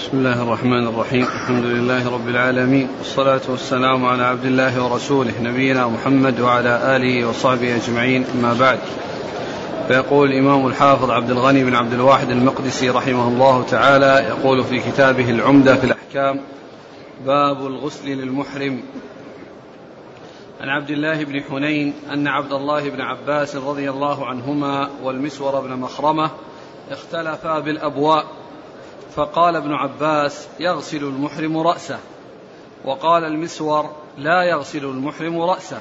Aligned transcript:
بسم 0.00 0.18
الله 0.18 0.42
الرحمن 0.42 0.86
الرحيم 0.86 1.22
الحمد 1.22 1.64
لله 1.64 2.14
رب 2.14 2.28
العالمين 2.28 2.88
والصلاة 2.98 3.40
والسلام 3.48 4.04
على 4.04 4.22
عبد 4.22 4.44
الله 4.44 4.84
ورسوله 4.84 5.40
نبينا 5.40 5.86
محمد 5.88 6.40
وعلى 6.40 6.96
آله 6.96 7.28
وصحبه 7.28 7.76
أجمعين 7.76 8.24
أما 8.34 8.54
بعد 8.60 8.78
فيقول 9.88 10.32
الإمام 10.32 10.66
الحافظ 10.66 11.10
عبد 11.10 11.30
الغني 11.30 11.64
بن 11.64 11.74
عبد 11.74 11.92
الواحد 11.92 12.30
المقدسي 12.30 12.90
رحمه 12.90 13.28
الله 13.28 13.62
تعالى 13.62 14.26
يقول 14.28 14.64
في 14.64 14.78
كتابه 14.78 15.30
العمدة 15.30 15.76
في 15.76 15.84
الأحكام 15.84 16.40
باب 17.26 17.66
الغسل 17.66 18.08
للمحرم 18.08 18.82
عن 20.60 20.68
عبد 20.68 20.90
الله 20.90 21.24
بن 21.24 21.42
حنين 21.42 21.94
أن 22.12 22.28
عبد 22.28 22.52
الله 22.52 22.88
بن 22.88 23.00
عباس 23.00 23.56
رضي 23.56 23.90
الله 23.90 24.26
عنهما 24.26 24.90
والمسور 25.02 25.60
بن 25.60 25.76
مخرمة 25.76 26.30
اختلفا 26.90 27.58
بالأبواء 27.58 28.39
فقال 29.14 29.56
ابن 29.56 29.72
عباس 29.72 30.48
يغسل 30.60 31.04
المحرم 31.04 31.58
رأسه 31.58 31.98
وقال 32.84 33.24
المسور 33.24 33.90
لا 34.18 34.42
يغسل 34.42 34.84
المحرم 34.84 35.40
رأسه. 35.40 35.80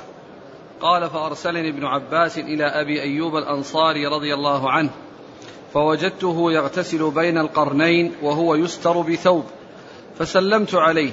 قال 0.81 1.09
فأرسلني 1.09 1.69
ابن 1.69 1.85
عباس 1.85 2.37
إلى 2.37 2.63
أبي 2.63 3.01
أيوب 3.01 3.35
الأنصاري 3.35 4.07
رضي 4.07 4.33
الله 4.33 4.71
عنه 4.71 4.89
فوجدته 5.73 6.51
يغتسل 6.51 7.11
بين 7.11 7.37
القرنين 7.37 8.13
وهو 8.21 8.55
يستر 8.55 9.01
بثوب 9.01 9.45
فسلمت 10.17 10.75
عليه 10.75 11.11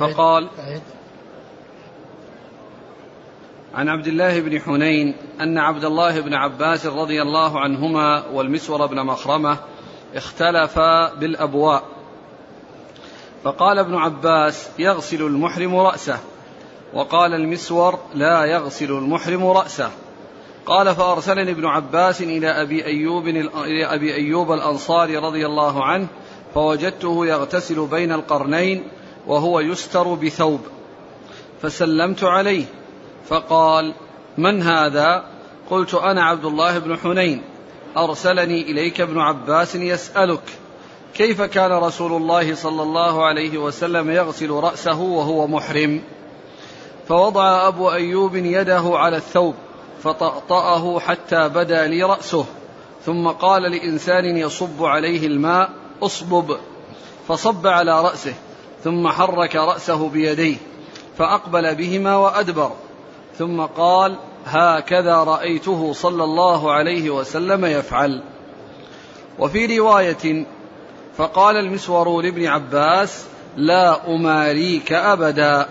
فقال 0.00 0.48
عن 3.74 3.88
عبد 3.88 4.06
الله 4.06 4.40
بن 4.40 4.60
حنين 4.60 5.14
أن 5.40 5.58
عبد 5.58 5.84
الله 5.84 6.20
بن 6.20 6.34
عباس 6.34 6.86
رضي 6.86 7.22
الله 7.22 7.60
عنهما 7.60 8.26
والمسور 8.26 8.86
بن 8.86 9.06
مخرمة 9.06 9.58
اختلفا 10.14 11.14
بالأبواء. 11.14 11.82
فقال 13.44 13.78
ابن 13.78 13.94
عباس 13.94 14.68
يغسل 14.78 15.22
المحرم 15.22 15.76
رأسه. 15.76 16.18
وقال 16.94 17.34
المسور 17.34 17.98
لا 18.14 18.44
يغسل 18.44 18.90
المحرم 18.90 19.46
رأسه. 19.46 19.90
قال 20.66 20.94
فأرسلني 20.94 21.50
ابن 21.50 21.66
عباس 21.66 22.22
إلى 22.22 22.48
أبي 22.48 22.84
أيوب 22.84 23.28
إلى 23.28 23.84
أبي 23.84 24.14
أيوب 24.14 24.52
الأنصاري 24.52 25.16
رضي 25.16 25.46
الله 25.46 25.84
عنه 25.84 26.06
فوجدته 26.54 27.26
يغتسل 27.26 27.86
بين 27.86 28.12
القرنين 28.12 28.84
وهو 29.26 29.60
يستر 29.60 30.14
بثوب. 30.14 30.60
فسلمت 31.62 32.24
عليه 32.24 32.64
فقال 33.28 33.94
من 34.38 34.62
هذا؟ 34.62 35.24
قلت 35.70 35.94
أنا 35.94 36.24
عبد 36.24 36.44
الله 36.44 36.78
بن 36.78 36.96
حنين. 36.98 37.42
أرسلني 37.96 38.62
إليك 38.62 39.00
ابن 39.00 39.18
عباس 39.18 39.74
يسألك 39.74 40.42
كيف 41.14 41.42
كان 41.42 41.72
رسول 41.72 42.12
الله 42.12 42.54
صلى 42.54 42.82
الله 42.82 43.24
عليه 43.24 43.58
وسلم 43.58 44.10
يغسل 44.10 44.50
رأسه 44.50 45.00
وهو 45.00 45.46
محرم؟ 45.46 46.02
فوضع 47.08 47.68
أبو 47.68 47.90
أيوب 47.90 48.36
يده 48.36 48.82
على 48.84 49.16
الثوب 49.16 49.54
فطأطأه 50.02 51.00
حتى 51.00 51.48
بدا 51.48 51.86
لي 51.86 52.02
رأسه 52.02 52.44
ثم 53.06 53.28
قال 53.28 53.62
لإنسان 53.62 54.36
يصب 54.36 54.84
عليه 54.84 55.26
الماء 55.26 55.70
اصبب 56.02 56.56
فصب 57.28 57.66
على 57.66 58.00
رأسه 58.00 58.34
ثم 58.84 59.08
حرك 59.08 59.56
رأسه 59.56 60.08
بيديه 60.08 60.56
فأقبل 61.18 61.74
بهما 61.74 62.16
وأدبر 62.16 62.70
ثم 63.38 63.60
قال 63.60 64.18
هكذا 64.46 65.16
رأيته 65.16 65.92
صلى 65.92 66.24
الله 66.24 66.72
عليه 66.72 67.10
وسلم 67.10 67.64
يفعل. 67.64 68.22
وفي 69.38 69.78
رواية 69.78 70.46
فقال 71.16 71.56
المسور 71.56 72.22
لابن 72.22 72.46
عباس 72.46 73.24
لا 73.56 74.14
أماريك 74.14 74.92
أبدا. 74.92 75.66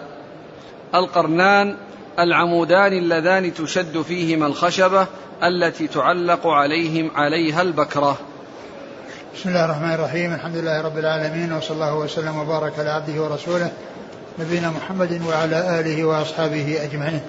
القرنان 0.95 1.77
العمودان 2.19 2.93
اللذان 2.93 3.53
تشد 3.53 4.01
فيهما 4.01 4.47
الخشبة 4.47 5.07
التي 5.43 5.87
تعلق 5.87 6.47
عليهم 6.47 7.11
عليها 7.15 7.61
البكرة. 7.61 8.17
بسم 9.35 9.49
الله 9.49 9.65
الرحمن 9.65 9.93
الرحيم. 9.93 10.33
الحمد 10.33 10.55
لله 10.55 10.81
رب 10.81 10.97
العالمين 10.97 11.53
وصلى 11.53 11.75
الله 11.75 11.95
وسلم 11.95 12.37
وبارك 12.37 12.79
على 12.79 12.89
عبده 12.89 13.21
ورسوله 13.23 13.71
نبينا 14.39 14.69
محمد 14.69 15.21
وعلى 15.27 15.79
آله 15.79 16.05
وأصحابه 16.05 16.83
أجمعين. 16.83 17.21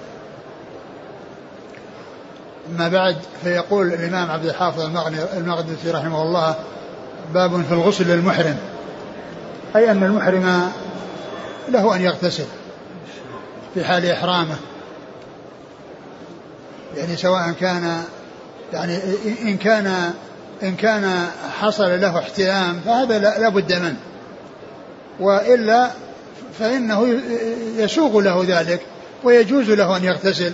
أما 2.71 2.89
بعد 2.89 3.15
فيقول 3.43 3.93
الإمام 3.93 4.31
عبد 4.31 4.45
الحافظ 4.45 4.81
المقدسي 5.37 5.91
رحمه 5.91 6.21
الله 6.21 6.55
باب 7.33 7.61
في 7.61 7.71
الغسل 7.71 8.07
للمحرم. 8.07 8.57
أي 9.75 9.91
أن 9.91 10.03
المحرم 10.03 10.71
له 11.69 11.95
أن 11.95 12.01
يغتسل 12.01 12.45
في 13.73 13.83
حال 13.83 14.05
إحرامه. 14.05 14.55
يعني 16.97 17.15
سواء 17.15 17.51
كان 17.51 18.03
يعني 18.73 18.99
إن 19.41 19.57
كان 19.57 20.13
إن 20.63 20.75
كان 20.75 21.27
حصل 21.59 22.01
له 22.01 22.19
احتلام 22.19 22.79
فهذا 22.85 23.19
لا 23.19 23.49
بد 23.49 23.73
منه. 23.73 23.97
وإلا 25.19 25.89
فإنه 26.59 27.19
يسوغ 27.77 28.21
له 28.21 28.45
ذلك 28.47 28.81
ويجوز 29.23 29.69
له 29.69 29.97
أن 29.97 30.03
يغتسل. 30.03 30.53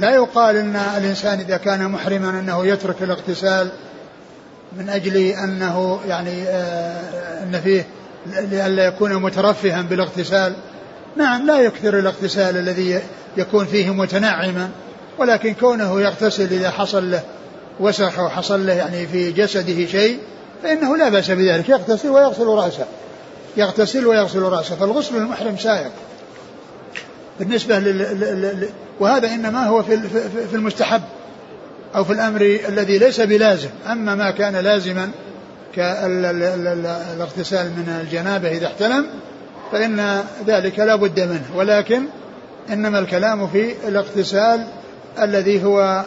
لا 0.00 0.14
يقال 0.14 0.56
إن 0.56 0.76
الإنسان 0.76 1.40
إذا 1.40 1.56
كان 1.56 1.90
محرما 1.90 2.30
أنه 2.30 2.66
يترك 2.66 3.02
الاغتسال 3.02 3.70
من 4.76 4.88
أجل 4.88 5.16
أنه 5.16 6.00
يعني 6.06 6.42
آه 6.42 7.42
أن 7.42 7.60
فيه 7.64 7.86
لئلا 8.26 8.86
يكون 8.86 9.22
مترفها 9.22 9.82
بالاغتسال. 9.82 10.52
نعم 11.16 11.46
لا 11.46 11.60
يكثر 11.60 11.98
الاغتسال 11.98 12.56
الذي 12.56 13.00
يكون 13.36 13.66
فيه 13.66 13.90
متنعما 13.90 14.70
ولكن 15.18 15.54
كونه 15.54 16.00
يغتسل 16.00 16.52
إذا 16.52 16.70
حصل 16.70 17.10
له 17.10 17.22
وسخ 17.80 18.18
أو 18.18 18.28
حصل 18.28 18.66
له 18.66 18.72
يعني 18.72 19.06
في 19.06 19.32
جسده 19.32 19.86
شيء 19.86 20.18
فإنه 20.62 20.96
لا 20.96 21.08
بأس 21.08 21.30
بذلك. 21.30 21.68
يغتسل 21.68 22.08
ويغسل 22.08 22.46
رأسه. 22.46 22.86
يغتسل 23.56 24.06
ويغسل 24.06 24.42
رأسه. 24.42 24.76
فالغسل 24.76 25.16
المحرم 25.16 25.56
سائق. 25.56 25.90
بالنسبة 27.38 27.78
لل... 27.78 28.68
وهذا 29.00 29.34
إنما 29.34 29.66
هو 29.66 29.82
في 29.82 29.98
في 30.50 30.54
المستحب 30.56 31.02
أو 31.96 32.04
في 32.04 32.12
الأمر 32.12 32.58
الذي 32.68 32.98
ليس 32.98 33.20
بلازم. 33.20 33.68
أما 33.92 34.14
ما 34.14 34.30
كان 34.30 34.56
لازما 34.56 35.10
كالاغتسال 35.74 37.66
من 37.66 38.00
الجنابة 38.00 38.48
إذا 38.48 38.66
احتلم 38.66 39.06
فإن 39.72 40.24
ذلك 40.46 40.78
لا 40.78 40.96
بد 40.96 41.20
منه. 41.20 41.44
ولكن 41.56 42.02
إنما 42.72 42.98
الكلام 42.98 43.46
في 43.46 43.74
الاغتسال 43.88 44.66
الذي 45.22 45.64
هو 45.64 46.04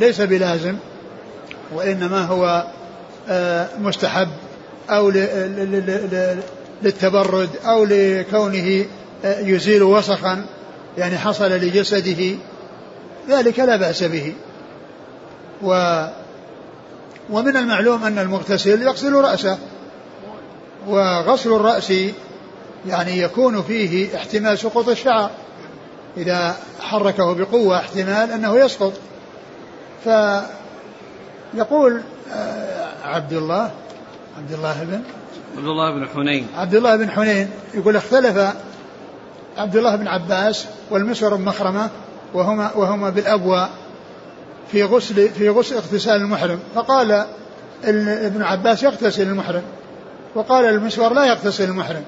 ليس 0.00 0.20
بلازم 0.20 0.74
وإنما 1.74 2.20
هو 2.24 2.64
مستحب 3.78 4.28
أو 4.90 5.10
للتبرد 6.82 7.48
أو 7.66 7.84
لكونه 7.84 8.84
يزيل 9.24 9.82
وسخا 9.82 10.46
يعني 10.98 11.18
حصل 11.18 11.50
لجسده 11.50 12.34
ذلك 13.28 13.58
لا 13.58 13.76
بأس 13.76 14.02
به. 14.02 14.34
و 15.62 16.02
ومن 17.30 17.56
المعلوم 17.56 18.04
أن 18.04 18.18
المغتسل 18.18 18.82
يغسل 18.82 19.12
رأسه 19.12 19.58
وغسل 20.88 21.52
الرأس 21.52 21.92
يعني 22.86 23.18
يكون 23.18 23.62
فيه 23.62 24.16
احتمال 24.16 24.58
سقوط 24.58 24.88
الشعر. 24.88 25.30
إذا 26.16 26.56
حركه 26.80 27.34
بقوة 27.34 27.76
احتمال 27.76 28.32
أنه 28.32 28.56
يسقط. 28.56 28.92
فيقول 30.04 32.02
عبد 33.04 33.32
الله 33.32 33.70
عبد 34.38 34.52
الله 34.52 34.84
بن 34.84 35.02
عبد 35.56 35.66
الله 35.66 35.90
بن 35.90 36.08
حنين. 36.08 36.46
عبد 36.56 36.74
الله 36.74 36.96
بن 36.96 37.10
حنين 37.10 37.50
يقول 37.74 37.96
اختلف 37.96 38.54
عبد 39.58 39.76
الله 39.76 39.96
بن 39.96 40.08
عباس 40.08 40.66
والمسور 40.90 41.34
بن 41.36 41.44
مخرمة 41.44 41.90
وهما 42.34 42.70
وهما 42.74 43.10
بالأبواء 43.10 43.70
في 44.72 44.84
غسل 44.84 45.28
في 45.28 45.48
غسل 45.48 45.74
اغتسال 45.74 46.16
المحرم. 46.16 46.58
فقال 46.74 47.24
ابن 47.84 48.42
عباس 48.42 48.82
يغتسل 48.82 49.22
المحرم 49.22 49.62
وقال 50.34 50.64
المسور 50.64 51.12
لا 51.12 51.24
يغتسل 51.24 51.64
المحرم. 51.64 52.04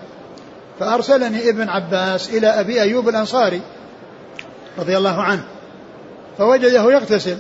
فأرسلني 0.81 1.49
ابن 1.49 1.69
عباس 1.69 2.31
إلى 2.31 2.47
أبي 2.47 2.83
أيوب 2.83 3.09
الأنصاري 3.09 3.61
رضي 4.79 4.97
الله 4.97 5.23
عنه 5.23 5.45
فوجده 6.39 6.93
يغتسل 6.93 7.37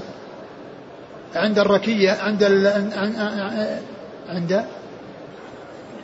عند 1.35 1.59
الركية 1.59 2.11
عند 2.11 2.43
ال 2.43 2.67
عند 4.29 4.65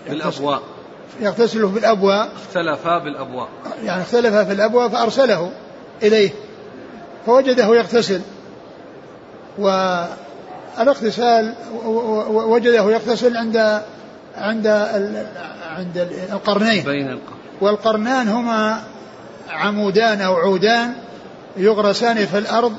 بالأبواء 0.08 0.62
يغتسل 1.20 1.72
في 1.72 1.78
الأبواء 1.78 2.28
اختلفا 2.36 2.98
بالأبواء 2.98 3.48
يعني 3.84 4.02
اختلفا 4.02 4.44
في 4.44 4.52
الأبواء 4.52 4.88
فأرسله 4.88 5.50
إليه 6.02 6.30
فوجده 7.26 7.66
يغتسل. 7.66 8.20
والإغتسال 9.58 11.54
وجده 12.28 12.90
يغتسل 12.90 13.36
عند 13.36 13.82
عند 14.36 14.66
عند 15.76 16.08
القرنين. 16.32 16.84
بين 16.84 17.08
القرن 17.08 17.36
والقرنان 17.60 18.28
هما 18.28 18.82
عمودان 19.50 20.20
أو 20.20 20.34
عودان 20.34 20.92
يغرسان 21.56 22.26
في 22.26 22.38
الأرض 22.38 22.72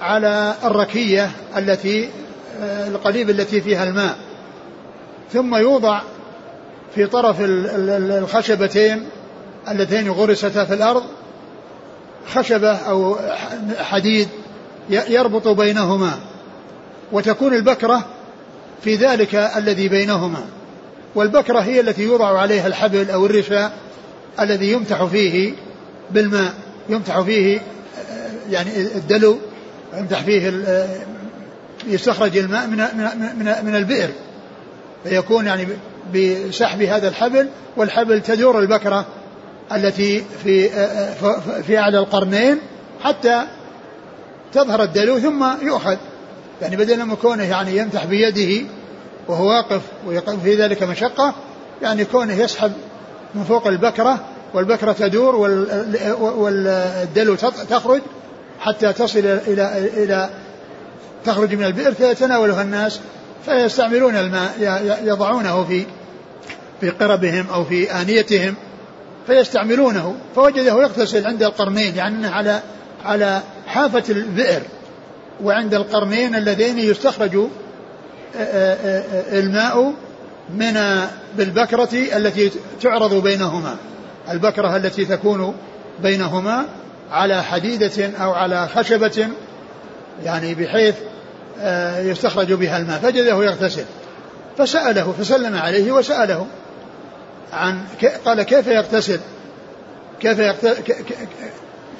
على 0.00 0.54
الركية 0.64 1.30
التي 1.56 2.10
القليب 2.62 3.30
التي 3.30 3.60
فيها 3.60 3.84
الماء. 3.84 4.16
ثم 5.32 5.54
يوضع 5.54 6.00
في 6.94 7.06
طرف 7.06 7.36
الخشبتين 7.40 9.08
اللتين 9.68 10.10
غرستا 10.10 10.64
في 10.64 10.74
الأرض 10.74 11.02
خشبة 12.26 12.72
أو 12.72 13.16
حديد 13.78 14.28
يربط 14.90 15.48
بينهما 15.48 16.18
وتكون 17.12 17.54
البكرة 17.54 18.06
في 18.84 18.94
ذلك 18.94 19.34
الذي 19.34 19.88
بينهما 19.88 20.44
والبكرة 21.14 21.60
هي 21.60 21.80
التي 21.80 22.02
يوضع 22.02 22.38
عليها 22.38 22.66
الحبل 22.66 23.10
أو 23.10 23.26
الرشاء 23.26 23.72
الذي 24.40 24.72
يمتح 24.72 25.04
فيه 25.04 25.52
بالماء 26.10 26.54
يمتح 26.88 27.20
فيه 27.20 27.60
يعني 28.50 28.80
الدلو 28.80 29.38
يمتح 29.96 30.22
فيه 30.22 30.62
يستخرج 31.86 32.36
الماء 32.36 32.66
من 32.66 32.76
من 33.38 33.54
من 33.64 33.74
البئر 33.74 34.08
فيكون 35.04 35.46
يعني 35.46 35.66
بسحب 36.14 36.82
هذا 36.82 37.08
الحبل 37.08 37.48
والحبل 37.76 38.22
تدور 38.22 38.58
البكرة 38.58 39.06
التي 39.72 40.24
في 40.44 40.68
في 41.62 41.78
أعلى 41.78 41.98
القرنين 41.98 42.58
حتى 43.02 43.42
تظهر 44.52 44.82
الدلو 44.82 45.18
ثم 45.18 45.44
يؤخذ. 45.62 45.96
يعني 46.62 46.76
بدل 46.76 47.04
من 47.04 47.14
كونه 47.14 47.44
يعني 47.44 47.76
يمتح 47.76 48.04
بيده 48.04 48.66
وهو 49.28 49.48
واقف 49.48 49.80
ويقف 50.06 50.42
في 50.42 50.54
ذلك 50.54 50.82
مشقة 50.82 51.34
يعني 51.82 52.04
كونه 52.04 52.32
يسحب 52.32 52.72
من 53.34 53.44
فوق 53.44 53.66
البكرة 53.66 54.24
والبكرة 54.54 54.92
تدور 54.92 55.36
والدلو 56.20 57.34
تخرج 57.70 58.00
حتى 58.60 58.92
تصل 58.92 59.18
إلى 59.18 59.90
إلى 59.96 60.30
تخرج 61.24 61.54
من 61.54 61.64
البئر 61.64 61.94
فيتناولها 61.94 62.62
الناس. 62.62 63.00
فيستعملون 63.46 64.16
الماء 64.16 64.52
يضعونه 65.04 65.64
في 65.64 65.86
في 66.80 66.90
قربهم 66.90 67.46
أو 67.54 67.64
في 67.64 67.92
آنيتهم 67.92 68.54
فيستعملونه 69.26 70.14
فوجده 70.36 70.82
يغتسل 70.82 71.26
عند 71.26 71.42
القرنين 71.42 71.96
يعني 71.96 72.26
على 72.26 72.60
على 73.04 73.42
حافة 73.66 74.02
البئر 74.08 74.62
وعند 75.42 75.74
القرنين 75.74 76.34
اللذين 76.34 76.78
يستخرج 76.78 77.46
الماء 79.32 79.94
من 80.50 81.06
بالبكرة 81.36 81.88
التي 82.16 82.50
تعرض 82.82 83.22
بينهما. 83.22 83.76
البكرة 84.30 84.76
التي 84.76 85.04
تكون 85.04 85.54
بينهما 86.02 86.64
على 87.10 87.42
حديدة 87.42 88.10
أو 88.20 88.32
على 88.32 88.68
خشبة 88.68 89.28
يعني 90.24 90.54
بحيث 90.54 90.94
يستخرج 91.98 92.52
بها 92.52 92.78
الماء 92.78 92.98
فجده 92.98 93.44
يغتسل. 93.44 93.84
فسأله 94.58 95.14
فسلم 95.18 95.56
عليه 95.56 95.92
وسأله 95.92 96.46
عن 97.52 97.84
قال 98.24 98.42
كيف 98.42 98.66
يغتسل؟ 98.66 99.20
كيف 100.20 100.38
يغتسل 100.38 100.82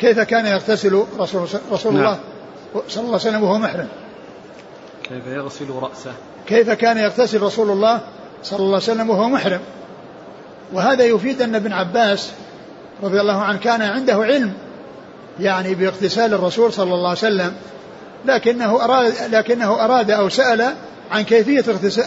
كيف 0.01 0.21
كان 0.21 0.47
يغتسل 0.47 1.05
رسول, 1.19 1.49
رسول 1.73 1.95
نعم. 1.95 2.03
الله 2.03 2.19
صلى 2.89 3.05
الله 3.05 3.19
عليه 3.19 3.29
وسلم 3.29 3.43
وهو 3.43 3.59
محرم؟ 3.59 3.89
كيف 5.03 5.27
يغسل 5.27 5.71
رأسه؟ 5.71 6.13
كيف 6.47 6.71
كان 6.71 6.99
يغتسل 6.99 7.43
رسول 7.43 7.71
الله 7.71 8.01
صلى 8.43 8.59
الله 8.59 8.75
عليه 8.75 8.77
وسلم 8.77 9.11
وهو 9.11 9.29
محرم؟ 9.29 9.61
وهذا 10.73 11.05
يفيد 11.05 11.43
أن 11.43 11.55
ابن 11.55 11.73
عباس 11.73 12.31
رضي 13.03 13.21
الله 13.21 13.43
عنه 13.43 13.59
كان 13.59 13.83
عنده 13.83 14.15
علم 14.15 14.53
يعني 15.41 15.75
باغتسال 15.75 16.35
الرسول 16.35 16.73
صلى 16.73 16.95
الله 16.95 17.09
عليه 17.09 17.19
وسلم 17.19 17.55
لكنه 18.25 18.85
أراد 18.85 19.15
لكنه 19.31 19.85
أراد 19.85 20.11
أو 20.11 20.29
سأل 20.29 20.75
عن 21.11 21.23
كيفية 21.25 21.65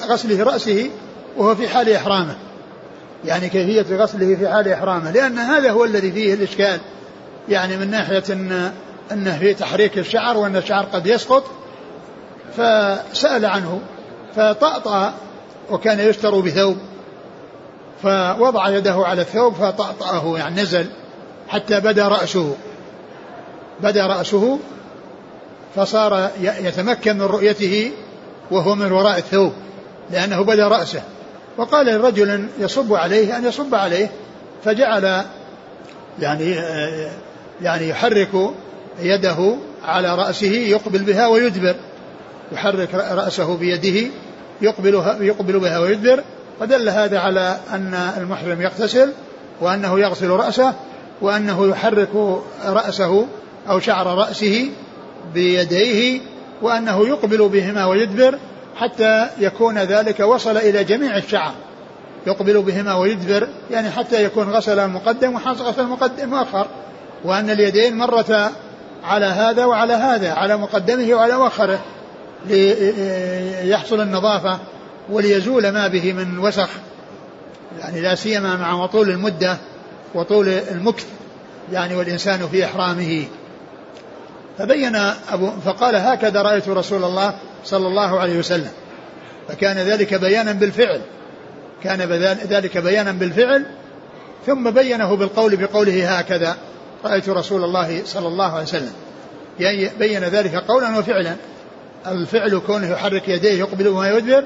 غسله 0.07 0.43
رأسه 0.43 0.89
وهو 1.37 1.55
في 1.55 1.67
حال 1.67 1.89
إحرامه. 1.89 2.35
يعني 3.25 3.49
كيفية 3.49 3.95
غسله 3.95 4.35
في 4.35 4.47
حال 4.49 4.67
إحرامه. 4.67 5.11
لأن 5.11 5.37
هذا 5.37 5.71
هو 5.71 5.85
الذي 5.85 6.11
فيه 6.11 6.33
الإشكال. 6.33 6.79
يعني 7.49 7.77
من 7.77 7.91
ناحية 7.91 8.23
أن 8.29 8.71
أنه 9.11 9.37
في 9.37 9.53
تحريك 9.53 9.97
الشعر 9.97 10.37
وأن 10.37 10.55
الشعر 10.55 10.85
قد 10.85 11.07
يسقط. 11.07 11.43
فسأل 12.57 13.45
عنه. 13.45 13.81
فطأطأ 14.35 15.13
وكان 15.71 15.99
يشتر 15.99 16.39
بثوب. 16.39 16.77
فوضع 18.03 18.69
يده 18.69 18.95
على 18.95 19.21
الثوب 19.21 19.53
فطأطأه 19.53 20.37
يعني 20.37 20.61
نزل 20.61 20.85
حتى 21.47 21.79
بدا 21.79 22.07
رأسه. 22.07 22.55
بدا 23.83 24.07
رأسه 24.07 24.59
فصار 25.75 26.29
يتمكن 26.41 27.17
من 27.17 27.21
رؤيته 27.21 27.91
وهو 28.51 28.75
من 28.75 28.91
وراء 28.91 29.17
الثوب 29.17 29.53
لأنه 30.11 30.41
بدا 30.41 30.67
رأسه. 30.67 31.01
وقال 31.57 31.85
لرجل 31.85 32.47
يصب 32.59 32.93
عليه 32.93 33.37
أن 33.37 33.45
يصب 33.45 33.75
عليه 33.75 34.11
فجعل 34.63 35.23
يعني 36.19 36.55
يعني 37.61 37.89
يحرك 37.89 38.29
يده 38.99 39.55
على 39.83 40.15
رأسه 40.15 40.51
يقبل 40.51 40.99
بها 40.99 41.27
ويدبر. 41.27 41.75
يحرك 42.51 42.95
رأسه 42.95 43.57
بيده 43.57 44.11
يقبل 44.61 44.93
يقبل 45.19 45.59
بها 45.59 45.79
ويدبر. 45.79 46.23
فدل 46.59 46.89
هذا 46.89 47.19
على 47.19 47.57
أن 47.71 47.93
المحرم 48.17 48.61
يغتسل 48.61 49.13
وأنه 49.61 49.99
يغسل 49.99 50.29
رأسه 50.29 50.73
وأنه 51.21 51.67
يحرك 51.67 52.09
رأسه 52.65 53.27
أو 53.69 53.79
شعر 53.79 54.07
رأسه 54.17 54.69
بيديه 55.33 56.21
وأنه 56.61 57.07
يقبل 57.07 57.49
بهما 57.49 57.85
ويدبر 57.85 58.39
حتى 58.75 59.27
يكون 59.39 59.77
ذلك 59.77 60.19
وصل 60.19 60.57
إلى 60.57 60.83
جميع 60.83 61.17
الشعر 61.17 61.53
يقبل 62.27 62.61
بهما 62.61 62.95
ويدبر 62.95 63.47
يعني 63.71 63.91
حتى 63.91 64.23
يكون 64.23 64.49
غسل 64.49 64.79
المقدم 64.79 65.35
وغسل 65.35 65.81
المقدم 65.81 66.29
مؤخر 66.29 66.67
وأن 67.23 67.49
اليدين 67.49 67.97
مرتا 67.97 68.51
على 69.03 69.25
هذا 69.25 69.65
وعلى 69.65 69.93
هذا 69.93 70.33
على 70.33 70.57
مقدمه 70.57 71.13
وعلى 71.13 71.37
مؤخره 71.37 71.79
ليحصل 72.45 74.01
النظافة 74.01 74.59
وليزول 75.09 75.69
ما 75.69 75.87
به 75.87 76.13
من 76.13 76.39
وسخ. 76.39 76.69
يعني 77.79 78.01
لا 78.01 78.15
سيما 78.15 78.55
مع 78.55 78.85
طول 78.85 79.09
المدة 79.09 79.57
وطول 80.15 80.47
المكث 80.47 81.05
يعني 81.71 81.95
والإنسان 81.95 82.47
في 82.51 82.65
إحرامه. 82.65 83.25
فبين 84.57 84.95
أبو 85.31 85.51
فقال 85.65 85.95
هكذا 85.95 86.41
رأيت 86.41 86.69
رسول 86.69 87.03
الله 87.03 87.33
صلى 87.65 87.87
الله 87.87 88.19
عليه 88.19 88.39
وسلم. 88.39 88.71
فكان 89.47 89.77
ذلك 89.77 90.13
بيانا 90.13 90.51
بالفعل. 90.51 91.01
كان 91.83 92.01
ذلك 92.49 92.77
بيانا 92.77 93.11
بالفعل. 93.11 93.65
ثم 94.45 94.71
بينه 94.71 95.15
بالقول 95.15 95.55
بقوله 95.55 96.17
هكذا. 96.17 96.57
رأيت 97.05 97.29
رسول 97.29 97.63
الله 97.63 98.01
صلى 98.05 98.27
الله 98.27 98.51
عليه 98.51 98.63
وسلم. 98.63 98.93
يعني 99.59 99.89
بين 99.99 100.23
ذلك 100.23 100.55
قولا 100.55 100.97
وفعلا. 100.97 101.35
الفعل 102.07 102.61
كونه 102.67 102.91
يحرك 102.91 103.29
يديه 103.29 103.59
يقبل 103.59 103.87
وما 103.87 104.09
يدبر. 104.09 104.43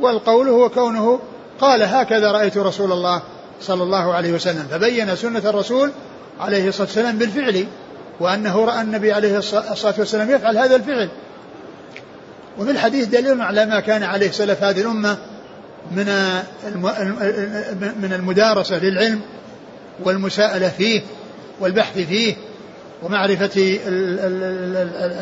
والقول 0.00 0.48
هو 0.48 0.68
كونه 0.68 1.20
قال 1.60 1.82
هكذا 1.82 2.32
رأيت 2.32 2.56
رسول 2.56 2.92
الله 2.92 3.22
صلى 3.60 3.82
الله 3.82 4.14
عليه 4.14 4.32
وسلم. 4.32 4.66
فبين 4.70 5.16
سنة 5.16 5.42
الرسول 5.50 5.90
عليه 6.40 6.68
الصلاة 6.68 6.86
والسلام 6.86 7.18
بالفعل. 7.18 7.66
وأنه 8.20 8.64
رأى 8.64 8.82
النبي 8.82 9.12
عليه 9.12 9.38
الصلاة 9.38 9.94
والسلام 9.98 10.30
يفعل 10.30 10.58
هذا 10.58 10.76
الفعل. 10.76 11.08
وفي 12.58 12.70
الحديث 12.70 13.06
دليل 13.06 13.42
على 13.42 13.66
ما 13.66 13.80
كان 13.80 14.02
عليه 14.02 14.30
سلف 14.30 14.62
هذه 14.62 14.80
الأمة 14.80 15.16
من 15.90 16.06
من 18.02 18.12
المدارسة 18.12 18.78
للعلم 18.78 19.20
والمساءلة 20.04 20.68
فيه 20.68 21.02
والبحث 21.60 21.98
فيه 21.98 22.34
ومعرفة 23.02 23.78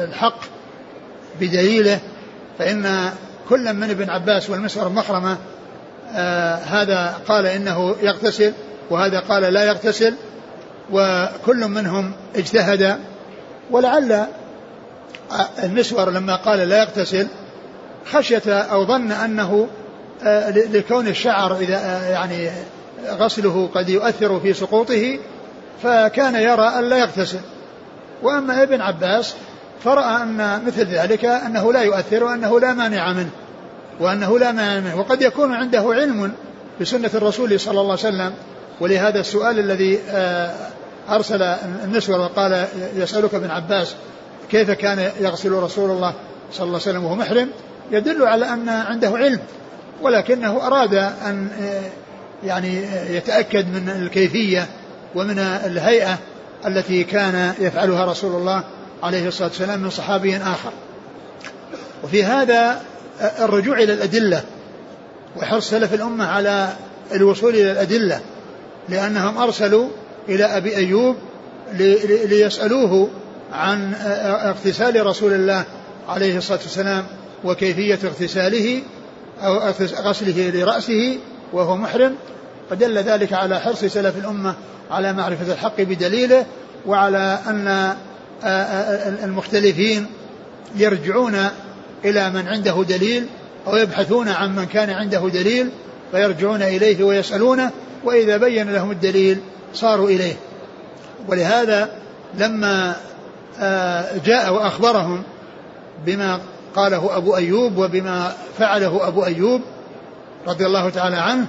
الحق 0.04 0.38
بدليله 1.40 2.00
فإن 2.58 3.10
كل 3.48 3.72
من 3.72 3.90
ابن 3.90 4.10
عباس 4.10 4.50
والمسور 4.50 4.88
مخرمة 4.88 5.38
آه 6.14 6.54
هذا 6.54 7.18
قال 7.28 7.46
إنه 7.46 7.96
يغتسل 8.02 8.52
وهذا 8.90 9.20
قال 9.20 9.42
لا 9.42 9.64
يغتسل 9.64 10.14
وكل 10.92 11.68
منهم 11.68 12.12
اجتهد 12.36 12.98
ولعل 13.70 14.26
المسور 15.62 16.10
لما 16.10 16.36
قال 16.36 16.58
لا 16.58 16.78
يغتسل 16.78 17.26
خشية 18.12 18.52
أو 18.52 18.86
ظن 18.86 19.12
أنه 19.12 19.68
آه، 20.22 20.50
لكون 20.50 21.08
الشعر 21.08 21.56
إذا 21.56 21.76
آه، 21.76 22.08
يعني 22.10 22.50
غسله 23.08 23.70
قد 23.74 23.88
يؤثر 23.88 24.40
في 24.40 24.52
سقوطه 24.52 25.18
فكان 25.82 26.34
يرى 26.34 26.68
أن 26.68 26.84
لا 26.88 26.96
يغتسل. 26.96 27.40
وأما 28.22 28.62
ابن 28.62 28.80
عباس 28.80 29.34
فرأى 29.84 30.22
أن 30.22 30.64
مثل 30.66 30.84
ذلك 30.84 31.24
أنه 31.24 31.72
لا 31.72 31.82
يؤثر 31.82 32.24
وأنه 32.24 32.60
لا 32.60 32.72
مانع 32.72 33.12
منه 33.12 33.30
وأنه 34.00 34.38
لا 34.38 34.52
مانع 34.52 34.80
منه 34.80 35.00
وقد 35.00 35.22
يكون 35.22 35.54
عنده 35.54 35.80
علم 35.80 36.32
بسنة 36.80 37.10
الرسول 37.14 37.60
صلى 37.60 37.80
الله 37.80 37.98
عليه 38.04 38.08
وسلم. 38.08 38.32
ولهذا 38.80 39.20
السؤال 39.20 39.58
الذي 39.58 39.98
آه، 40.10 40.54
أرسل 41.10 41.42
النسوة 41.84 42.20
وقال 42.20 42.66
يسألك 42.96 43.34
ابن 43.34 43.50
عباس 43.50 43.94
كيف 44.50 44.70
كان 44.70 45.10
يغسل 45.20 45.52
رسول 45.52 45.90
الله 45.90 46.14
صلى 46.52 46.66
الله 46.66 46.80
عليه 46.80 46.90
وسلم 46.90 47.04
وهو 47.04 47.14
محرم؟ 47.14 47.48
يدل 47.90 48.26
على 48.26 48.44
أن 48.48 48.68
عنده 48.68 49.08
علم 49.08 49.40
ولكنه 50.02 50.66
أراد 50.66 50.94
أن 50.94 51.48
آه، 51.62 51.82
يعني 52.46 52.82
يتأكد 53.10 53.68
من 53.68 53.88
الكيفية 53.88 54.66
ومن 55.14 55.38
الهيئة 55.38 56.18
التي 56.66 57.04
كان 57.04 57.54
يفعلها 57.58 58.04
رسول 58.04 58.36
الله 58.36 58.64
عليه 59.02 59.28
الصلاة 59.28 59.48
والسلام 59.48 59.80
من 59.80 59.90
صحابي 59.90 60.36
آخر. 60.36 60.72
وفي 62.04 62.24
هذا 62.24 62.82
الرجوع 63.20 63.78
إلى 63.78 63.92
الأدلة 63.92 64.42
وحرص 65.36 65.70
سلف 65.70 65.94
الأمة 65.94 66.26
على 66.26 66.72
الوصول 67.12 67.54
إلى 67.54 67.72
الأدلة 67.72 68.20
لأنهم 68.88 69.38
أرسلوا 69.38 69.88
إلى 70.28 70.44
أبي 70.44 70.76
أيوب 70.76 71.16
ليسألوه 72.24 73.08
عن 73.52 73.94
اغتسال 74.24 75.06
رسول 75.06 75.32
الله 75.32 75.64
عليه 76.08 76.36
الصلاة 76.38 76.58
والسلام 76.58 77.04
وكيفية 77.44 77.98
اغتساله 78.04 78.82
أو 79.42 79.58
غسله 80.04 80.50
لرأسه 80.50 81.18
وهو 81.52 81.76
محرم 81.76 82.14
فدل 82.70 82.98
ذلك 82.98 83.32
على 83.32 83.60
حرص 83.60 83.84
سلف 83.84 84.18
الأمة 84.18 84.54
على 84.90 85.12
معرفة 85.12 85.52
الحق 85.52 85.80
بدليله 85.80 86.46
وعلى 86.86 87.38
أن 87.46 87.94
المختلفين 89.24 90.06
يرجعون 90.76 91.36
إلى 92.04 92.30
من 92.30 92.48
عنده 92.48 92.84
دليل 92.88 93.26
أو 93.66 93.76
يبحثون 93.76 94.28
عن 94.28 94.56
من 94.56 94.64
كان 94.64 94.90
عنده 94.90 95.28
دليل 95.28 95.68
فيرجعون 96.12 96.62
إليه 96.62 97.04
ويسألونه 97.04 97.70
وإذا 98.04 98.36
بين 98.36 98.70
لهم 98.70 98.90
الدليل 98.90 99.38
صاروا 99.74 100.08
إليه. 100.08 100.36
ولهذا 101.28 101.90
لما 102.38 102.96
جاء 104.24 104.54
وأخبرهم 104.54 105.22
بما 106.06 106.40
قاله 106.76 107.16
أبو 107.16 107.36
أيوب 107.36 107.76
وبما 107.78 108.32
فعله 108.58 109.08
أبو 109.08 109.24
أيوب 109.24 109.60
رضي 110.46 110.66
الله 110.66 110.90
تعالى 110.90 111.16
عنه 111.16 111.46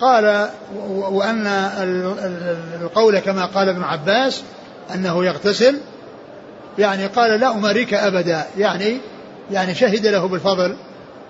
قال 0.00 0.48
وأن 0.88 1.46
القول 2.82 3.18
كما 3.18 3.44
قال 3.44 3.68
ابن 3.68 3.82
عباس 3.82 4.42
أنه 4.94 5.24
يغتسل 5.24 5.80
يعني 6.78 7.06
قال 7.06 7.40
لا 7.40 7.50
أماريك 7.54 7.94
أبدا 7.94 8.44
يعني 8.58 8.98
يعني 9.50 9.74
شهد 9.74 10.06
له 10.06 10.28
بالفضل 10.28 10.76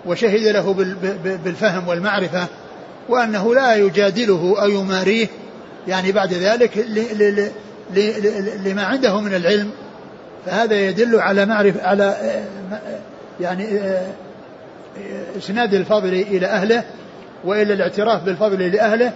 وشهد 0.07 0.47
له 0.47 0.75
بالفهم 1.45 1.89
والمعرفة 1.89 2.47
وأنه 3.09 3.55
لا 3.55 3.75
يجادله 3.75 4.57
أو 4.63 4.69
يماريه 4.69 5.29
يعني 5.89 6.13
بعد 6.13 6.33
ذلك 6.33 6.79
لما 8.65 8.83
عنده 8.83 9.21
من 9.21 9.35
العلم 9.35 9.71
فهذا 10.47 10.75
يدل 10.81 11.21
على 11.21 11.47
معرفة 11.47 11.87
على 11.89 12.17
يعني 13.41 13.67
إسناد 15.39 15.75
الفضل 15.75 16.09
إلى 16.15 16.47
أهله 16.47 16.85
وإلى 17.45 17.73
الاعتراف 17.75 18.23
بالفضل 18.23 18.73
لأهله 18.73 19.13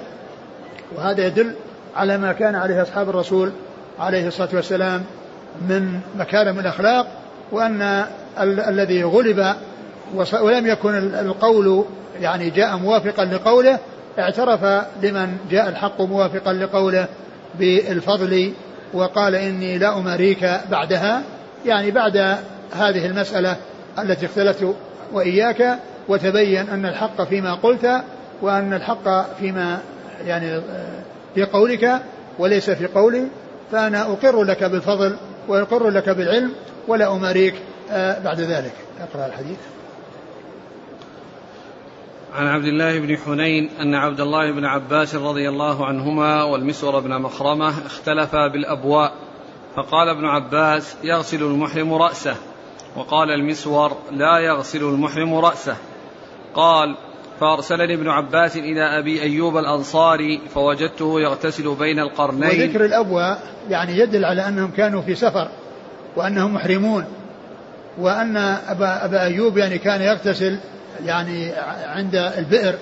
وهذا 0.96 1.26
يدل 1.26 1.52
على 1.96 2.18
ما 2.18 2.32
كان 2.32 2.54
عليه 2.54 2.82
أصحاب 2.82 3.08
الرسول 3.08 3.52
عليه 3.98 4.26
الصلاة 4.28 4.48
والسلام 4.52 5.02
من 5.68 6.00
مكارم 6.18 6.58
الأخلاق 6.58 7.06
وأن 7.52 7.82
ال- 8.40 8.60
الذي 8.60 9.04
غلب 9.04 9.54
ولم 10.40 10.66
يكن 10.66 10.94
القول 11.14 11.84
يعني 12.20 12.50
جاء 12.50 12.76
موافقا 12.76 13.24
لقوله 13.24 13.78
اعترف 14.18 14.84
لمن 15.02 15.36
جاء 15.50 15.68
الحق 15.68 16.00
موافقا 16.00 16.52
لقوله 16.52 17.06
بالفضل 17.58 18.52
وقال 18.94 19.34
إني 19.34 19.78
لا 19.78 19.98
أماريك 19.98 20.60
بعدها 20.70 21.22
يعني 21.66 21.90
بعد 21.90 22.16
هذه 22.72 23.06
المسألة 23.06 23.56
التي 23.98 24.26
اختلفت 24.26 24.74
وإياك 25.12 25.78
وتبين 26.08 26.68
أن 26.68 26.86
الحق 26.86 27.22
فيما 27.22 27.54
قلت 27.54 28.02
وأن 28.42 28.74
الحق 28.74 29.36
فيما 29.38 29.78
يعني 30.26 30.60
في 31.34 31.44
قولك 31.44 32.00
وليس 32.38 32.70
في 32.70 32.86
قولي 32.86 33.26
فأنا 33.72 34.02
أقر 34.02 34.42
لك 34.42 34.64
بالفضل 34.64 35.16
وأقر 35.48 35.88
لك 35.88 36.08
بالعلم 36.08 36.52
ولا 36.88 37.12
أماريك 37.12 37.54
آه، 37.90 38.18
بعد 38.18 38.40
ذلك. 38.40 38.72
أقرأ 39.00 39.26
الحديث. 39.26 39.58
عن 42.36 42.46
عبد 42.46 42.64
الله 42.64 42.98
بن 42.98 43.16
حنين 43.16 43.70
أن 43.80 43.94
عبد 43.94 44.20
الله 44.20 44.52
بن 44.52 44.64
عباس 44.64 45.14
رضي 45.14 45.48
الله 45.48 45.86
عنهما 45.86 46.42
والمسور 46.42 47.00
بن 47.00 47.20
مخرمة 47.20 47.68
اختلفا 47.68 48.48
بالأبواء 48.48 49.12
فقال 49.76 50.08
ابن 50.08 50.24
عباس 50.24 50.96
يغسل 51.04 51.42
المحرم 51.42 51.94
رأسه 51.94 52.36
وقال 52.96 53.30
المسور 53.30 53.96
لا 54.10 54.38
يغسل 54.38 54.82
المحرم 54.82 55.34
رأسه. 55.34 55.76
قال 56.54 56.96
فأرسلني 57.40 57.94
ابن 57.94 58.08
عباس 58.08 58.56
إلى 58.56 58.98
أبي 58.98 59.22
أيوب 59.22 59.56
الأنصاري 59.56 60.40
فوجدته 60.54 61.20
يغتسل 61.20 61.74
بين 61.74 61.98
القرنين. 61.98 62.50
وذكر 62.50 62.84
الأبواء 62.84 63.42
يعني 63.68 63.98
يدل 63.98 64.24
على 64.24 64.48
أنهم 64.48 64.70
كانوا 64.70 65.02
في 65.02 65.14
سفر 65.14 65.48
وأنهم 66.16 66.54
محرمون 66.54 67.04
وأن 67.98 68.36
أبا, 68.36 69.04
أبا 69.04 69.22
أيوب 69.22 69.58
يعني 69.58 69.78
كان 69.78 70.02
يغتسل 70.02 70.58
يعني 71.04 71.52
عند 71.86 72.14
البئر 72.14 72.74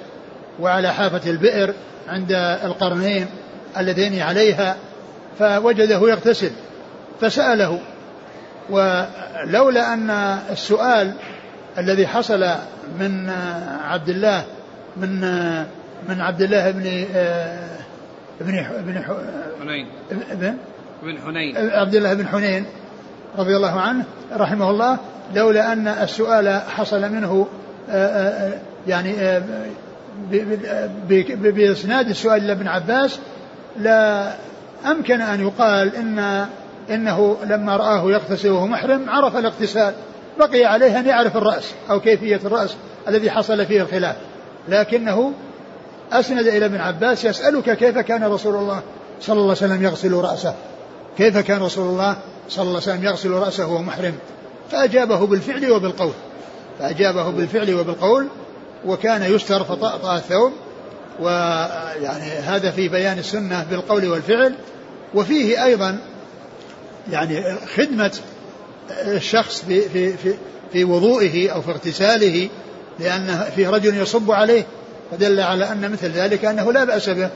وعلى 0.60 0.92
حافة 0.92 1.30
البئر 1.30 1.74
عند 2.08 2.32
القرنين 2.64 3.26
اللذين 3.78 4.20
عليها 4.20 4.76
فوجده 5.38 6.08
يغتسل. 6.08 6.50
فسأله 7.20 7.80
ولولا 8.70 9.94
أن 9.94 10.10
السؤال 10.50 11.12
الذي 11.78 12.06
حصل 12.06 12.44
من 13.00 13.30
عبد 13.84 14.08
الله 14.08 14.44
من 14.96 15.20
من 16.08 16.20
عبد 16.20 16.42
الله 16.42 16.70
بن 16.70 17.04
ابن 18.40 18.58
ابن 18.58 19.02
حنين. 19.02 19.88
ابن 20.30 20.56
بن 21.02 21.18
حنين. 21.26 21.56
عبد 21.56 21.94
الله 21.94 22.14
بن 22.14 22.28
حنين 22.28 22.66
رضي 23.38 23.56
الله 23.56 23.80
عنه 23.80 24.04
رحمه 24.32 24.70
الله 24.70 24.98
لولا 25.34 25.72
أن 25.72 25.88
السؤال 25.88 26.60
حصل 26.68 27.12
منه 27.12 27.48
يعني 28.86 29.40
بإسناد 31.36 32.08
السؤال 32.08 32.44
إلى 32.44 32.52
ابن 32.52 32.68
عباس 32.68 33.18
لا 33.78 34.32
أمكن 34.86 35.20
أن 35.20 35.40
يقال 35.40 35.96
إن 35.96 36.46
إنه 36.90 37.36
لما 37.44 37.76
رآه 37.76 38.10
يغتسل 38.10 38.50
وهو 38.50 38.66
محرم 38.66 39.10
عرف 39.10 39.36
الاغتسال 39.36 39.94
بقي 40.38 40.64
عليه 40.64 41.00
أن 41.00 41.06
يعرف 41.06 41.36
الرأس 41.36 41.64
أو 41.90 42.00
كيفية 42.00 42.40
الرأس 42.44 42.76
الذي 43.08 43.30
حصل 43.30 43.66
فيه 43.66 43.82
الخلاف. 43.82 44.16
لكنه 44.68 45.32
أسند 46.12 46.46
إلى 46.46 46.66
ابن 46.66 46.80
عباس 46.80 47.24
يسألك 47.24 47.76
كيف 47.76 47.98
كان 47.98 48.24
رسول 48.24 48.56
الله 48.56 48.82
صلى 49.20 49.34
الله 49.34 49.42
عليه 49.42 49.52
وسلم 49.52 49.82
يغسل 49.82 50.12
رأسه؟ 50.12 50.54
كيف 51.18 51.38
كان 51.38 51.62
رسول 51.62 51.88
الله 51.88 52.16
صلى 52.48 52.62
الله 52.62 52.80
عليه 52.80 52.92
وسلم 52.92 53.04
يغسل 53.04 53.30
رأسه 53.30 53.66
وهو 53.66 53.82
محرم؟ 53.82 54.14
فأجابه 54.70 55.26
بالفعل 55.26 55.70
وبالقول. 55.70 56.12
فأجابه 56.78 57.30
بالفعل 57.30 57.74
وبالقول 57.74 58.28
وكان 58.86 59.22
يستر 59.34 59.64
فطأطأ 59.64 60.16
الثوب 60.16 60.52
ويعني 61.20 62.24
هذا 62.24 62.70
في 62.70 62.88
بيان 62.88 63.18
السنة 63.18 63.66
بالقول 63.70 64.08
والفعل 64.08 64.54
وفيه 65.14 65.64
أيضا 65.64 65.98
يعني 67.10 67.56
خدمة 67.76 68.12
الشخص 68.90 69.64
في 69.64 69.80
في 69.80 70.16
في, 70.16 70.34
في 70.72 70.84
وضوئه 70.84 71.50
أو 71.50 71.62
في 71.62 71.70
اغتساله 71.70 72.48
لأن 72.98 73.44
فيه 73.56 73.68
رجل 73.68 73.96
يصب 73.96 74.30
عليه 74.30 74.66
فدل 75.10 75.40
على 75.40 75.72
أن 75.72 75.90
مثل 75.90 76.10
ذلك 76.10 76.44
أنه 76.44 76.72
لا 76.72 76.84
بأس 76.84 77.08
به 77.08 77.30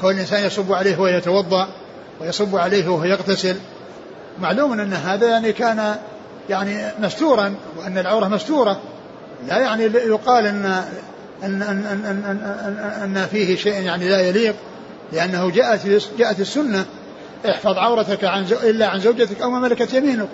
كون 0.00 0.14
الإنسان 0.14 0.46
يصب 0.46 0.72
عليه 0.72 0.96
وهو 0.96 1.06
يتوضأ 1.06 1.68
ويصب 2.20 2.56
عليه 2.56 2.88
وهو 2.88 3.04
يغتسل 3.04 3.56
معلوم 4.40 4.72
أن 4.72 4.92
هذا 4.92 5.28
يعني 5.28 5.52
كان 5.52 5.96
يعني 6.50 6.92
مستورا 7.00 7.54
وأن 7.78 7.98
العورة 7.98 8.28
مستورة. 8.28 8.80
لا 9.48 9.58
يعني 9.58 9.84
يقال 9.84 10.46
أن 10.46 10.64
أن 11.42 11.62
أن 11.62 11.62
أن, 11.62 12.04
أن, 12.04 12.24
أن, 13.04 13.16
أن 13.16 13.26
فيه 13.26 13.56
شيء 13.56 13.82
يعني 13.82 14.08
لا 14.08 14.20
يليق 14.20 14.54
لأنه 15.12 15.50
جاءت 15.50 15.86
جاءت 16.18 16.40
السنة. 16.40 16.84
احفظ 17.48 17.78
عورتك 17.78 18.24
عن 18.24 18.44
إلا 18.62 18.86
عن 18.86 19.00
زوجتك 19.00 19.42
أو 19.42 19.50
ما 19.50 19.58
ملكت 19.58 19.94
يمينك. 19.94 20.28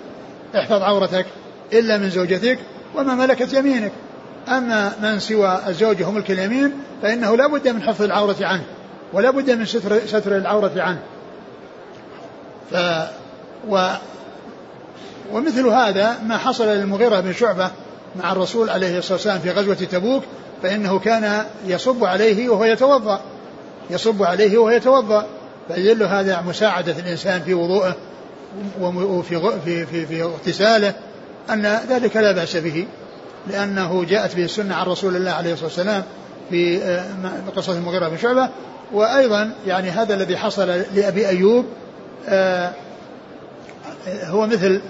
احفظ 0.55 0.81
عورتك 0.81 1.25
إلا 1.73 1.97
من 1.97 2.09
زوجتك 2.09 2.59
وما 2.95 3.15
ملكت 3.15 3.53
يمينك. 3.53 3.91
أما 4.47 4.91
من 5.01 5.19
سوى 5.19 5.59
الزوج 5.67 6.03
وملك 6.03 6.31
اليمين 6.31 6.73
فإنه 7.01 7.35
لا 7.35 7.47
بد 7.47 7.67
من 7.67 7.81
حفظ 7.81 8.01
العورة 8.01 8.37
عنه 8.41 8.63
ولا 9.13 9.31
بد 9.31 9.51
من 9.51 9.65
ستر, 9.65 9.99
ستر 10.07 10.37
العورة 10.37 10.73
عنه. 10.77 10.99
ف 12.71 12.75
و 13.69 13.89
ومثل 15.33 15.67
هذا 15.67 16.19
ما 16.25 16.37
حصل 16.37 16.67
للمغيرة 16.67 17.19
بن 17.19 17.33
شعبة 17.33 17.71
مع 18.15 18.31
الرسول 18.31 18.69
عليه 18.69 18.97
الصلاة 18.97 19.13
والسلام 19.13 19.39
في 19.39 19.51
غزوة 19.51 19.75
تبوك 19.75 20.23
فإنه 20.63 20.99
كان 20.99 21.45
يصب 21.65 22.03
عليه 22.03 22.49
وهو 22.49 22.63
يتوضأ. 22.63 23.21
يصب 23.89 24.23
عليه 24.23 24.57
وهو 24.57 24.69
يتوضأ. 24.69 25.25
فيدل 25.67 26.03
هذا 26.03 26.41
مساعدة 26.47 26.95
الإنسان 26.99 27.41
في 27.41 27.53
وضوءه 27.53 27.95
وفي 28.81 29.59
في 29.65 29.85
في 29.85 30.05
في 30.05 30.21
اغتساله 30.23 30.93
أن 31.49 31.79
ذلك 31.89 32.17
لا 32.17 32.31
بأس 32.31 32.57
به 32.57 32.87
لأنه 33.47 34.05
جاءت 34.05 34.35
به 34.35 34.43
السنة 34.45 34.75
عن 34.75 34.85
رسول 34.85 35.15
الله 35.15 35.31
عليه 35.31 35.53
الصلاة 35.53 35.67
والسلام 35.67 36.03
في 36.49 36.77
آه، 36.83 37.05
قصة 37.55 37.73
المغيرة 37.73 38.09
بن 38.09 38.17
شعبة. 38.17 38.49
وأيضا 38.93 39.53
يعني 39.67 39.89
هذا 39.89 40.13
الذي 40.13 40.37
حصل 40.37 40.67
لأبي 40.95 41.27
أيوب 41.27 41.65
آه، 42.29 42.71
هو 44.07 44.45
مثل 44.45 44.81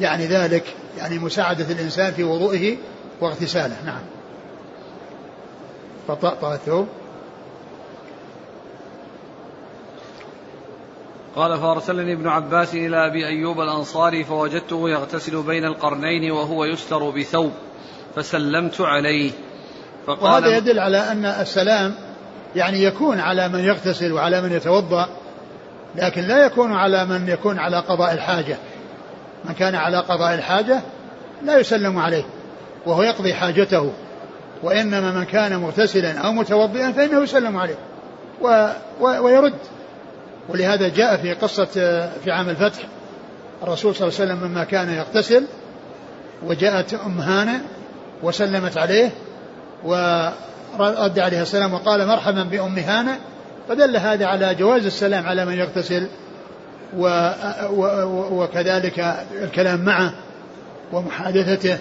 يعني 0.00 0.26
ذلك 0.26 0.64
يعني 0.98 1.18
مساعدة 1.18 1.72
الإنسان 1.72 2.12
في 2.12 2.24
وضوئه 2.24 2.76
واغتساله. 3.20 3.76
نعم. 3.84 4.02
فطأطأ 6.08 6.54
الثوب 6.54 6.88
قال 11.36 11.58
فأرسلني 11.58 12.12
ابن 12.12 12.28
عباس 12.28 12.74
إلى 12.74 13.06
أبي 13.06 13.26
أيوب 13.26 13.60
الأنصاري 13.60 14.24
فوجدته 14.24 14.90
يغتسل 14.90 15.42
بين 15.42 15.64
القرنين 15.64 16.30
وهو 16.30 16.64
يستر 16.64 17.10
بثوب 17.10 17.52
فسلمت 18.16 18.80
عليه 18.80 19.30
فقال 20.06 20.44
وهذا 20.44 20.56
يدل 20.56 20.78
على 20.78 20.98
أن 20.98 21.24
السلام 21.24 21.94
يعني 22.56 22.82
يكون 22.82 23.20
على 23.20 23.48
من 23.48 23.58
يغتسل 23.58 24.12
وعلى 24.12 24.42
من 24.42 24.52
يتوضأ 24.52 25.08
لكن 25.94 26.22
لا 26.22 26.46
يكون 26.46 26.72
على 26.72 27.04
من 27.04 27.28
يكون 27.28 27.58
على 27.58 27.80
قضاء 27.80 28.12
الحاجة. 28.12 28.56
من 29.48 29.54
كان 29.54 29.74
على 29.74 29.98
قضاء 29.98 30.34
الحاجة 30.34 30.80
لا 31.42 31.58
يسلم 31.58 31.98
عليه 31.98 32.24
وهو 32.86 33.02
يقضي 33.02 33.34
حاجته 33.34 33.92
وإنما 34.62 35.12
من 35.12 35.24
كان 35.24 35.56
مغتسلا 35.56 36.18
أو 36.18 36.32
متوضئا 36.32 36.92
فإنه 36.92 37.22
يسلم 37.22 37.56
عليه 37.56 37.76
و 38.42 38.68
و 39.00 39.24
ويرد. 39.24 39.54
ولهذا 40.48 40.88
جاء 40.88 41.16
في 41.16 41.32
قصة 41.32 41.64
في 42.24 42.30
عام 42.30 42.48
الفتح 42.48 42.82
الرسول 43.62 43.94
صلى 43.94 44.08
الله 44.08 44.20
عليه 44.20 44.32
وسلم 44.32 44.50
لما 44.50 44.64
كان 44.64 44.90
يغتسل 44.90 45.44
وجاءت 46.46 46.94
أم 46.94 47.20
هانة 47.20 47.60
وسلمت 48.22 48.78
عليه 48.78 49.10
ورد 49.84 51.18
عليها 51.18 51.42
السلام 51.42 51.74
وقال 51.74 52.06
مرحبا 52.06 52.42
بأم 52.42 52.78
هانة 52.78 53.18
فدل 53.68 53.96
هذا 53.96 54.26
على 54.26 54.54
جواز 54.54 54.86
السلام 54.86 55.26
على 55.26 55.44
من 55.44 55.52
يغتسل. 55.52 56.06
وكذلك 58.30 58.98
الكلام 59.42 59.84
معه 59.84 60.12
ومحادثته 60.92 61.78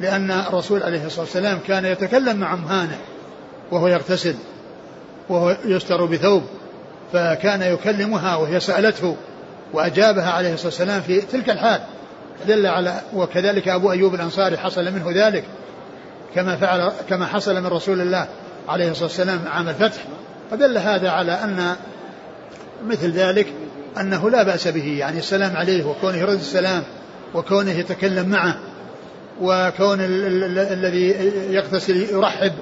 لأن 0.00 0.30
الرسول 0.30 0.82
عليه 0.82 1.06
الصلاة 1.06 1.24
والسلام 1.24 1.58
كان 1.68 1.84
يتكلم 1.84 2.36
مع 2.36 2.54
أم 2.54 2.64
هانة 2.64 2.98
وهو 3.70 3.88
يغتسل 3.88 4.34
وهو 5.28 5.56
يستر 5.64 6.04
بثوب 6.04 6.42
فكان 7.12 7.62
يكلمها 7.62 8.36
وهي 8.36 8.60
سألته 8.60 9.16
وأجابها 9.72 10.30
عليه 10.30 10.54
الصلاة 10.54 10.68
والسلام 10.68 11.00
في 11.00 11.20
تلك 11.20 11.50
الحال. 11.50 11.80
دل 12.48 12.66
على 12.66 13.00
وكذلك 13.14 13.68
أبو 13.68 13.92
أيوب 13.92 14.14
الأنصاري 14.14 14.58
حصل 14.58 14.84
منه 14.84 15.26
ذلك 15.26 15.44
كما 16.34 16.56
فعل 16.56 16.92
كما 17.08 17.26
حصل 17.26 17.60
من 17.60 17.66
رسول 17.66 18.00
الله 18.00 18.28
عليه 18.68 18.90
الصلاة 18.90 19.06
والسلام 19.06 19.40
عام 19.48 19.68
الفتح. 19.68 20.02
فدل 20.50 20.78
هذا 20.78 21.10
على 21.10 21.32
أن 21.32 21.76
مثل 22.86 23.10
ذلك 23.10 23.46
أنه 24.00 24.30
لا 24.30 24.42
بأس 24.42 24.68
به 24.68 24.96
يعني 24.98 25.18
السلام 25.18 25.56
عليه 25.56 25.84
وكونه 25.84 26.18
يرد 26.18 26.38
السلام 26.38 26.82
وكونه 27.34 27.70
يتكلم 27.70 28.28
معه 28.28 28.58
وكون 29.40 29.98
الذي 30.00 31.06
يغتسل 31.50 31.96
يرحب 31.96 32.52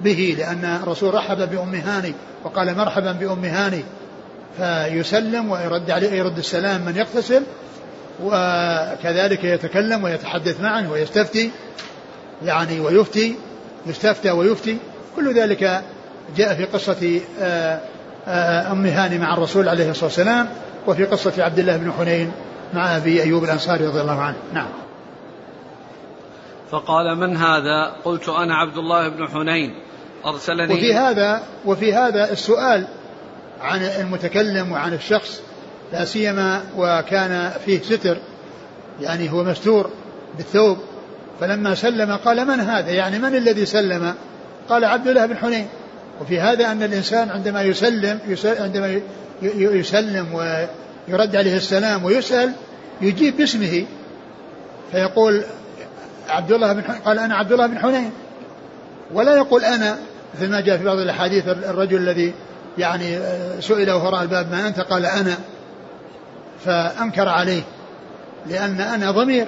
به 0.00 0.36
لأن 0.38 0.78
الرسول 0.82 1.14
رحب 1.14 1.50
بأم 1.50 1.74
هاني 1.74 2.14
وقال 2.44 2.76
مرحبا 2.76 3.12
بأم 3.12 3.44
هاني 3.44 3.84
فيسلم 4.58 5.50
ويرد 5.50 5.90
عليه 5.90 6.12
يرد 6.12 6.38
السلام 6.38 6.80
من 6.80 6.96
يغتسل 6.96 7.42
وكذلك 8.22 9.44
يتكلم 9.44 10.04
ويتحدث 10.04 10.60
معه 10.60 10.90
ويستفتي 10.90 11.50
يعني 12.44 12.80
ويفتي 12.80 13.36
يستفتى 13.86 14.30
ويفتي. 14.30 14.78
كل 15.16 15.34
ذلك 15.34 15.82
جاء 16.36 16.54
في 16.54 16.64
قصة 16.64 17.20
آه، 17.40 17.80
آه، 18.28 18.72
أم 18.72 18.86
هاني 18.86 19.18
مع 19.18 19.34
الرسول 19.34 19.68
عليه 19.68 19.90
الصلاة 19.90 20.04
والسلام. 20.04 20.48
وفي 20.88 21.04
قصة 21.04 21.44
عبد 21.44 21.58
الله 21.58 21.76
بن 21.76 21.92
حنين 21.92 22.32
مع 22.74 22.96
أبي 22.96 23.22
أيوب 23.22 23.44
الأنصاري 23.44 23.86
رضي 23.86 24.00
الله 24.00 24.20
عنه. 24.20 24.36
نعم. 24.52 24.68
فقال 26.70 27.18
من 27.18 27.36
هذا؟ 27.36 27.92
قلت 28.04 28.28
أنا 28.28 28.56
عبد 28.56 28.76
الله 28.76 29.08
بن 29.08 29.28
حنين. 29.28 29.74
أرسلني 30.26 30.74
وفي 30.74 30.94
هذا 30.94 31.42
وفي 31.66 31.94
هذا 31.94 32.32
السؤال 32.32 32.86
عن 33.60 33.82
المتكلم 33.82 34.72
وعن 34.72 34.94
الشخص 34.94 35.40
لا 35.92 36.04
سيما 36.04 36.62
وكان 36.76 37.52
فيه 37.64 37.80
ستر 37.82 38.18
يعني 39.00 39.32
هو 39.32 39.44
مستور 39.44 39.90
بالثوب 40.36 40.78
فلما 41.40 41.74
سلم 41.74 42.16
قال 42.16 42.46
من 42.46 42.60
هذا؟ 42.60 42.90
يعني 42.90 43.18
من 43.18 43.34
الذي 43.34 43.66
سلم؟ 43.66 44.14
قال 44.68 44.84
عبد 44.84 45.08
الله 45.08 45.26
بن 45.26 45.36
حنين. 45.36 45.66
وفي 46.20 46.40
هذا 46.40 46.72
أن 46.72 46.82
الإنسان 46.82 47.30
عندما 47.30 47.62
يسلم, 47.62 48.18
يسلم 48.26 48.62
عندما 48.62 49.00
يسلم 49.42 50.34
ويرد 50.34 51.36
عليه 51.36 51.56
السلام 51.56 52.04
ويسأل 52.04 52.52
يجيب 53.00 53.36
باسمه. 53.36 53.86
فيقول 54.92 55.42
عبد 56.28 56.52
الله 56.52 56.72
بن 56.72 56.82
قال 56.82 57.18
أنا 57.18 57.34
عبد 57.34 57.52
الله 57.52 57.66
بن 57.66 57.78
حنين. 57.78 58.10
ولا 59.12 59.36
يقول 59.36 59.64
أنا 59.64 59.98
مثل 60.34 60.50
ما 60.50 60.60
جاء 60.60 60.78
في 60.78 60.84
بعض 60.84 60.98
الأحاديث 60.98 61.48
الرجل 61.48 61.96
الذي 61.96 62.34
يعني 62.78 63.16
آه، 63.16 63.60
سئل 63.60 63.90
وراء 63.90 64.22
الباب 64.22 64.50
ما 64.50 64.68
أنت؟ 64.68 64.80
قال 64.80 65.06
أنا. 65.06 65.34
فأنكر 66.64 67.28
عليه 67.28 67.62
لأن 68.46 68.80
أنا 68.80 69.10
ضمير. 69.10 69.46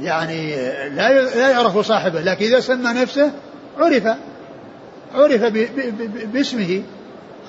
يعني 0.00 0.56
لا 0.88 1.22
لا 1.22 1.50
يعرف 1.50 1.78
صاحبه 1.78 2.20
لكن 2.20 2.46
إذا 2.46 2.60
سمى 2.60 2.92
نفسه 2.92 3.30
عرف 3.78 4.08
عرف 5.14 5.42
باسمه 6.32 6.82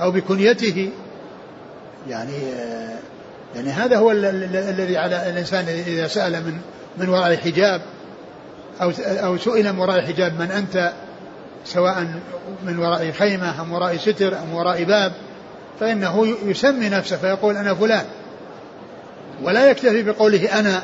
أو 0.02 0.12
بكنيته. 0.12 0.89
يعني 2.10 2.54
آه، 2.54 2.98
يعني 3.56 3.69
هذا 3.69 3.98
هو 3.98 4.12
الذي 4.12 4.98
على 4.98 5.30
الإنسان 5.30 5.65
إذا 5.67 6.08
سأل 6.08 6.34
من 6.45 6.60
من 6.98 7.10
وراء 7.10 7.36
حجاب 7.36 7.82
أو 8.82 8.91
أو 9.00 9.38
سئل 9.38 9.74
من 9.74 9.80
وراء 9.80 10.02
حجاب 10.02 10.39
من 10.39 10.52
أنت 10.52 10.91
سواء 11.65 12.08
من 12.63 12.80
وراء 12.80 13.12
خيمة 13.12 13.62
أم 13.62 13.74
وراء 13.74 13.98
ستر 13.98 14.38
أم 14.38 14.54
وراء 14.54 14.84
باب 14.84 15.13
فإنه 15.80 16.36
يسمي 16.45 16.89
نفسه 16.89 17.17
فيقول 17.17 17.58
أنا 17.58 17.74
فلان. 17.74 18.06
ولا 19.43 19.69
يكتفي 19.69 20.04
بقوله 20.04 20.60
أنا 20.60 20.84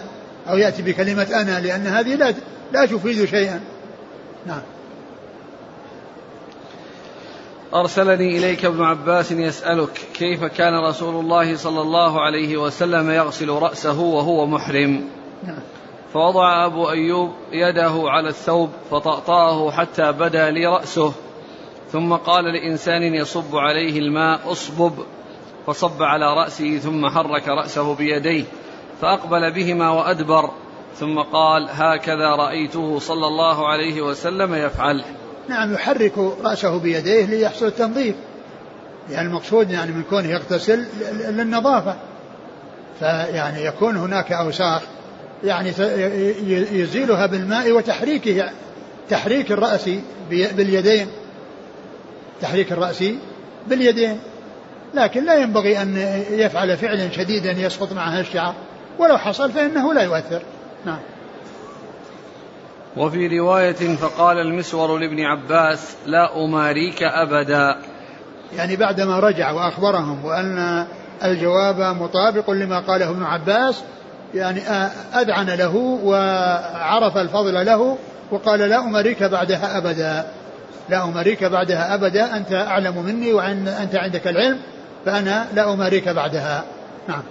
أو 0.50 0.58
يأتي 0.58 0.82
بكلمة 0.82 1.28
أنا 1.42 1.60
لأن 1.60 1.88
هذه 1.88 2.16
لا 2.16 2.34
لا 2.74 2.86
تفيد 2.86 3.26
شيئا. 3.26 3.60
نعم. 4.48 4.62
أرسلني 7.74 8.38
إليك 8.38 8.66
ابن 8.66 8.84
عباس 8.84 9.32
يسألك 9.32 10.08
كيف 10.14 10.44
كان 10.44 10.74
رسول 10.88 11.16
الله 11.16 11.56
صلى 11.56 11.82
الله 11.82 12.22
عليه 12.22 12.58
وسلم 12.58 13.10
يغسل 13.10 13.50
رأسه 13.50 14.00
وهو 14.00 14.46
محرم؟ 14.46 15.10
فوضع 16.14 16.66
أبو 16.66 16.90
أيوب 16.90 17.32
يده 17.52 18.04
على 18.06 18.30
الثوب 18.30 18.70
فطأطأه 18.92 19.72
حتى 19.72 20.12
بدا 20.12 20.52
لي 20.52 20.66
رأسه 20.66 21.14
ثم 21.92 22.14
قال 22.14 22.44
لإنسان 22.44 23.04
يصب 23.04 23.56
عليه 23.56 24.00
الماء 24.00 24.52
اصبب 24.52 24.94
فصب 25.68 26.04
على 26.04 26.34
رأسه 26.34 26.78
ثم 26.78 27.10
حرك 27.10 27.48
رأسه 27.48 27.96
بيديه 27.96 28.44
فأقبل 29.02 29.52
بهما 29.52 29.90
وأدبر 29.90 30.50
ثم 30.96 31.20
قال 31.20 31.70
هكذا 31.72 32.30
رأيته 32.36 33.00
صلى 33.00 33.28
الله 33.28 33.68
عليه 33.68 34.02
وسلم 34.02 34.54
يفعل. 34.56 35.04
نعم 35.50 35.74
يحرك 35.74 36.18
رأسه 36.44 36.80
بيديه 36.80 37.26
ليحصل 37.26 37.66
التنظيف. 37.66 38.16
يعني 39.12 39.28
المقصود 39.28 39.72
يعني 39.72 39.92
من 39.92 40.04
كونه 40.10 40.28
يغتسل 40.28 40.86
للنظافة. 41.30 41.96
فيعني 43.00 43.66
يكون 43.66 43.98
هناك 43.98 44.32
أوساخ 44.32 44.82
يعني 45.44 45.70
يزيلها 46.72 47.26
بالماء 47.26 47.72
وتحريكه 47.72 48.50
تحريك 49.10 49.52
الرأس 49.52 49.90
باليدين. 50.30 51.08
تحريك 52.42 52.72
الرأس 52.72 53.04
باليدين. 53.68 54.20
لكن 54.94 55.26
لا 55.26 55.36
ينبغي 55.36 55.82
أن 55.82 56.24
يفعل 56.32 56.78
فعلا 56.78 57.12
شديدا 57.12 57.52
يسقط 57.52 57.94
معها 57.94 58.20
الشعر. 58.20 58.54
ولو 59.00 59.18
حصل 59.18 59.52
فإنه 59.52 59.94
لا 59.94 60.02
يؤثر. 60.02 60.42
نعم. 60.86 61.00
وفي 62.98 63.40
رواية 63.40 63.96
فقال 63.96 64.38
المسور 64.38 64.98
لابن 64.98 65.20
عباس 65.20 65.96
لا 66.06 66.46
أماريك 66.46 67.04
أبدا. 67.04 67.76
يعني 68.58 68.76
بعدما 68.76 69.20
رجع 69.20 69.52
وأخبرهم 69.52 70.26
وأن 70.26 70.86
الجواب 71.24 71.80
مطابق 71.80 72.50
لما 72.50 72.80
قاله 72.80 73.10
ابن 73.10 73.24
عباس 73.24 73.84
يعني 74.34 74.62
أذعن 75.16 75.50
له 75.50 75.76
وعرف 76.04 77.18
الفضل 77.18 77.66
له 77.66 77.98
وقال 78.32 78.60
لا 78.60 78.80
أمريك 78.80 79.24
بعدها 79.24 79.78
أبدا. 79.78 80.26
لا 80.90 81.04
أمريك 81.04 81.44
بعدها 81.44 81.94
أبدا 81.94 82.38
أنت 82.38 82.54
أعلم 82.54 83.04
مني 83.06 83.34
وأن 83.34 83.68
أنت 83.68 83.96
عندك 83.96 84.28
العلم 84.28 84.60
فأنا 85.06 85.48
لا 85.54 85.74
أماريك 85.74 86.10
بعدها. 86.10 86.64
نعم. 87.08 87.24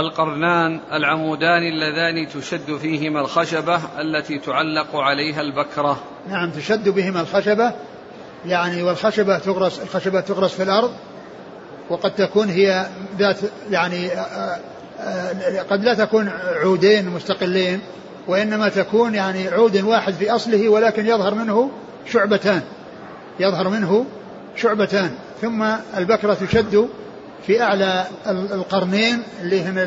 القرنان 0.00 0.80
العمودان 0.92 1.62
اللذان 1.62 2.28
تشد 2.28 2.76
فيهما 2.76 3.20
الخشبة 3.20 3.80
التي 4.00 4.38
تعلق 4.38 4.96
عليها 4.96 5.40
البكرة. 5.40 6.00
نعم 6.28 6.50
تشد 6.50 6.88
بهما 6.88 7.20
الخشبة. 7.20 7.72
يعني 8.46 8.82
والخشبة 8.82 9.38
تغرس 9.38 9.80
الخشبة 9.82 10.20
تغرس 10.20 10.52
في 10.54 10.62
الأرض 10.62 10.92
وقد 11.90 12.14
تكون 12.14 12.48
هي 12.48 12.86
ذات 13.18 13.38
يعني 13.70 14.12
آه، 14.12 14.58
آه، 15.00 15.62
قد 15.62 15.84
لا 15.84 15.94
تكون 15.94 16.30
عودين 16.62 17.08
مستقلين 17.08 17.80
وإنما 18.26 18.68
تكون 18.68 19.14
يعني 19.14 19.48
عود 19.48 19.76
واحد 19.76 20.12
في 20.12 20.30
أصله 20.30 20.68
ولكن 20.68 21.06
يظهر 21.06 21.34
منه 21.34 21.70
شعبتان. 22.12 22.62
يظهر 23.40 23.68
منه 23.68 24.06
شعبتان. 24.56 25.10
ثم 25.42 25.62
البكرة 25.96 26.34
تشد 26.34 26.88
في 27.46 27.62
أعلى 27.62 28.06
القرنين 28.26 29.22
اللي 29.42 29.62
هن 29.62 29.78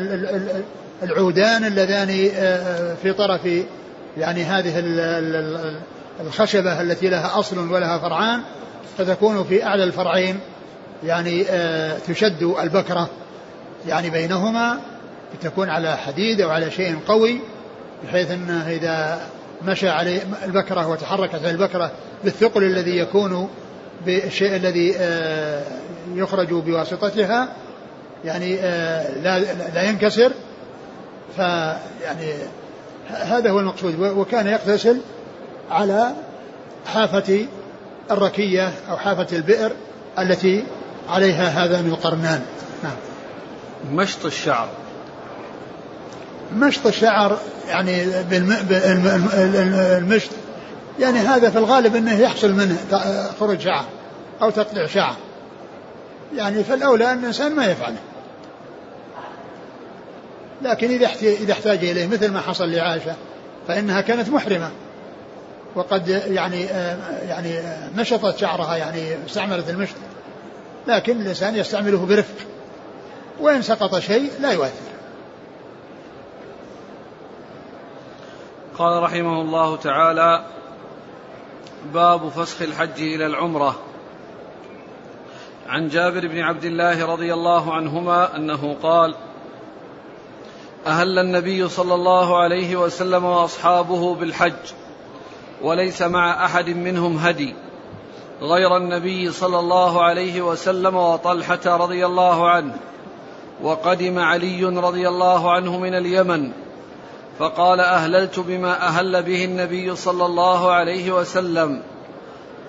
العودان 1.02 1.64
اللذان 1.64 2.30
آه، 2.36 2.94
في 3.02 3.12
طرف 3.12 3.40
يعني 4.18 4.44
هذه 4.44 4.72
الخشبة 6.20 6.80
التي 6.80 7.08
لها 7.08 7.38
أصل 7.38 7.58
ولها 7.72 7.98
فرعان 7.98 8.40
فتكون 8.98 9.44
في 9.44 9.64
أعلى 9.64 9.84
الفرعين 9.84 10.40
يعني 11.04 11.44
آه، 11.48 11.98
تشد 11.98 12.42
البكرة. 12.42 13.08
يعني 13.86 14.10
بينهما 14.10 14.80
تكون 15.42 15.68
على 15.68 15.96
حديد 15.96 16.40
أو 16.40 16.50
على 16.50 16.70
شيء 16.70 16.98
قوي 17.08 17.40
بحيث 18.04 18.30
أنه 18.30 18.68
إذا 18.68 19.20
مشى 19.62 19.88
عليه 19.88 20.20
البكرة 20.44 20.88
وتحركت 20.88 21.44
البكرة 21.44 21.90
بالثقل 22.24 22.64
الذي 22.64 22.98
يكون 22.98 23.48
بالشيء 24.06 24.56
الذي 24.56 24.94
آه، 24.98 25.62
يخرج 26.14 26.48
بواسطتها 26.48 27.48
يعني 28.24 28.60
آه، 28.60 29.10
لا 29.10 29.38
لا 29.74 29.82
ينكسر 29.82 30.32
فيعني 31.36 32.32
هذا 33.08 33.50
هو 33.50 33.60
المقصود 33.60 34.00
وكان 34.00 34.46
يغتسل 34.46 35.00
على 35.70 36.12
حافة 36.86 37.46
الركية 38.10 38.72
أو 38.90 38.96
حافة 38.96 39.36
البئر 39.36 39.72
التي 40.18 40.64
عليها 41.08 41.64
هذان 41.64 41.86
القرنان 41.86 42.42
نعم. 42.82 42.96
مشط 43.96 44.26
الشعر. 44.26 44.68
مشط 46.56 46.86
الشعر 46.86 47.38
يعني 47.68 48.04
بالمشط 48.30 50.30
يعني 51.02 51.18
هذا 51.18 51.50
في 51.50 51.58
الغالب 51.58 51.96
إنه 51.96 52.20
يحصل 52.20 52.52
منه 52.52 52.78
خروج 53.40 53.60
شعر 53.60 53.84
أو 54.42 54.50
تقطيع 54.50 54.86
شعر. 54.86 55.16
يعني 56.36 56.64
فالاولى 56.64 57.12
أن 57.12 57.18
الإنسان 57.18 57.54
ما 57.54 57.66
يفعله. 57.66 57.98
لكن 60.62 60.90
إذا 60.90 61.08
إذا 61.22 61.52
احتاج 61.52 61.78
إليه 61.78 62.06
مثل 62.06 62.30
ما 62.30 62.40
حصل 62.40 62.70
لعائشة 62.70 63.14
فإنها 63.68 64.00
كانت 64.00 64.28
محرمة. 64.28 64.70
وقد 65.74 66.08
يعني 66.08 66.62
يعني 67.28 67.62
مشطت 67.96 68.38
شعرها 68.38 68.76
يعني 68.76 69.16
استعملت 69.26 69.70
المشط. 69.70 69.94
لكن 70.86 71.20
الإنسان 71.20 71.56
يستعمله 71.56 72.06
برفق. 72.06 72.46
وإن 73.40 73.62
سقط 73.62 73.98
شيء 73.98 74.30
لا 74.40 74.52
يؤثر. 74.52 74.92
قال 78.78 79.02
رحمه 79.02 79.40
الله 79.40 79.76
تعالى 79.76 80.44
باب 81.94 82.28
فسخ 82.28 82.62
الحج 82.62 83.02
إلى 83.02 83.26
العمرة. 83.26 83.78
عن 85.68 85.88
جابر 85.88 86.26
بن 86.26 86.38
عبد 86.38 86.64
الله 86.64 87.06
رضي 87.06 87.34
الله 87.34 87.74
عنهما 87.74 88.36
أنه 88.36 88.76
قال 88.82 89.14
أهل 90.86 91.18
النبي 91.18 91.68
صلى 91.68 91.94
الله 91.94 92.38
عليه 92.38 92.76
وسلم 92.76 93.24
وأصحابه 93.24 94.14
بالحج 94.14 94.72
وليس 95.62 96.02
مع 96.02 96.44
أحد 96.44 96.68
منهم 96.68 97.16
هدي 97.16 97.54
غير 98.40 98.76
النبي 98.76 99.32
صلى 99.32 99.58
الله 99.58 100.02
عليه 100.02 100.42
وسلم 100.42 100.96
وطلحة 100.96 101.60
رضي 101.66 102.06
الله 102.06 102.50
عنه 102.50 102.76
وقدم 103.62 104.18
علي 104.18 104.64
رضي 104.64 105.08
الله 105.08 105.52
عنه 105.52 105.78
من 105.78 105.94
اليمن 105.94 106.52
فقال 107.38 107.80
أهللت 107.80 108.40
بما 108.40 108.86
أهل 108.86 109.22
به 109.22 109.44
النبي 109.44 109.96
صلى 109.96 110.26
الله 110.26 110.72
عليه 110.72 111.12
وسلم 111.12 111.82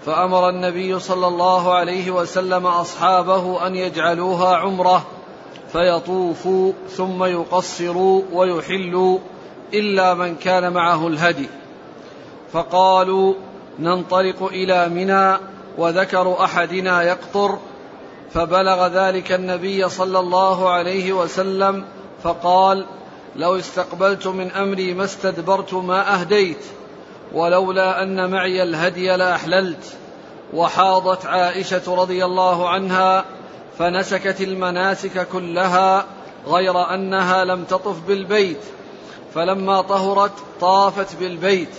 فأمر 0.06 0.50
النبي 0.50 1.00
صلى 1.00 1.28
الله 1.28 1.74
عليه 1.74 2.12
وسلم 2.12 2.68
أصحابه 2.68 3.68
أن 3.68 3.76
يجعلوها 3.76 4.56
عمرة 4.56 5.06
فيطوفوا 5.72 6.74
ثم 6.90 7.24
يقصروا 7.24 8.22
ويحلوا 8.34 9.20
إلا 9.74 10.14
من 10.14 10.36
كان 10.36 10.74
معه 10.74 11.08
الهدي. 11.08 11.50
فقالوا 12.54 13.34
ننطلق 13.80 14.44
إلى 14.44 14.90
منى 14.90 15.38
وذكر 15.78 16.44
أحدنا 16.44 17.04
يقطر 17.04 17.58
فبلغ 18.34 18.88
ذلك 18.88 19.32
النبي 19.32 19.90
صلى 19.90 20.20
الله 20.20 20.70
عليه 20.70 21.14
وسلم 21.14 21.86
فقال 22.24 22.86
لو 23.36 23.56
استقبلت 23.56 24.28
من 24.28 24.52
أمري 24.52 24.94
ما 24.94 25.04
استدبرت 25.04 25.74
ما 25.74 26.14
أهديت 26.14 26.66
ولولا 27.34 28.04
أن 28.04 28.32
معي 28.32 28.64
الهدي 28.64 29.16
لأحللت. 29.16 29.98
وحاضت 30.54 31.26
عائشة 31.26 31.96
رضي 31.96 32.26
الله 32.26 32.70
عنها 32.70 33.26
فنسكت 33.80 34.42
المناسك 34.42 35.28
كلها 35.28 36.06
غير 36.48 36.94
أنها 36.94 37.46
لم 37.46 37.64
تطف 37.64 38.00
بالبيت. 38.08 38.62
فلما 39.36 39.82
طهرت 39.82 40.32
طافت 40.62 41.16
بالبيت. 41.16 41.76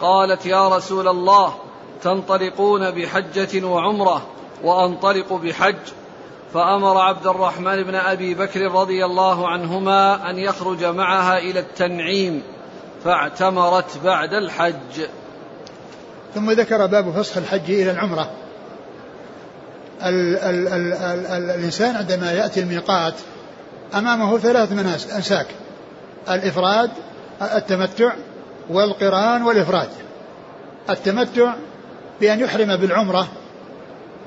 قالت 0.00 0.46
يا 0.46 0.68
رسول 0.68 1.08
الله 1.08 1.54
تنطلقون 2.02 2.90
بحجة 2.90 3.66
وعمرة 3.66 4.22
وأنطلق 4.64 5.32
بحج. 5.32 5.76
فأمر 6.54 6.98
عبد 6.98 7.26
الرحمن 7.26 7.82
بن 7.82 7.94
أبي 7.94 8.34
بكر 8.34 8.60
رضي 8.60 9.04
الله 9.04 9.48
عنهما 9.48 10.30
أن 10.30 10.38
يخرج 10.38 10.84
معها 10.84 11.38
إلى 11.38 11.60
التنعيم 11.60 12.42
فاعتمرت 13.04 13.98
بعد 14.04 14.34
الحج. 14.34 15.06
ثم 16.34 16.50
ذكر 16.50 16.86
باب 16.86 17.10
فسخ 17.10 17.36
الحج 17.36 17.70
إلى 17.70 17.90
العمرة. 17.90 18.30
ال 20.02 20.38
ال 20.38 20.68
ال 20.68 20.92
ال 20.92 21.26
ال 21.26 21.50
الإنسان 21.50 21.96
عندما 21.96 22.32
يأتي 22.32 22.60
الميقات 22.60 23.14
أمامه 23.94 24.38
ثلاث 24.38 24.72
مناسك 24.72 25.10
أنساك 25.10 25.46
الإفراد 26.30 26.90
التمتع 27.42 28.12
والقران 28.70 29.42
والإفراد. 29.42 29.88
التمتع 30.90 31.54
بأن 32.20 32.40
يحرم 32.40 32.76
بالعمرة 32.76 33.28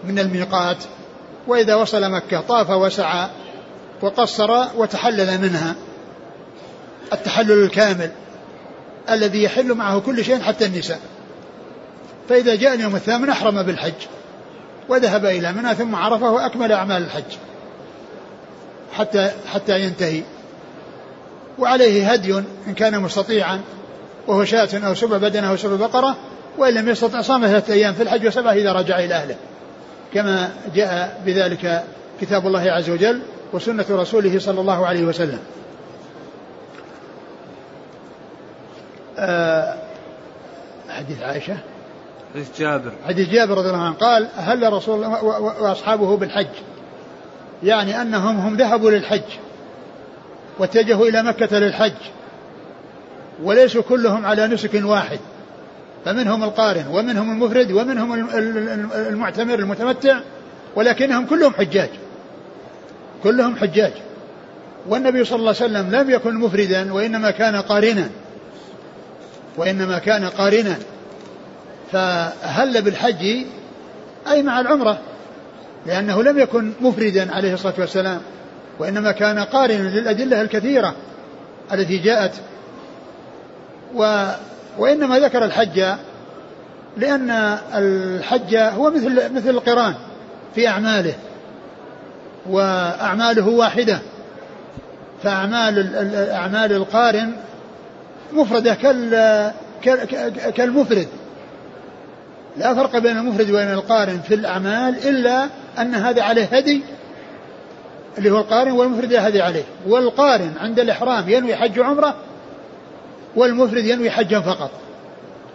من 0.03 0.19
الميقات. 0.19 0.77
وإذا 1.47 1.75
وصل 1.75 2.12
مكة 2.12 2.41
طاف 2.41 2.69
وسعى 2.69 3.29
وقصر 4.01 4.65
وتحلل 4.77 5.41
منها. 5.41 5.75
التحلل 7.13 7.63
الكامل 7.63 8.12
الذي 9.10 9.43
يحل 9.43 9.73
معه 9.73 9.99
كل 9.99 10.25
شيء 10.25 10.39
حتى 10.39 10.65
النساء. 10.65 10.99
فإذا 12.29 12.56
جاء 12.56 12.73
اليوم 12.73 12.95
الثامن 12.95 13.29
أحرم 13.29 13.63
بالحج 13.63 13.93
وذهب 14.89 15.25
إلى 15.25 15.51
منى 15.51 15.75
ثم 15.75 15.95
عرفه 15.95 16.32
وأكمل 16.32 16.71
أعمال 16.71 17.03
الحج 17.03 17.38
حتى 18.93 19.32
حتى 19.53 19.79
ينتهي. 19.79 20.23
وعليه 21.60 22.12
هدي 22.12 22.34
إن 22.67 22.73
كان 22.75 22.99
مستطيعا 22.99 23.62
وهو 24.27 24.45
شاة 24.45 24.69
أو 24.73 24.93
سبع 24.93 25.17
بدنه 25.17 25.49
أو 25.49 25.58
سبع 25.58 25.75
بقرة 25.75 26.17
وإن 26.58 26.73
لم 26.73 26.89
يستطع 26.89 27.21
صام 27.21 27.47
ثلاثة 27.47 27.73
أيام 27.73 27.93
في 27.93 28.03
الحج 28.03 28.27
وسبعة 28.27 28.53
إذا 28.53 28.71
رجع 28.71 28.99
إلى 28.99 29.15
أهله. 29.15 29.36
كما 30.13 30.54
جاء 30.76 31.21
بذلك 31.26 31.84
كتاب 32.21 32.47
الله 32.47 32.71
عز 32.71 32.89
وجل 32.89 33.21
وسنة 33.54 33.86
رسوله 33.89 34.39
صلى 34.39 34.62
الله 34.62 34.88
عليه 34.88 35.04
وسلم. 35.04 35.39
آه، 39.17 39.76
حديث 40.89 41.21
عائشة. 41.21 41.58
حديث 42.34 42.60
جابر. 42.60 42.91
حديث 43.08 43.30
جابر 43.30 43.58
رضي 43.58 43.67
الله 43.67 43.82
عنه 43.82 43.95
قال 43.95 44.28
هل 44.36 44.73
رسول 44.73 44.95
الله 44.95 45.23
وأصحابه 45.62 46.17
بالحج؟ 46.17 46.47
يعني 47.63 48.02
أنهم 48.02 48.39
هم 48.39 48.58
ذهبوا 48.58 48.91
للحج 48.91 49.21
واتجهوا 50.60 51.08
إلى 51.08 51.23
مكة 51.23 51.60
للحج 51.60 51.93
وليسوا 53.43 53.82
كلهم 53.82 54.26
على 54.26 54.47
نسك 54.47 54.82
واحد. 54.84 55.19
فمنهم 56.06 56.44
القارن 56.44 56.88
ومنهم 56.92 57.32
المفرد 57.32 57.72
ومنهم 57.72 58.30
المعتمر 58.96 59.60
المتمتع 59.60 60.20
ولكنهم 60.76 61.26
كلهم 61.26 61.54
حجاج. 61.54 61.89
كلهم 63.24 63.56
حجاج. 63.56 63.92
والنبي 64.88 65.26
صلى 65.26 65.39
الله 65.39 65.56
عليه 65.62 65.66
وسلم 65.66 65.96
لم 65.96 66.10
يكن 66.10 66.36
مفردا 66.36 66.94
وإنما 66.94 67.32
كان 67.32 67.56
قارنا. 67.56 68.10
وإنما 69.58 70.00
كان 70.00 70.26
قارنا. 70.26 70.76
فهل 71.92 72.82
بالحج 72.82 73.46
أي 74.32 74.44
مع 74.44 74.60
العمرة؟ 74.60 75.00
لأنه 75.86 76.24
لم 76.24 76.39
يكن 76.39 76.72
مفردا 76.82 77.36
عليه 77.36 77.54
الصلاة 77.54 77.74
والسلام 77.78 78.22
وإنما 78.80 79.12
كان 79.12 79.39
قارنا 79.39 79.89
للأدلة 79.89 80.42
الكثيرة 80.42 80.96
التي 81.74 81.98
جاءت. 81.98 82.32
و 83.96 84.26
وإنما 84.77 85.19
ذكر 85.19 85.45
الحج 85.45 85.83
لأن 86.97 87.29
الحج 87.75 88.55
هو 88.55 88.91
مثل 88.91 89.33
مثل 89.36 89.49
القرآن 89.49 89.93
في 90.55 90.67
أعماله 90.67 91.13
وأعماله 92.49 93.47
واحدة 93.49 93.99
فأعمال 95.23 96.05
أعمال 96.29 96.73
القارن 96.73 97.33
مفردة 98.33 98.77
كالمفرد. 100.55 101.07
لا 102.57 102.73
فرق 102.73 102.97
بين 102.97 103.17
المفرد 103.17 103.49
وبين 103.49 103.71
القارن 103.71 104.19
في 104.19 104.33
الأعمال 104.33 105.07
إلا 105.07 105.47
أن 105.79 105.95
هذا 105.95 106.21
عليه 106.23 106.45
هدي 106.45 106.81
اللي 108.17 108.31
هو 108.31 108.39
القارن 108.39 108.71
والمفرد 108.71 109.13
لا 109.13 109.27
هدي 109.27 109.41
عليه. 109.41 109.63
والقارن 109.88 110.53
عند 110.62 110.79
الإحرام 110.79 111.29
ينوي 111.29 111.55
حج 111.55 111.79
عمرة 111.79 112.15
والمفرد 113.36 113.86
ينوي 113.86 114.12
حجا 114.12 114.39
فقط. 114.39 114.72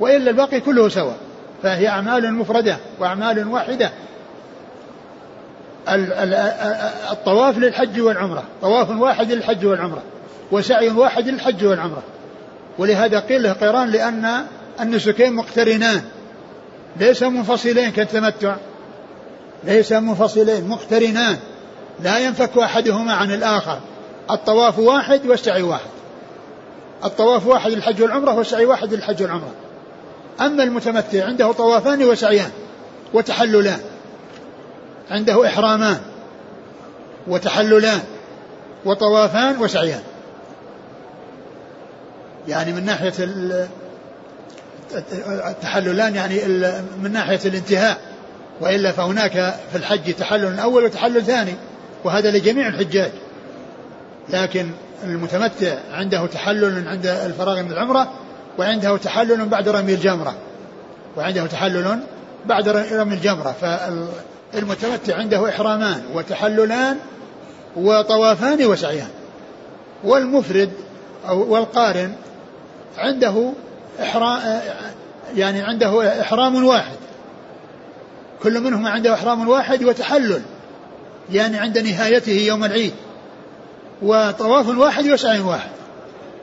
وإلا 0.01 0.31
الباقي 0.31 0.61
كله 0.61 0.88
سواء. 0.88 1.17
فهي 1.62 1.88
أعمال 1.88 2.35
مفردة 2.35 2.77
وأعمال 2.99 3.49
واحدة. 3.49 3.91
الطواف 7.11 7.59
للحج 7.59 8.01
والعمرة. 8.01 8.45
طواف 8.62 8.91
واحد 8.91 9.33
للحج 9.33 9.67
والعمرة. 9.67 10.03
وسعي 10.53 10.88
واحد 10.91 11.29
للحج 11.29 11.64
والعمرة. 11.64 12.03
ولهذا 12.79 13.21
قيل 13.21 13.43
له 13.43 13.53
قيران 13.53 13.91
لأن 13.91 14.45
النسكين 14.81 15.33
مقترنان. 15.33 16.03
ليس 16.97 17.23
منفصلين 17.23 17.91
كالتمتع. 17.91 18.57
ليس 19.64 19.93
منفصلين 19.93 20.69
مقترنان. 20.69 21.37
لا 22.03 22.19
ينفك 22.19 22.59
أحدهما 22.59 23.12
عن 23.12 23.33
الآخر. 23.33 23.79
الطواف 24.31 24.79
واحد 24.79 25.27
والسعي 25.27 25.62
واحد. 25.62 25.98
الطواف 27.05 27.47
واحد 27.47 27.71
للحج 27.71 28.03
والعمرة 28.03 28.35
والسعي 28.35 28.65
واحد 28.65 28.95
للحج 28.95 29.23
والعمرة. 29.23 29.55
أما 30.41 30.63
المتمتع 30.63 31.25
عنده 31.25 31.53
طوافان 31.53 32.05
وسعيان 32.05 32.51
وتحللان. 33.15 33.81
عنده 35.11 35.47
إحرامان 35.47 36.01
وتحللان 37.29 38.01
وطوافان 38.85 39.59
وسعيان. 39.59 40.03
يعني 42.49 42.73
من 42.73 42.85
ناحية 42.85 43.13
التحللان 45.51 46.15
يعني 46.15 46.41
من 47.03 47.13
ناحية 47.13 47.41
الانتهاء. 47.45 47.99
وإلا 48.61 48.93
فهناك 48.93 49.55
في 49.73 49.77
الحج 49.77 50.15
تحلل 50.15 50.59
أول 50.59 50.85
وتحلل 50.85 51.25
ثاني 51.25 51.55
وهذا 52.05 52.31
لجميع 52.31 52.69
الحجاج. 52.69 53.11
لكن 54.29 54.71
المتمتع 55.05 55.79
عنده 55.93 56.27
تحلل 56.27 56.89
عند 56.89 57.07
الفراغ 57.07 57.63
من 57.63 57.73
العمرة 57.73 58.13
وعنده 58.59 58.97
تحلل 58.97 59.47
بعد 59.47 59.69
رمي 59.69 59.95
الجمرة. 59.95 60.35
وعنده 61.17 61.47
تحلل 61.47 61.99
بعد 62.47 62.69
رمي 62.69 63.15
الجمرة. 63.15 63.55
فالمتمتع 63.61 65.17
عنده 65.17 65.49
إحرامان 65.49 66.03
وتحللان 66.15 66.97
وطوافان 67.77 68.67
وسعيان. 68.67 69.09
والمفرد 70.05 70.71
أو 71.29 71.53
والقارن 71.53 72.13
عنده 72.99 73.53
إحرام 74.03 74.61
يعني 75.37 75.63
عنده 75.63 76.21
إحرام 76.21 76.65
واحد. 76.65 76.97
كل 78.43 78.61
منهما 78.61 78.91
عنده 78.91 79.15
إحرام 79.15 79.49
واحد 79.49 79.85
وتحلل 79.85 80.43
يعني 81.33 81.59
عند 81.59 81.79
نهايته 81.79 82.33
يوم 82.33 82.65
العيد. 82.65 82.93
وطواف 84.03 84.79
واحد 84.79 85.07
وسعي 85.07 85.41
واحد 85.41 85.71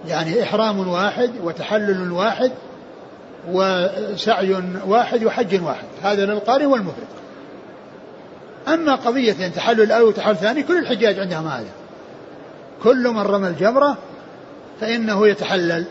يعني 0.08 0.44
إحرام 0.44 0.88
واحد 0.88 1.32
وتحلل 1.44 2.12
واحد 2.12 2.52
وسعي 3.52 4.56
واحد 4.88 5.24
وحج 5.24 5.64
واحد. 5.64 5.86
هذا 6.04 6.26
للقارئ 6.26 6.66
والمفرد. 6.66 7.08
أما 8.68 8.96
قضية 8.96 9.48
تحلل 9.48 9.92
أول 9.92 10.08
وتحلل 10.08 10.38
ثاني 10.38 10.64
كل 10.64 10.78
الحجاج 10.78 11.20
عندهم 11.20 11.48
هذا. 11.48 11.70
كل 12.84 13.08
من 13.08 13.22
رمى 13.22 13.48
الجمرة 13.48 13.98
فإنه 14.82 15.28
يتحلل. 15.28 15.86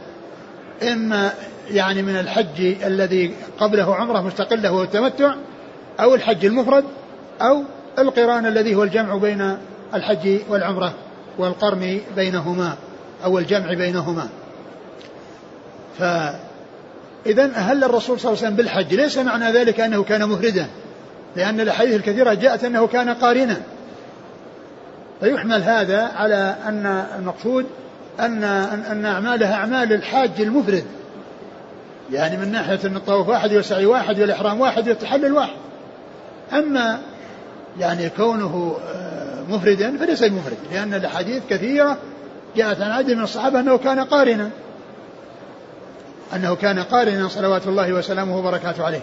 إما 0.93 1.33
يعني 1.71 2.03
من 2.03 2.17
الحج 2.17 2.61
الذي 2.85 3.35
قبله 3.59 3.95
عمرة 3.95 4.21
مستقلة 4.21 4.73
وهو 4.73 4.83
التمتع 4.83 5.35
أو 6.01 6.15
الحج 6.15 6.45
المفرد 6.45 6.85
أو 7.41 7.63
القران 7.99 8.47
الذي 8.47 8.75
هو 8.75 8.83
الجمع 8.83 9.17
بين 9.17 9.59
الحج 9.95 10.39
والعمرة. 10.49 10.95
والقرن 11.39 12.01
بينهما 12.17 12.75
أو 13.25 13.39
الجمع 13.39 13.75
بينهما. 13.75 14.29
فإذا 15.99 17.45
أهل 17.45 17.85
الرسول 17.85 18.21
صلى 18.21 18.33
الله 18.33 18.39
عليه 18.39 18.49
وسلم 18.49 18.57
بالحج 18.57 18.95
ليس 18.95 19.19
معنى 19.19 19.53
ذلك 19.53 19.81
أنه 19.81 20.05
كان 20.05 20.29
مفردا 20.29 20.67
لأن 21.37 21.61
الأحاديث 21.61 21.95
الكثيرة 21.95 22.35
جاءت 22.35 22.65
أنه 22.65 22.87
كان 22.87 23.09
قارنا. 23.09 23.61
فيحمل 25.21 25.63
هذا 25.63 26.03
على 26.17 26.57
أن 26.67 26.87
المقصود 27.19 27.67
أن 28.21 28.45
أن 28.45 29.07
أعمالها 29.07 29.55
أعمال 29.55 29.93
الحاج 29.93 30.31
المفرد. 30.41 30.85
يعني 32.13 32.37
من 32.37 32.53
ناحية 32.53 32.81
أن 32.85 32.97
الطواف 32.97 33.29
واحد 33.29 33.53
والسعي 33.53 33.87
واحد 33.87 34.21
والإحرام 34.21 34.61
واحد 34.61 34.89
والتحلل 34.89 35.33
واحد. 35.33 35.57
أما 36.53 37.01
يعني 37.79 38.09
كونه 38.09 38.77
آه، 38.95 39.24
مفردا 39.49 39.99
فليس 39.99 40.23
بمفرد 40.23 40.57
لأن 40.73 40.95
الأحاديث 40.95 41.43
كثيرة 41.51 41.99
جاءت 42.57 42.81
عن 42.81 42.91
عدد 42.91 43.11
من 43.11 43.23
الصحابة 43.23 43.61
أنه 43.61 43.79
كان 43.79 44.01
قارنا. 44.01 44.51
أنه 46.35 46.55
كان 46.55 46.79
قارنا 46.79 47.29
صلوات 47.29 47.67
الله 47.67 47.93
وسلامه 47.93 48.39
وبركاته 48.39 48.85
عليه. 48.85 49.03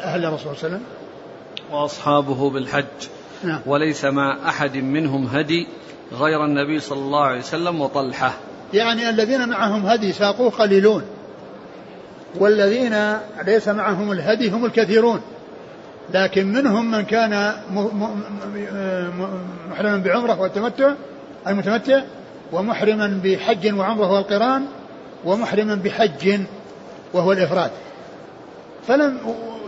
أهل 0.00 0.24
الرسول 0.24 0.56
صلى 0.56 0.66
الله 0.66 0.76
عليه 0.76 0.76
وسلم. 0.76 0.82
وأصحابه 1.72 2.50
بالحج. 2.50 2.84
نعم. 3.44 3.60
وليس 3.66 4.04
مع 4.04 4.48
أحد 4.48 4.76
منهم 4.76 5.26
هدي 5.26 5.66
غير 6.12 6.44
النبي 6.44 6.80
صلى 6.80 6.98
الله 6.98 7.24
عليه 7.24 7.38
وسلم 7.38 7.80
وطلحة. 7.80 8.32
يعني 8.74 9.10
الذين 9.10 9.48
معهم 9.48 9.86
هدي 9.86 10.12
ساقوه 10.12 10.50
قليلون. 10.50 11.02
والذين 12.38 13.18
ليس 13.46 13.68
معهم 13.68 14.12
الهدي 14.12 14.50
هم 14.50 14.64
الكثيرون. 14.64 15.20
لكن 16.14 16.52
منهم 16.52 16.90
من 16.90 17.02
كان 17.02 17.52
محرما 19.70 19.96
بعمرة 19.96 20.40
والتمتع 20.40 20.92
المتمتع 21.46 22.02
ومحرما 22.52 23.20
بحج 23.24 23.74
وعمرة 23.74 24.12
والقران 24.12 24.66
ومحرما 25.24 25.74
بحج 25.74 26.40
وهو 27.12 27.32
الإفراد. 27.32 27.70
فلم 28.88 29.18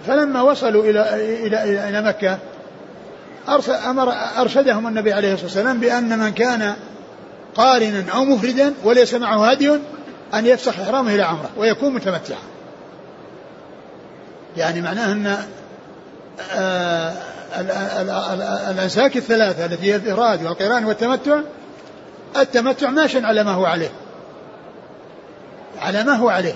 فلما 0.06 0.42
وصلوا 0.42 0.84
إلى 0.84 1.14
إلى 1.46 1.62
إلى, 1.64 1.88
إلى 1.88 2.02
مكة 2.02 2.38
أرسل 3.48 3.72
أمر 3.72 4.12
أرشدهم 4.38 4.86
النبي 4.86 5.12
عليه 5.12 5.32
الصلاة 5.32 5.46
والسلام 5.46 5.78
بأن 5.78 6.18
من 6.18 6.30
كان 6.30 6.74
قارنا 7.54 8.04
أو 8.14 8.24
مفردا 8.24 8.74
وليس 8.84 9.14
معه 9.14 9.50
هدي 9.50 9.70
أن 10.34 10.46
يفسخ 10.46 10.80
إحرامه 10.80 11.14
إلى 11.14 11.22
عمرة 11.22 11.50
ويكون 11.56 11.94
متمتعا. 11.94 12.38
يعني 14.56 14.80
معناه 14.80 15.12
أن 15.12 15.36
الأنساك 18.70 19.16
الثلاثة 19.16 19.64
التي 19.64 19.92
هي 19.92 19.96
الإفراد 19.96 20.44
والقران 20.44 20.84
والتمتع 20.84 21.40
التمتع 22.36 22.90
ماشٍ 22.90 23.16
على 23.16 23.44
ما 23.44 23.50
هو 23.50 23.64
عليه. 23.64 23.90
على 25.78 26.04
ما 26.04 26.12
هو 26.12 26.28
عليه. 26.28 26.54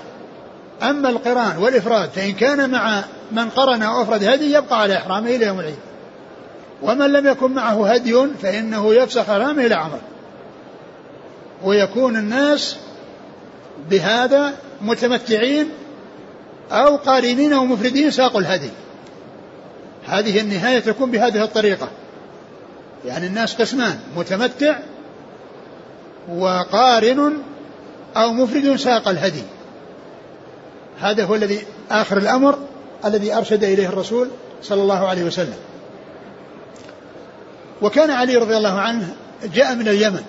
أما 0.83 1.09
القران 1.09 1.57
والإفراد 1.57 2.09
فإن 2.09 2.33
كان 2.33 2.69
مع 2.69 3.03
من 3.31 3.49
قرن 3.49 3.83
أو 3.83 4.01
أفرد 4.01 4.23
هدي 4.23 4.53
يبقى 4.53 4.81
على 4.81 4.97
إحرامه 4.97 5.35
إلى 5.35 5.45
يوم 5.45 5.59
العيد. 5.59 5.79
ومن 6.81 7.13
لم 7.13 7.27
يكن 7.27 7.51
معه 7.51 7.93
هدي 7.93 8.27
فإنه 8.41 8.93
يفسخ 8.93 9.29
إحرامه 9.29 9.65
إلى 9.65 9.75
عمره 9.75 10.01
ويكون 11.63 12.15
الناس 12.15 12.75
بهذا 13.89 14.53
متمتعين 14.81 15.69
أو 16.71 16.95
قارنين 16.95 17.53
أو 17.53 17.65
مفردين 17.65 18.11
ساقوا 18.11 18.39
الهدي. 18.39 18.69
هذه 20.07 20.39
النهاية 20.39 20.79
تكون 20.79 21.11
بهذه 21.11 21.43
الطريقة. 21.43 21.89
يعني 23.05 23.27
الناس 23.27 23.55
قسمان 23.55 23.99
متمتع 24.17 24.79
وقارن 26.29 27.33
أو 28.17 28.31
مفرد 28.31 28.75
ساق 28.75 29.07
الهدي. 29.07 29.43
هذا 30.99 31.23
هو 31.23 31.35
الذي 31.35 31.65
آخر 31.91 32.17
الأمر 32.17 32.59
الذي 33.05 33.33
أرشد 33.33 33.63
إليه 33.63 33.87
الرسول 33.89 34.29
صلى 34.61 34.81
الله 34.81 35.07
عليه 35.07 35.23
وسلم. 35.23 35.57
وكان 37.81 38.11
علي 38.11 38.35
رضي 38.35 38.57
الله 38.57 38.79
عنه 38.79 39.15
جاء 39.43 39.75
من 39.75 39.87
اليمن. 39.87 40.23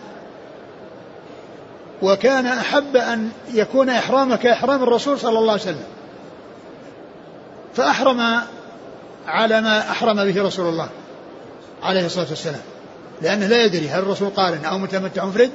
وكان 2.03 2.47
أحب 2.47 2.97
أن 2.97 3.31
يكون 3.55 3.89
إحرامك 3.89 4.47
إحرام 4.47 4.83
الرسول 4.83 5.19
صلى 5.19 5.39
الله 5.39 5.53
عليه 5.53 5.63
وسلم. 5.63 5.85
فأحرم 7.75 8.41
على 9.29 9.61
ما 9.61 9.91
أحرم 9.91 10.25
به 10.25 10.43
رسول 10.43 10.69
الله 10.69 10.89
عليه 11.83 12.07
الصلاة 12.07 12.27
والسلام. 12.31 12.61
لأنه 13.23 13.47
لا 13.47 13.65
يدري 13.65 13.89
هل 13.89 13.99
الرسول 13.99 14.31
قارن 14.31 14.65
أو 14.65 14.79
متمتع 14.79 15.25
مفرد 15.25 15.51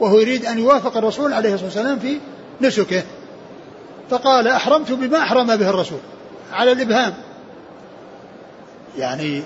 وهو 0.00 0.20
يريد 0.20 0.46
أن 0.46 0.58
يوافق 0.58 0.96
الرسول 0.96 1.32
عليه 1.32 1.54
الصلاة 1.54 1.68
والسلام 1.68 1.98
في 1.98 2.20
نسكه. 2.60 3.02
فقال 4.10 4.48
أحرمت 4.48 4.92
بما 4.92 5.22
أحرم 5.22 5.56
به 5.56 5.70
الرسول 5.70 5.98
على 6.52 6.72
الإبهام. 6.72 7.14
يعني 8.98 9.42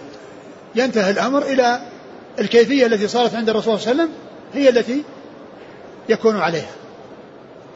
ينتهي 0.75 1.11
الأمر 1.11 1.43
إلى 1.43 1.81
الكيفية 2.39 2.87
التي 2.87 3.09
صارت 3.09 3.35
عند 3.35 3.49
الرسول 3.49 3.81
صلى 3.81 3.93
الله 3.93 4.03
عليه 4.03 4.13
وسلم 4.13 4.23
هي 4.55 4.69
التي 4.69 5.03
يكون 6.09 6.37
عليها. 6.37 6.71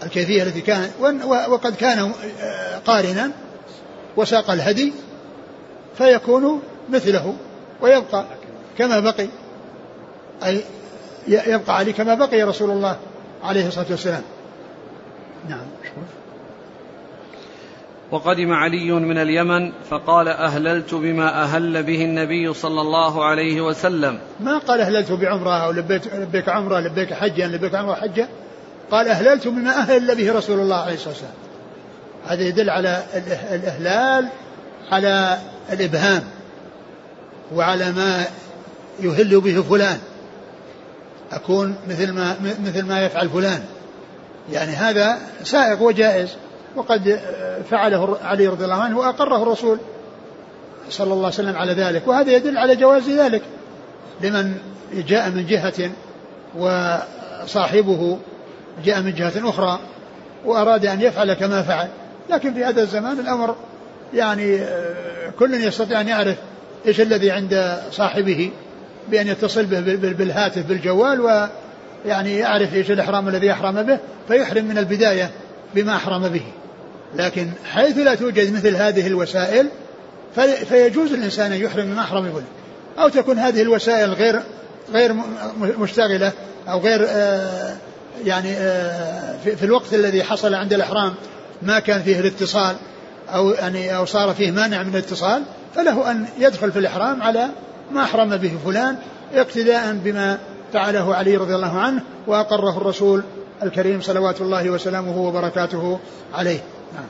الكيفية 0.03 0.43
التي 0.43 0.61
كان 0.61 0.91
وقد 1.49 1.77
كان 1.77 2.13
قارنا 2.87 3.31
وساق 4.17 4.51
الهدي 4.51 4.93
فيكون 5.99 6.63
مثله 6.89 7.35
ويبقى 7.81 8.25
كما 8.79 9.01
بقي 9.01 9.29
أي 10.45 10.61
يبقى 11.29 11.77
عليه 11.77 11.93
كما 11.93 12.15
بقي 12.15 12.43
رسول 12.43 12.71
الله 12.71 12.97
عليه 13.43 13.67
الصلاة 13.69 13.87
والسلام. 13.91 14.23
نعم. 15.49 15.67
وقدم 18.11 18.53
علي 18.53 18.93
من 18.93 19.19
اليمن 19.19 19.73
فقال 19.91 20.29
أهللت 20.29 20.95
بما 20.95 21.43
أهل 21.43 21.83
به 21.83 22.05
النبي 22.05 22.55
صلى 22.55 22.81
الله 22.81 23.25
عليه 23.25 23.61
وسلم. 23.61 24.19
ما 24.41 24.59
قال 24.59 24.81
أهللت 24.81 25.13
بعمرة 25.13 25.65
أو 25.65 25.71
لبيك, 25.71 26.15
لبيك 26.15 26.49
عمرة 26.49 26.81
لبيك 26.81 27.13
حجا 27.13 27.47
لبيك 27.47 27.75
عمرة 27.75 27.95
حجة 27.95 28.29
قال 28.91 29.09
أهللت 29.09 29.49
بما 29.49 29.71
أهل 29.71 30.17
به 30.17 30.33
رسول 30.33 30.61
الله 30.61 30.77
عليه 30.77 30.95
الصلاة 30.95 31.09
والسلام. 31.09 31.35
هذا 32.27 32.43
يدل 32.43 32.71
على 32.71 33.03
الإهلال 33.55 34.29
على 34.91 35.39
الإبهام 35.73 36.23
وعلى 37.55 37.93
ما 37.93 38.25
يهل 39.01 39.41
به 39.41 39.63
فلان. 39.63 39.99
أكون 41.33 41.77
مثل 41.89 42.13
ما 42.13 42.37
مثل 42.65 42.83
ما 42.83 43.05
يفعل 43.05 43.29
فلان. 43.29 43.65
يعني 44.53 44.73
هذا 44.73 45.19
سائق 45.43 45.83
وجائز. 45.83 46.29
وقد 46.77 47.21
فعله 47.71 48.19
علي 48.25 48.47
رضي 48.47 48.65
الله 48.65 48.83
عنه 48.83 48.99
وأقره 48.99 49.43
الرسول 49.43 49.79
صلى 50.91 51.13
الله 51.13 51.25
عليه 51.25 51.35
وسلم 51.35 51.57
على 51.57 51.73
ذلك. 51.73 52.09
وهذا 52.09 52.33
يدل 52.33 52.59
على 52.59 52.77
جواز 52.77 53.09
ذلك. 53.09 53.43
لمن 54.21 54.59
جاء 54.93 55.31
من 55.31 55.47
جهة 55.47 55.91
وصاحبه 56.59 58.19
جاء 58.85 59.01
من 59.01 59.15
جهة 59.15 59.51
أخرى 59.51 59.79
وأراد 60.45 60.87
أن 60.87 61.01
يفعل 61.01 61.33
كما 61.33 61.63
فعل. 61.63 61.89
لكن 62.31 62.55
في 62.55 62.65
هذا 62.65 62.83
الزمان 62.83 63.21
الأمر 63.21 63.57
يعني 64.15 64.61
كل 65.39 65.55
يستطيع 65.55 66.01
أن 66.01 66.09
يعرف 66.09 66.37
إيش 66.87 67.01
الذي 67.01 67.31
عند 67.31 67.79
صاحبه 67.93 68.51
بأن 69.11 69.29
يتصل 69.29 69.67
به 69.67 69.81
بالهاتف 70.13 70.67
بالجوال 70.67 71.21
ويعني 71.21 72.39
يعرف 72.39 72.75
إيش 72.75 72.91
الإحرام 72.91 73.29
الذي 73.29 73.53
أحرم 73.53 73.83
به 73.83 73.99
فيحرم 74.29 74.65
من 74.65 74.79
البداية 74.79 75.31
بما 75.75 75.97
أحرم 75.97 76.29
به. 76.29 76.43
لكن 77.15 77.49
حيث 77.65 77.99
لا 77.99 78.15
توجد 78.15 78.53
مثل 78.53 78.77
هذه 78.77 79.07
الوسائل 79.07 79.69
فيجوز 80.69 81.13
الإنسان 81.13 81.53
أن 81.53 81.61
يحرم 81.61 81.85
بما 81.85 82.01
أحرم 82.01 82.25
به. 82.25 82.43
أو 83.03 83.09
تكون 83.09 83.39
هذه 83.39 83.63
الوسائل 83.63 84.13
غير 84.13 84.43
غير 84.93 85.15
مشتغلة 85.79 86.33
أو 86.69 86.81
غير 86.81 87.07
آه 87.09 87.77
يعني 88.25 88.53
آه 88.53 89.37
في 89.57 89.65
الوقت 89.65 89.95
الذي 89.95 90.23
حصل 90.23 90.55
عند 90.55 90.73
الإحرام 90.73 91.15
ما 91.63 91.79
كان 91.79 92.03
فيه 92.03 92.21
الاتصال 92.21 92.77
أو 93.29 93.51
يعني 93.51 93.97
أو 93.97 94.05
صار 94.05 94.35
فيه 94.35 94.51
مانع 94.51 94.83
من 94.83 94.95
الاتصال 94.95 95.43
فله 95.75 96.11
أن 96.11 96.27
يدخل 96.39 96.73
في 96.73 96.79
الإحرام 96.79 97.23
على 97.23 97.49
ما 97.93 98.03
أحرم 98.03 98.37
به 98.37 98.53
فلان 98.65 98.97
اقتداء 99.35 99.95
بما 100.05 100.39
فعله 100.73 101.15
علي 101.15 101.37
رضي 101.37 101.55
الله 101.55 101.79
عنه 101.79 102.03
وأقره 102.27 102.77
الرسول 102.77 103.23
الكريم 103.63 104.01
صلوات 104.01 104.41
الله 104.41 104.71
وسلامه 104.71 105.19
وبركاته 105.19 105.99
عليه 106.35 106.61
نعم. 106.95 107.05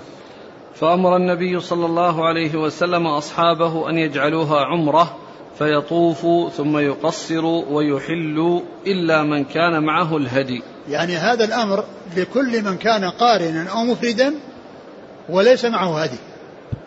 فأمر 0.74 1.16
النبي 1.16 1.60
صلى 1.60 1.86
الله 1.86 2.26
عليه 2.26 2.56
وسلم 2.56 3.06
أصحابه 3.06 3.90
أن 3.90 3.98
يجعلوها 3.98 4.64
عمرة 4.64 5.16
فيطوفوا 5.58 6.50
ثم 6.50 6.78
يقصروا 6.78 7.64
ويحلوا 7.70 8.60
إلا 8.86 9.22
من 9.22 9.44
كان 9.44 9.82
معه 9.82 10.16
الهدي 10.16 10.62
يعني 10.88 11.16
هذا 11.16 11.44
الأمر 11.44 11.84
لكل 12.16 12.62
من 12.64 12.76
كان 12.76 13.10
قارنا 13.10 13.70
أو 13.70 13.84
مفردا 13.84 14.34
وليس 15.28 15.64
معه 15.64 16.02
هدي. 16.02 16.18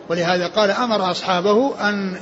ولهذا 0.08 0.46
قال 0.46 0.70
أمر 0.70 1.10
أصحابه 1.10 1.72
أن 1.80 2.16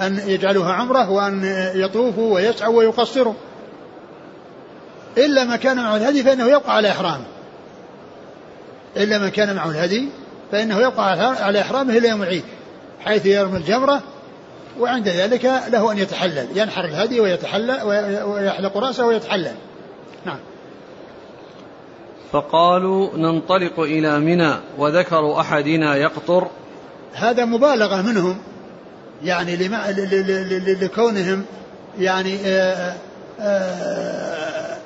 أن 0.00 0.22
يجعلوها 0.26 0.72
عمرة 0.72 1.10
وأن 1.10 1.44
يطوفوا 1.74 2.34
ويسعوا 2.34 2.76
ويقصروا. 2.76 3.34
إلا 5.18 5.44
ما 5.44 5.56
كان 5.56 5.76
معه 5.76 5.96
الهدي 5.96 6.22
فإنه 6.22 6.46
يبقى 6.46 6.76
على 6.76 6.90
إحرامه. 6.90 7.24
إلا 8.96 9.18
من 9.18 9.28
كان 9.28 9.56
معه 9.56 9.70
الهدي 9.70 10.08
فإنه 10.52 10.80
يبقى 10.80 11.10
على 11.40 11.60
إحرامه 11.60 11.96
إلى 11.98 12.08
يوم 12.08 12.22
العيد 12.22 12.44
حيث 13.00 13.26
يرمي 13.26 13.56
الجمرة 13.56 14.02
وعند 14.80 15.08
ذلك 15.08 15.44
له 15.68 15.92
أن 15.92 15.98
يتحلل 15.98 16.46
ينحر 16.54 16.84
الهدي 16.84 17.20
ويتحلل 17.20 17.82
ويحلق 18.24 18.76
رأسه 18.76 19.06
ويتحلل. 19.06 19.54
نعم. 20.26 20.38
فقالوا 22.32 23.16
ننطلق 23.16 23.80
إلى 23.80 24.20
منى 24.20 24.54
وذكر 24.78 25.40
أحدنا 25.40 25.96
يقطر. 25.96 26.48
هذا 27.12 27.44
مبالغة 27.44 28.02
منهم 28.02 28.38
يعني 29.24 29.56
لما 29.56 29.90
لكونهم 30.80 31.44
يعني 31.98 32.36
آآ 32.46 32.94
آآ 33.40 34.78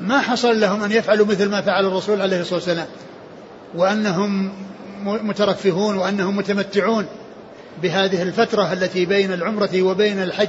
ما 0.00 0.20
حصل 0.20 0.60
لهم 0.60 0.82
أن 0.82 0.92
يفعلوا 0.92 1.26
مثل 1.26 1.48
ما 1.48 1.60
فعل 1.60 1.86
الرسول 1.86 2.20
عليه 2.20 2.40
الصلاة 2.40 2.54
والسلام 2.54 2.86
وأنهم 3.74 4.52
مترفهون 5.04 5.96
وأنهم 5.96 6.36
متمتعون 6.36 7.06
بهذه 7.82 8.22
الفترة 8.22 8.72
التي 8.72 9.06
بين 9.06 9.32
العمرة 9.32 9.82
وبين 9.82 10.22
الحج. 10.22 10.48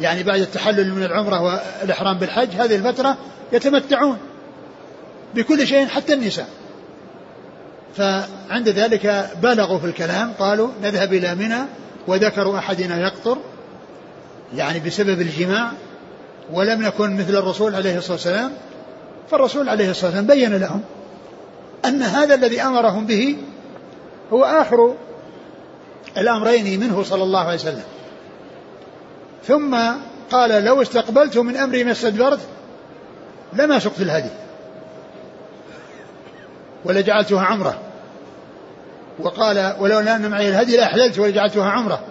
يعني 0.00 0.22
بعد 0.22 0.40
التحلل 0.40 0.94
من 0.94 1.02
العمرة 1.02 1.40
والإحرام 1.40 2.18
بالحج 2.18 2.48
هذه 2.48 2.76
الفترة 2.76 3.16
يتمتعون. 3.52 4.18
بكل 5.34 5.66
شيء 5.66 5.86
حتى 5.86 6.14
النساء. 6.14 6.48
فعند 7.96 8.68
ذلك 8.68 9.30
بالغوا 9.42 9.78
في 9.78 9.86
الكلام 9.86 10.32
قالوا 10.32 10.68
نذهب 10.82 11.12
إلى 11.12 11.34
منى 11.34 11.60
وذكر 12.06 12.58
أحدنا 12.58 13.00
يقطر 13.00 13.38
يعني 14.56 14.80
بسبب 14.80 15.20
الجماع 15.20 15.72
ولم 16.52 16.82
نكن 16.82 17.16
مثل 17.16 17.36
الرسول 17.36 17.74
عليه 17.74 17.98
الصلاة 17.98 18.12
والسلام. 18.12 18.52
فالرسول 19.30 19.68
عليه 19.68 19.90
الصلاة 19.90 20.10
والسلام 20.10 20.26
بين 20.26 20.56
لهم 20.56 20.82
أن 21.84 22.02
هذا 22.02 22.34
الذي 22.34 22.62
أمرهم 22.62 23.06
به 23.06 23.36
هو 24.32 24.44
آخر 24.44 24.94
الأمرين 26.16 26.80
منه 26.80 27.02
صلى 27.02 27.22
الله 27.22 27.40
عليه 27.40 27.54
وسلم. 27.54 27.82
ثم 29.46 29.78
قال 30.30 30.64
لو 30.64 30.82
استقبلت 30.82 31.38
من 31.38 31.56
أمري 31.56 31.84
ما 31.84 31.92
استدبرت 31.92 32.40
لما 33.52 33.78
سقت 33.78 34.00
الهدي. 34.00 34.30
ولجعلتها 36.84 37.42
عمرة. 37.42 37.80
وقال 39.18 39.74
ولولا 39.78 40.16
أن 40.16 40.30
معي 40.30 40.48
الهدي 40.48 40.76
لأحللت 40.76 41.18
ولجعلتها 41.18 41.70
عمرة. 41.70 42.04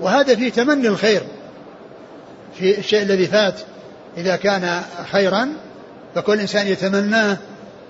وهذا 0.00 0.34
فيه 0.34 0.50
تمني 0.50 0.88
الخير 0.88 1.22
في 2.54 2.78
الشيء 2.78 3.02
الذي 3.02 3.26
فات. 3.26 3.60
إذا 4.16 4.36
كان 4.36 4.82
خيرا 5.10 5.48
فكل 6.14 6.40
إنسان 6.40 6.66
يتمناه 6.66 7.36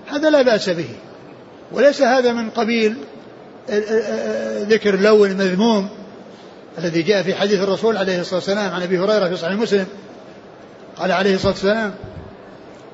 هذا 0.07 0.29
لا 0.29 0.41
بأس 0.41 0.69
به. 0.69 0.89
وليس 1.71 2.01
هذا 2.01 2.31
من 2.31 2.49
قبيل 2.49 2.97
ذكر 4.69 4.99
لو 4.99 5.25
المذموم 5.25 5.89
الذي 6.77 7.01
جاء 7.01 7.23
في 7.23 7.35
حديث 7.35 7.61
الرسول 7.61 7.97
عليه 7.97 8.21
الصلاة 8.21 8.35
والسلام 8.35 8.73
عن 8.73 8.81
أبي 8.81 8.99
هريرة 8.99 9.29
في 9.29 9.37
صحيح 9.37 9.53
مسلم. 9.53 9.85
قال 10.97 11.11
عليه 11.11 11.35
الصلاة 11.35 11.51
والسلام 11.51 11.93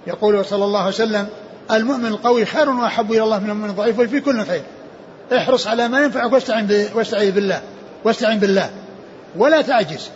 يقول 0.08 0.46
صلى 0.46 0.66
الله 0.66 0.80
عليه 0.80 0.90
وسلم 0.90 1.28
المؤمن 1.72 2.06
القوي 2.06 2.46
خير 2.46 2.70
وأحب 2.70 3.12
إلى 3.12 3.24
الله 3.24 3.40
من 3.40 3.50
المؤمن 3.50 3.70
الضعيف 3.70 4.00
وفي 4.00 4.20
كل 4.20 4.46
خير. 4.46 4.64
احرص 5.38 5.68
على 5.68 5.88
ما 5.88 6.04
ينفعك 6.04 6.34
واستعن 6.34 6.88
واستعين 6.94 7.32
بالله 7.32 7.62
واستعن 8.04 8.40
بالله. 8.40 8.70
ولا 9.36 9.62
تعجز. 9.62 10.10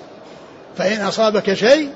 فإن 0.77 1.01
أصابك 1.01 1.53
شيء 1.53 1.89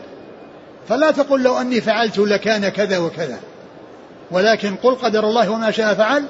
فلا 0.89 1.11
تقل 1.11 1.43
لو 1.43 1.57
أني 1.57 1.81
فعلت 1.81 2.17
لكان 2.17 2.69
كذا 2.69 2.97
وكذا. 2.97 3.39
ولكن 4.31 4.75
قل 4.75 4.95
قدر 4.95 5.23
الله 5.23 5.49
وما 5.49 5.71
شاء 5.71 5.93
فعل 5.93 6.25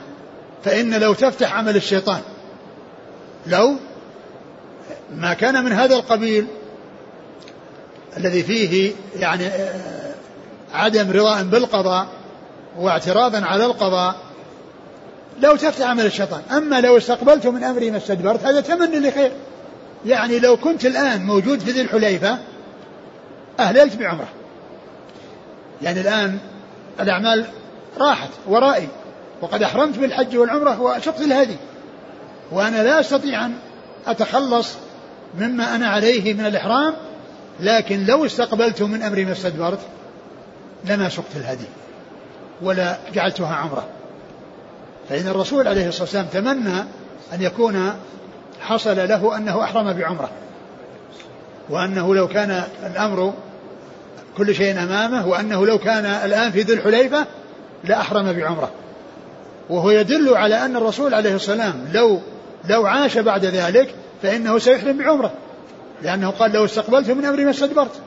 فإن 0.63 0.93
لو 0.93 1.13
تفتح 1.13 1.53
عمل 1.53 1.75
الشيطان 1.75 2.21
لو 3.47 3.75
ما 5.15 5.33
كان 5.33 5.65
من 5.65 5.71
هذا 5.71 5.95
القبيل 5.95 6.47
الذي 8.17 8.43
فيه 8.43 8.91
يعني 9.15 9.49
عدم 10.73 11.11
رضاء 11.11 11.43
بالقضاء 11.43 12.07
واعتراضا 12.77 13.45
على 13.45 13.65
القضاء 13.65 14.15
لو 15.41 15.55
تفتح 15.55 15.87
عمل 15.87 16.05
الشيطان. 16.05 16.41
أما 16.51 16.81
لو 16.81 16.97
استقبلت 16.97 17.47
من 17.47 17.63
أمري 17.63 17.91
ما 17.91 17.97
استدبرت 17.97 18.43
هذا 18.43 18.61
تمني 18.61 19.09
لخير. 19.09 19.31
يعني 20.05 20.39
لو 20.39 20.57
كنت 20.57 20.85
الآن 20.85 21.25
موجود 21.25 21.59
في 21.59 21.71
ذي 21.71 21.81
الحليفة 21.81 22.37
أهللت 23.59 23.95
بعمرة. 23.95 24.27
يعني 25.81 26.01
الآن 26.01 26.37
الأعمال 26.99 27.45
راحت 27.97 28.29
ورائي 28.47 28.87
وقد 29.41 29.63
أحرمت 29.63 29.97
بالحج 29.97 30.37
والعمرة 30.37 30.81
وشقت 30.81 31.21
الهدي. 31.21 31.55
وأنا 32.51 32.83
لا 32.83 32.99
أستطيع 32.99 33.45
أن 33.45 33.53
أتخلص 34.07 34.69
مما 35.39 35.75
أنا 35.75 35.87
عليه 35.87 36.33
من 36.33 36.45
الإحرام 36.45 36.93
لكن 37.59 38.05
لو 38.05 38.25
استقبلت 38.25 38.81
من 38.81 39.03
أمري 39.03 39.25
ما 39.25 39.31
استدبرت 39.31 39.79
لما 40.85 41.09
سقت 41.09 41.35
الهدي. 41.35 41.65
ولا 42.61 42.97
جعلتها 43.13 43.55
عمرة. 43.55 43.87
فإن 45.09 45.27
الرسول 45.27 45.67
عليه 45.67 45.87
الصلاة 45.87 46.03
والسلام 46.03 46.25
تمنى 46.25 46.79
أن 47.33 47.41
يكون 47.41 47.93
حصل 48.61 48.95
له 48.95 49.37
أنه 49.37 49.63
أحرم 49.63 49.93
بعمرة 49.93 50.29
وأنه 51.69 52.15
لو 52.15 52.27
كان 52.27 52.63
الأمر 52.85 53.33
كل 54.37 54.55
شيء 54.55 54.83
أمامه 54.83 55.27
وأنه 55.27 55.65
لو 55.65 55.77
كان 55.77 56.05
الآن 56.05 56.51
في 56.51 56.61
ذي 56.61 56.73
الحليفة 56.73 57.25
لأحرم 57.83 58.33
بعمرة. 58.33 58.71
وهو 59.69 59.91
يدل 59.91 60.37
على 60.37 60.65
أن 60.65 60.75
الرسول 60.75 61.13
عليه 61.13 61.33
والسلام 61.33 61.87
لو 61.93 62.19
لو 62.69 62.85
عاش 62.85 63.17
بعد 63.17 63.45
ذلك 63.45 63.95
فإنه 64.23 64.59
سيحرم 64.59 64.97
بعمرة 64.97 65.33
لأنه 66.01 66.29
قال 66.29 66.51
لو 66.51 66.65
استقبلت 66.65 67.11
من 67.11 67.25
أمري 67.25 67.45
ما 67.45 67.51
استدبرت. 67.51 68.01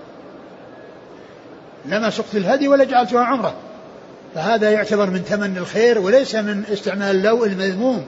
لما 1.87 2.11
سقت 2.11 2.35
الهدي 2.35 2.69
ولا 2.69 2.85
جعلتها 2.85 3.25
عمرة. 3.25 3.55
فهذا 4.35 4.71
يعتبر 4.71 5.11
من 5.11 5.25
تمني 5.25 5.59
الخير 5.59 5.99
وليس 5.99 6.35
من 6.35 6.65
استعمال 6.73 7.23
لو 7.23 7.45
المذموم 7.45 8.07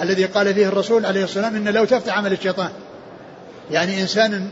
الذي 0.00 0.24
قال 0.24 0.54
فيه 0.54 0.68
الرسول 0.68 1.06
عليه 1.06 1.24
الصلاة 1.24 1.44
والسلام 1.44 1.66
إن 1.68 1.74
لو 1.74 1.84
تفتح 1.84 2.18
عمل 2.18 2.32
الشيطان. 2.32 2.70
يعني 3.70 4.00
إنسان 4.00 4.50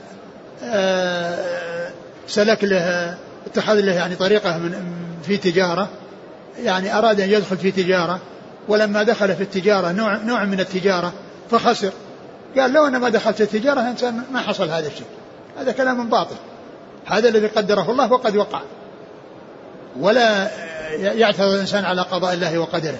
آه، 0.65 1.89
سلك 2.29 2.65
له 2.65 3.17
اتخذ 3.47 3.75
له 3.75 3.93
يعني 3.93 4.15
طريقة 4.15 4.59
من 4.59 4.75
في 5.23 5.37
تجارة 5.37 5.89
يعني 6.63 6.99
أراد 6.99 7.21
أن 7.21 7.31
يدخل 7.31 7.57
في 7.57 7.71
تجارة 7.71 8.21
ولما 8.69 9.03
دخل 9.03 9.37
في 9.37 9.43
التجارة 9.43 9.93
نوع, 9.93 10.17
نوع 10.17 10.45
من 10.45 10.61
التجارة 10.61 11.13
فخسر. 11.51 11.93
قال 12.59 12.73
لو 12.73 12.87
أنا 12.87 12.99
ما 12.99 13.09
دخلت 13.09 13.41
التجارة 13.41 13.81
إنسان 13.81 14.23
ما 14.33 14.41
حصل 14.41 14.71
هذا 14.71 14.87
الشيء. 14.87 15.07
هذا 15.59 15.73
كلام 15.73 16.09
باطل. 16.09 16.37
هذا 17.07 17.29
الذي 17.29 17.47
قدره 17.47 17.91
الله 17.91 18.13
وقد 18.13 18.37
وقع. 18.37 18.61
ولا 20.01 20.49
يعترض 20.93 21.53
الإنسان 21.53 21.85
على 21.85 22.03
قضاء 22.03 22.35
الله 22.35 22.59
وقدره. 22.59 22.99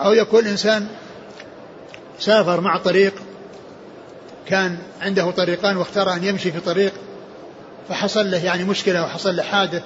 أو 0.00 0.12
يكون 0.12 0.46
إنسان 0.46 0.86
سافر 2.18 2.60
مع 2.60 2.78
طريق 2.78 3.14
كان 4.46 4.78
عنده 5.00 5.30
طريقان 5.30 5.76
واختار 5.76 6.12
أن 6.12 6.24
يمشي 6.24 6.52
في 6.52 6.60
طريق 6.60 6.92
فحصل 7.88 8.30
له 8.30 8.44
يعني 8.44 8.64
مشكلة 8.64 9.02
وحصل 9.02 9.36
له 9.36 9.42
حادث. 9.42 9.82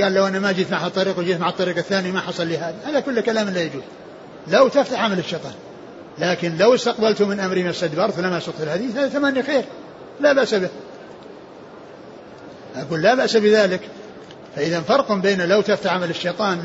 قال 0.00 0.14
لو 0.14 0.26
أنا 0.26 0.38
ما 0.38 0.52
جيت 0.52 0.70
مع 0.70 0.86
الطريق 0.86 1.18
وجيت 1.18 1.40
مع 1.40 1.48
الطريق 1.48 1.76
الثاني 1.76 2.12
ما 2.12 2.20
حصل 2.20 2.46
لي 2.46 2.58
هذا. 2.58 2.76
هذا 2.84 3.00
كله 3.00 3.20
كلام 3.20 3.48
لا 3.48 3.62
يجوز. 3.62 3.82
لو 4.48 4.68
تفتح 4.68 5.02
عمل 5.02 5.18
الشيطان. 5.18 5.52
لكن 6.18 6.56
لو 6.56 6.74
استقبلت 6.74 7.22
من 7.22 7.40
أمري 7.40 7.62
ما 7.62 7.70
استدبرت 7.70 8.18
لما 8.18 8.40
سقط 8.40 8.60
الحديث 8.60 8.96
هذا 8.96 9.08
ثمانية 9.08 9.42
خير. 9.42 9.64
لا 10.20 10.32
بأس 10.32 10.54
به. 10.54 10.68
أقول 12.76 13.02
لا 13.02 13.14
بأس 13.14 13.36
بذلك. 13.36 13.80
فإذا 14.56 14.80
فرق 14.80 15.12
بين 15.12 15.40
لو 15.40 15.60
تفتح 15.60 15.92
عمل 15.92 16.10
الشيطان 16.10 16.58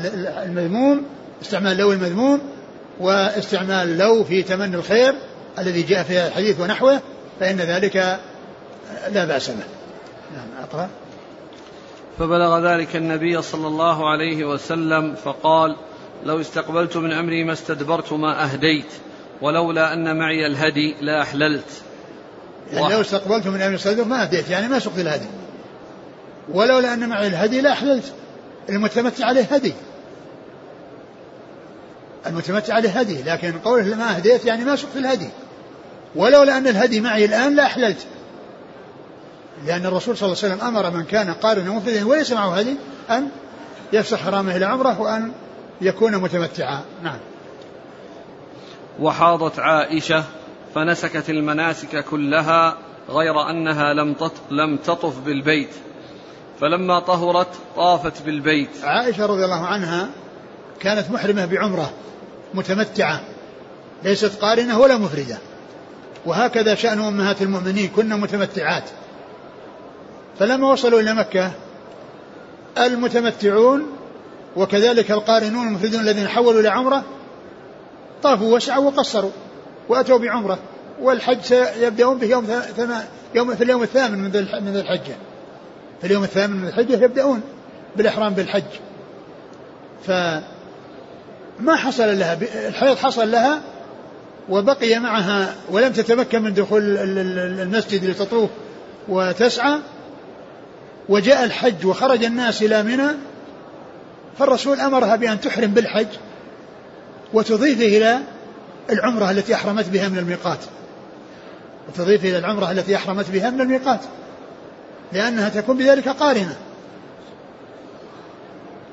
المذموم 0.44 1.06
استعمال 1.42 1.76
لو 1.76 1.92
المذموم 1.92 2.40
واستعمال 3.00 3.98
لو 3.98 4.24
في 4.24 4.42
تمني 4.42 4.76
الخير 4.76 5.14
الذي 5.58 5.82
جاء 5.82 6.02
في 6.02 6.26
الحديث 6.26 6.60
ونحوه 6.60 7.00
فإن 7.40 7.56
ذلك 7.56 8.20
لا 9.12 9.24
بأس 9.24 9.50
به. 9.50 9.64
نعم 10.36 10.48
أقرأ. 10.62 10.88
فبلغ 12.18 12.72
ذلك 12.72 12.96
النبي 12.96 13.42
صلى 13.42 13.66
الله 13.66 14.10
عليه 14.10 14.44
وسلم 14.44 15.14
فقال 15.14 15.76
لو 16.24 16.40
استقبلت 16.40 16.96
من 16.96 17.12
أمري 17.12 17.44
ما 17.44 17.52
استدبرت 17.52 18.12
ما 18.12 18.44
أهديت 18.44 18.92
ولولا 19.42 19.92
أن 19.92 20.16
معي 20.16 20.46
الهدي 20.46 20.94
لا 21.00 21.22
أحللت. 21.22 21.82
يعني 22.72 22.94
لو 22.94 23.00
استقبلت 23.00 23.46
من 23.46 23.62
أمري 23.62 24.04
ما 24.04 24.22
أهديت 24.22 24.50
يعني 24.50 24.68
ما 24.68 24.78
سقت 24.78 24.98
الهدي. 24.98 25.26
ولولا 26.52 26.94
أن 26.94 27.08
معي 27.08 27.26
الهدي 27.26 27.60
لا 27.60 27.72
أحللت 27.72 28.12
المتمتع 28.68 29.26
عليه 29.26 29.44
هدي. 29.44 29.74
المتمتع 32.26 32.74
عليه 32.74 32.90
هدي 32.90 33.22
لكن 33.22 33.58
قوله 33.58 33.94
ما 33.96 34.16
أهديت 34.16 34.44
يعني 34.44 34.64
ما 34.64 34.76
سقت 34.76 34.96
الهدي. 34.96 35.28
ولولا 36.14 36.58
أن 36.58 36.66
الهدي 36.66 37.00
معي 37.00 37.24
الآن 37.24 37.56
لا 37.56 37.66
أحللت 37.66 38.06
لأن 39.66 39.86
الرسول 39.86 40.16
صلى 40.16 40.26
الله 40.26 40.38
عليه 40.42 40.54
وسلم 40.54 40.66
أمر 40.66 40.90
من 40.90 41.04
كان 41.04 41.32
قارنا 41.32 41.70
مفردا 41.70 42.06
وليس 42.06 42.32
معه 42.32 42.54
هدي 42.58 42.76
أن 43.10 43.28
يفسخ 43.92 44.18
حرامه 44.18 44.56
إلى 44.56 44.64
عمرة 44.64 45.00
وأن 45.00 45.32
يكون 45.80 46.16
متمتعا. 46.16 46.80
نعم. 47.02 47.18
وحاضت 49.00 49.58
عائشة 49.58 50.24
فنسكت 50.74 51.30
المناسك 51.30 52.04
كلها 52.04 52.76
غير 53.08 53.50
أنها 53.50 53.94
لم 54.50 54.76
تطف 54.76 55.18
بالبيت. 55.18 55.70
فلما 56.60 57.00
طهرت 57.00 57.48
طافت 57.76 58.22
بالبيت. 58.22 58.70
عائشة 58.82 59.26
رضي 59.26 59.44
الله 59.44 59.66
عنها 59.66 60.08
كانت 60.80 61.10
محرمة 61.10 61.44
بعمرة 61.44 61.90
متمتعة 62.54 63.20
ليست 64.04 64.42
قارنة 64.42 64.78
ولا 64.78 64.96
مفردة. 64.96 65.38
وهكذا 66.26 66.74
شأن 66.74 67.00
أمهات 67.00 67.42
المؤمنين 67.42 67.88
كن 67.88 68.08
متمتعات. 68.08 68.84
فلما 70.38 70.72
وصلوا 70.72 71.00
إلى 71.00 71.14
مكة 71.14 71.50
المتمتعون 72.78 73.86
وكذلك 74.56 75.10
القارنون 75.10 75.66
المفردون 75.66 76.00
الذين 76.00 76.28
حولوا 76.28 76.60
إلى 76.60 76.68
عمرة 76.68 77.04
طافوا 78.22 78.56
وسعوا 78.56 78.84
وقصروا 78.90 79.30
وأتوا 79.88 80.18
بعمرة. 80.18 80.58
والحج 81.00 81.40
سيبدأون 81.40 82.18
به 82.18 82.26
يوم, 82.26 82.46
يوم 83.34 83.54
في 83.54 83.64
اليوم 83.64 83.82
الثامن 83.82 84.18
من 84.18 84.30
ذي 84.72 84.80
الحجة. 84.80 85.16
في 86.00 86.06
اليوم 86.06 86.24
الثامن 86.24 86.56
من 86.56 86.68
الحجة 86.68 87.04
يبدأون 87.04 87.40
بالإحرام 87.96 88.34
بالحج. 88.34 88.62
فما 90.06 91.76
حصل 91.76 92.18
لها 92.18 92.38
الحيض 92.68 92.96
حصل 92.96 93.30
لها 93.30 93.60
وبقي 94.48 94.98
معها 94.98 95.54
ولم 95.70 95.92
تتمكن 95.92 96.42
من 96.42 96.54
دخول 96.54 96.82
المسجد 97.62 98.04
لتطوف 98.04 98.50
وتسعى. 99.08 99.78
وجاء 101.08 101.44
الحج 101.44 101.86
وخرج 101.86 102.24
الناس 102.24 102.62
إلى 102.62 102.82
منى 102.82 103.08
فالرسول 104.38 104.80
أمرها 104.80 105.16
بأن 105.16 105.40
تحرم 105.40 105.70
بالحج 105.70 106.06
وتضيف 107.32 107.80
إلى 107.80 108.18
العمرة 108.90 109.30
التي 109.30 109.54
أحرمت 109.54 109.88
بها 109.88 110.08
من 110.08 110.18
الميقات. 110.18 110.58
وتضيف 111.88 112.24
إلى 112.24 112.38
العمرة 112.38 112.70
التي 112.70 112.96
أحرمت 112.96 113.30
بها 113.30 113.50
من 113.50 113.60
الميقات. 113.60 114.00
لأنها 115.12 115.48
تكون 115.48 115.76
بذلك 115.76 116.08
قارنة. 116.08 116.56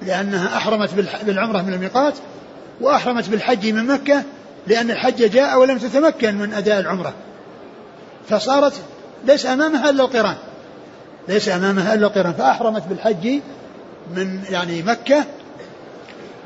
لأنها 0.02 0.58
أحرمت 0.58 0.90
بالعمرة 1.24 1.62
من 1.62 1.74
الميقات 1.74 2.14
وأحرمت 2.82 3.30
بالحج 3.30 3.68
من 3.68 3.88
مكة 3.88 4.24
لأن 4.68 4.92
الحج 4.92 5.30
جاء 5.30 5.60
ولم 5.60 5.78
تتمكن 5.78 6.36
من 6.36 6.54
أداء 6.54 6.80
العمرة. 6.80 7.14
فصارت 8.30 8.74
ليس 9.26 9.46
أمامها 9.46 9.90
إلا 9.90 10.04
القران. 10.04 10.36
ليس 11.28 11.50
أمامها 11.50 11.94
إلا 11.94 12.08
القران. 12.08 12.34
فأحرمت 12.34 12.84
بالحج 12.88 13.40
من 14.16 14.44
يعني 14.50 14.82
مكة 14.82 15.24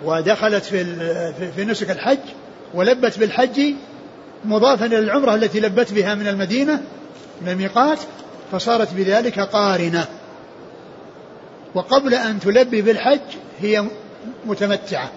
ودخلت 0.05 0.63
في 0.63 0.85
في 1.55 1.65
نسك 1.65 1.91
الحج 1.91 2.19
ولبت 2.73 3.19
بالحج 3.19 3.73
مضافا 4.45 4.85
إلى 4.85 4.99
العمرة 4.99 5.35
التي 5.35 5.59
لبت 5.59 5.93
بها 5.93 6.15
من 6.15 6.27
المدينة 6.27 6.81
من 7.41 7.49
الميقات 7.49 7.99
فصارت 8.51 8.93
بذلك 8.93 9.39
قارنة. 9.39 10.05
وقبل 11.75 12.13
أن 12.13 12.39
تلبي 12.39 12.81
بالحج 12.81 13.19
هي 13.61 13.85
متمتعة. 14.45 15.11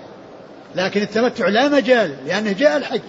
لكن 0.75 1.03
التمتع 1.03 1.49
لا 1.49 1.69
مجال 1.69 2.17
لأنه 2.27 2.53
جاء 2.53 2.77
الحج. 2.77 3.01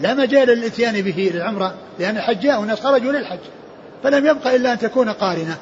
لا 0.00 0.14
مجال 0.14 0.48
للإتيان 0.48 1.02
به 1.02 1.30
للعمرة 1.34 1.74
لأن 1.98 2.16
الحج 2.16 2.40
جاء 2.40 2.60
والناس 2.60 2.80
خرجوا 2.80 3.12
للحج 3.12 3.38
فلم 4.02 4.26
يبقى 4.26 4.56
إلا 4.56 4.72
أن 4.72 4.78
تكون 4.78 5.08
قارنة. 5.08 5.56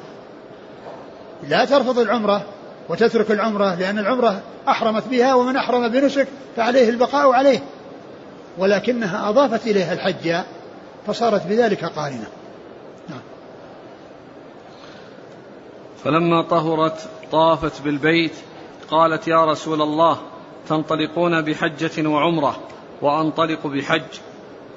لا 1.49 1.65
ترفض 1.65 1.99
العمرة 1.99 2.45
وتترك 2.89 3.31
العمرة 3.31 3.75
لأن 3.75 3.99
العمرة 3.99 4.41
أحرمت 4.67 5.07
بها 5.07 5.33
ومن 5.33 5.55
أحرم 5.55 5.87
بنسك 5.87 6.27
فعليه 6.55 6.89
البقاء 6.89 7.31
عليه. 7.31 7.59
ولكنها 8.57 9.29
أضافت 9.29 9.67
إليها 9.67 9.93
الحج 9.93 10.35
فصارت 11.07 11.47
بذلك 11.47 11.85
قارنة. 11.85 12.27
فلما 16.03 16.41
طهرت 16.41 17.09
طافت 17.31 17.81
بالبيت 17.81 18.33
فقالت 18.87 19.27
يا 19.27 19.45
رسول 19.45 19.81
الله 19.81 20.17
تنطلقون 20.69 21.41
بحجة 21.41 22.07
وعمرة 22.07 22.59
وأنطلق 23.01 23.67
بحج. 23.67 24.19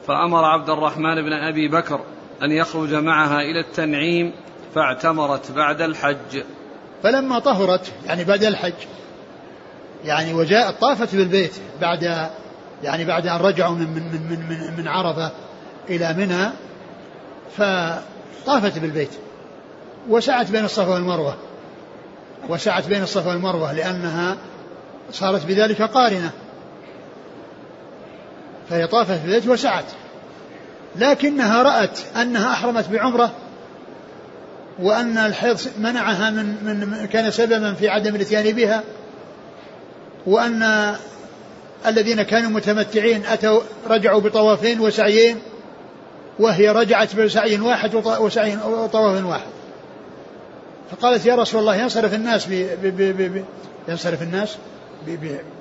فأمر 0.07 0.45
عبد 0.45 0.71
الرحمن 0.71 1.23
بن 1.23 1.33
أبي 1.33 1.69
بكر 1.69 2.01
أن 2.43 2.53
يخرج 2.53 2.95
معها 2.95 3.41
إلى 3.41 3.61
التنعيم 3.61 4.33
فاعتمرت 4.75 5.51
بعد 5.51 5.81
الحج. 5.81 6.43
فلما 7.03 7.39
طهرت 7.39 7.93
يعني 8.07 8.25
بعد 8.25 8.45
الحج 8.45 8.73
يعني 10.05 10.35
وجاءت 10.35 10.81
طافت 10.81 11.15
بالبيت 11.15 11.55
بعد 11.81 12.03
يعني 12.83 13.05
بعد 13.05 13.27
أن 13.27 13.41
رجعوا 13.41 13.75
من 13.75 13.87
من 13.87 14.03
من 14.03 14.49
من, 14.49 14.77
من 14.79 14.89
عرفة 14.89 15.33
إلى 15.89 16.15
منى 16.19 16.51
فطافت 17.57 18.79
بالبيت. 18.79 19.11
وسعت 20.09 20.51
بين 20.51 20.65
الصفا 20.65 20.95
والمروة. 20.95 21.37
وسعت 22.49 22.87
بين 22.87 23.03
الصفا 23.03 23.29
والمروة 23.29 23.73
لأنها 23.73 24.37
صارت 25.13 25.47
بذلك 25.47 25.83
قارنة. 25.83 26.31
فهي 28.71 28.87
طافت 28.87 29.21
بالبيت 29.21 29.47
وسعت. 29.47 29.85
لكنها 30.97 31.63
رأت 31.63 31.99
أنها 32.17 32.53
أحرمت 32.53 32.89
بعمرة 32.89 33.33
وأن 34.79 35.19
الحيض 35.19 35.61
منعها 35.79 36.31
من, 36.31 36.47
من 36.63 37.07
كان 37.07 37.31
سببا 37.31 37.75
في 37.75 37.89
عدم 37.89 38.15
الإتيان 38.15 38.55
بها 38.57 38.83
وأن 40.27 40.95
الذين 41.87 42.23
كانوا 42.23 42.51
متمتعين 42.51 43.27
أتوا 43.27 43.61
رجعوا 43.89 44.21
بطوافين 44.21 44.81
وسعيين 44.81 45.39
وهي 46.39 46.69
رجعت 46.69 47.17
بسعي 47.17 47.61
واحد 47.61 47.95
وسعي 47.95 48.57
وطواف 48.57 49.25
واحد. 49.25 49.54
فقالت 50.95 51.27
يا 51.27 51.35
رسول 51.35 51.61
الله 51.61 51.77
ينصرف 51.77 52.15
الناس 52.15 52.47
ب 52.47 52.51
ب 52.83 52.97
ب 52.97 53.35
ب 53.35 53.45
ينصرف 53.89 54.23
الناس 54.23 54.57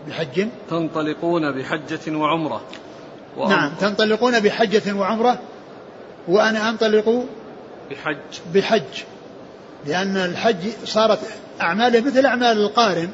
بحج. 0.08 0.48
تنطلقون 0.70 1.52
بحجة 1.52 2.16
وعمرة. 2.16 2.62
نعم 3.38 3.72
تنطلقون 3.80 4.40
بحجة 4.40 4.94
وعمرة 4.94 5.40
وأنا 6.28 6.70
أنطلق 6.70 7.26
بحج. 7.92 8.40
بحج. 8.54 9.04
لأن 9.86 10.18
الحج 10.18 10.70
صارت 10.86 11.20
أعماله 11.62 12.02
مثل 12.02 12.26
أعمال 12.26 12.58
القارن. 12.58 13.10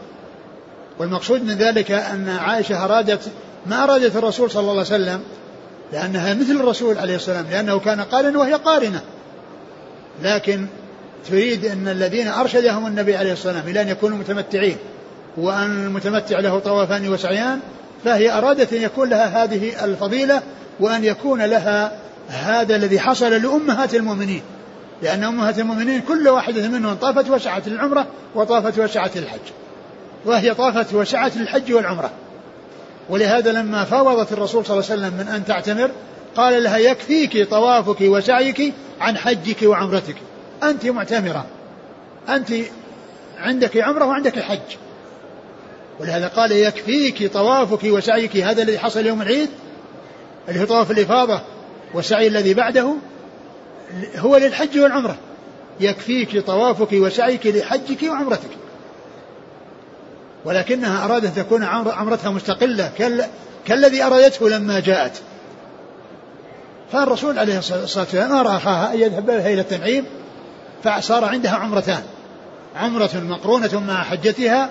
والمقصود 1.00 1.44
من 1.44 1.54
ذلك 1.54 1.92
أن 1.92 2.30
عائشة 2.30 2.86
أرادت 2.86 3.32
ما 3.66 3.84
أرادت 3.84 4.16
الرسول 4.16 4.52
صلى 4.52 4.62
الله 4.62 4.72
عليه 4.72 4.82
وسلم 4.82 5.24
لأنها 5.94 6.34
مثل 6.34 6.52
الرسول 6.52 6.98
عليه 6.98 7.16
السلام 7.16 7.46
لأنه 7.52 7.80
كان 7.80 8.02
قارنا 8.02 8.40
وهي 8.40 8.54
قارنة. 8.54 9.02
لكن 10.24 10.68
تريد 11.28 11.66
أن 11.66 11.88
الذين 11.88 12.28
أرشدهم 12.28 12.88
النبي 12.88 13.16
عليه 13.16 13.34
السلام 13.34 13.68
إلى 13.68 13.82
أن 13.82 13.88
يكونوا 13.88 14.18
متمتعين 14.18 14.78
وأن 15.38 15.86
المتمتع 15.86 16.40
له 16.40 16.60
طوافان 16.60 17.10
وسعيان 17.10 17.60
فهي 18.06 18.32
أرادت 18.32 18.74
أن 18.74 18.82
يكون 18.82 19.10
لها 19.10 19.44
هذه 19.44 19.86
الفضيلة 19.86 20.42
وأن 20.80 21.04
يكون 21.04 21.42
لها 21.42 21.92
هذا 22.30 22.76
الذي 22.76 23.00
حصل 23.00 23.32
لأمهات 23.32 23.96
المؤمنين. 23.96 24.42
لأن 25.02 25.24
أمهات 25.24 25.60
المؤمنين 25.60 26.02
كل 26.02 26.28
واحدة 26.28 26.68
منهم 26.68 26.94
طافت 26.94 27.30
وسعت 27.30 27.68
للعمرة 27.68 28.08
وطافت 28.36 28.80
وسعت 28.80 29.18
للحج 29.18 29.40
وهي 30.26 30.54
طافت 30.54 30.94
وسعت 30.94 31.38
للحج 31.38 31.74
والعمرة. 31.74 32.12
ولهذا 33.10 33.52
لما 33.52 33.84
فاوضت 33.84 34.32
الرسول 34.32 34.66
صلى 34.66 34.80
الله 34.80 34.92
عليه 34.92 35.02
وسلم 35.02 35.14
من 35.18 35.28
أن 35.28 35.46
تعتمر 35.46 35.92
قال 36.36 36.64
لها 36.64 36.78
يكفيك 36.78 37.50
طوافك 37.50 38.02
وسعيك 38.02 38.74
عن 39.02 39.18
حجك 39.18 39.58
وعمرتك. 39.64 40.16
أنت 40.64 40.86
معتمرة. 40.86 41.46
أنت 42.30 42.54
عندك 43.38 43.78
عمرة 43.78 44.06
وعندك 44.06 44.40
حج 44.40 44.78
ولهذا 46.00 46.28
قال 46.28 46.52
يكفيك 46.52 47.34
طوافك 47.34 47.84
وسعيك 47.84 48.38
هذا 48.38 48.62
الذي 48.62 48.80
حصل 48.80 49.06
يوم 49.06 49.22
العيد 49.22 49.50
اللي 50.50 50.62
هو 50.62 50.66
طواف 50.66 50.92
الإفاضة 50.92 51.42
والسعي 51.94 52.28
الذي 52.28 52.54
بعده 52.54 52.94
هو 54.16 54.38
للحج 54.38 54.80
والعمرة. 54.80 55.18
يكفيك 55.80 56.46
طوافك 56.46 56.94
وسعيك 56.94 57.48
لحجك 57.48 58.04
وعمرتك. 58.04 58.50
ولكنها 60.46 61.06
أرادت 61.06 61.26
أن 61.26 61.46
تكون 61.46 61.64
عمرتها 61.64 62.32
مستقلة 62.32 62.92
كالذي 63.66 64.04
أرادته 64.04 64.50
لما 64.50 64.80
جاءت. 64.80 65.22
فالرسول 66.92 67.40
عليه 67.40 67.58
الصلاة 67.58 67.82
والسلام 67.82 68.32
أرى 68.32 68.58
أخاها 68.58 68.94
أن 68.94 69.00
يذهب 69.00 69.30
إلى 69.30 69.62
التنعيم 69.62 70.06
فصار 70.84 71.26
عندها 71.26 71.56
عمرتان. 71.56 72.04
عمرة 72.76 73.10
مقرونة 73.16 73.80
مع 73.88 74.04
حجتها 74.04 74.70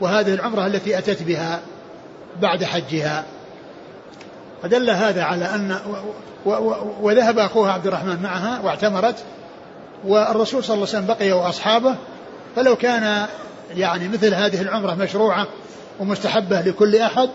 وهذه 0.00 0.34
العمرة 0.34 0.66
التي 0.66 0.98
أتت 0.98 1.22
بها 1.22 1.60
بعد 2.40 2.64
حجها. 2.64 3.24
فدل 4.62 4.90
هذا 4.90 5.22
على 5.22 5.44
أن 5.44 5.76
وذهب 7.00 7.38
أخوها 7.38 7.72
عبد 7.72 7.86
الرحمن 7.86 8.22
معها 8.22 8.60
واعتمرت 8.60 9.16
والرسول 10.04 10.64
صلى 10.64 10.74
الله 10.74 10.88
عليه 10.88 10.98
وسلم 10.98 11.06
بقي 11.06 11.32
وأصحابه. 11.32 11.96
فلو 12.56 12.76
كان 12.76 13.26
يعني 13.76 14.08
مثل 14.08 14.34
هذه 14.34 14.62
العمرة 14.62 14.94
مشروعة 14.94 15.46
ومستحبة 16.00 16.60
لكل 16.60 16.96
أحد 16.96 17.28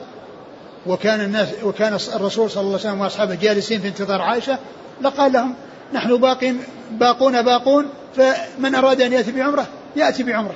وكان 0.87 1.21
الناس 1.21 1.47
وكان 1.63 1.97
الرسول 2.15 2.51
صلى 2.51 2.61
الله 2.61 2.73
عليه 2.73 2.89
وسلم 2.89 3.01
وأصحابه 3.01 3.35
جالسين 3.35 3.81
في 3.81 3.87
انتظار 3.87 4.21
عائشة 4.21 4.57
لقال 5.01 5.33
لهم 5.33 5.55
نحن 5.93 6.17
باقين 6.17 6.59
باقون 6.91 7.41
باقون 7.41 7.85
فمن 8.15 8.75
أراد 8.75 9.01
أن 9.01 9.13
يأتي 9.13 9.31
بعمرة 9.31 9.67
يأتي 9.95 10.23
بعمرة. 10.23 10.55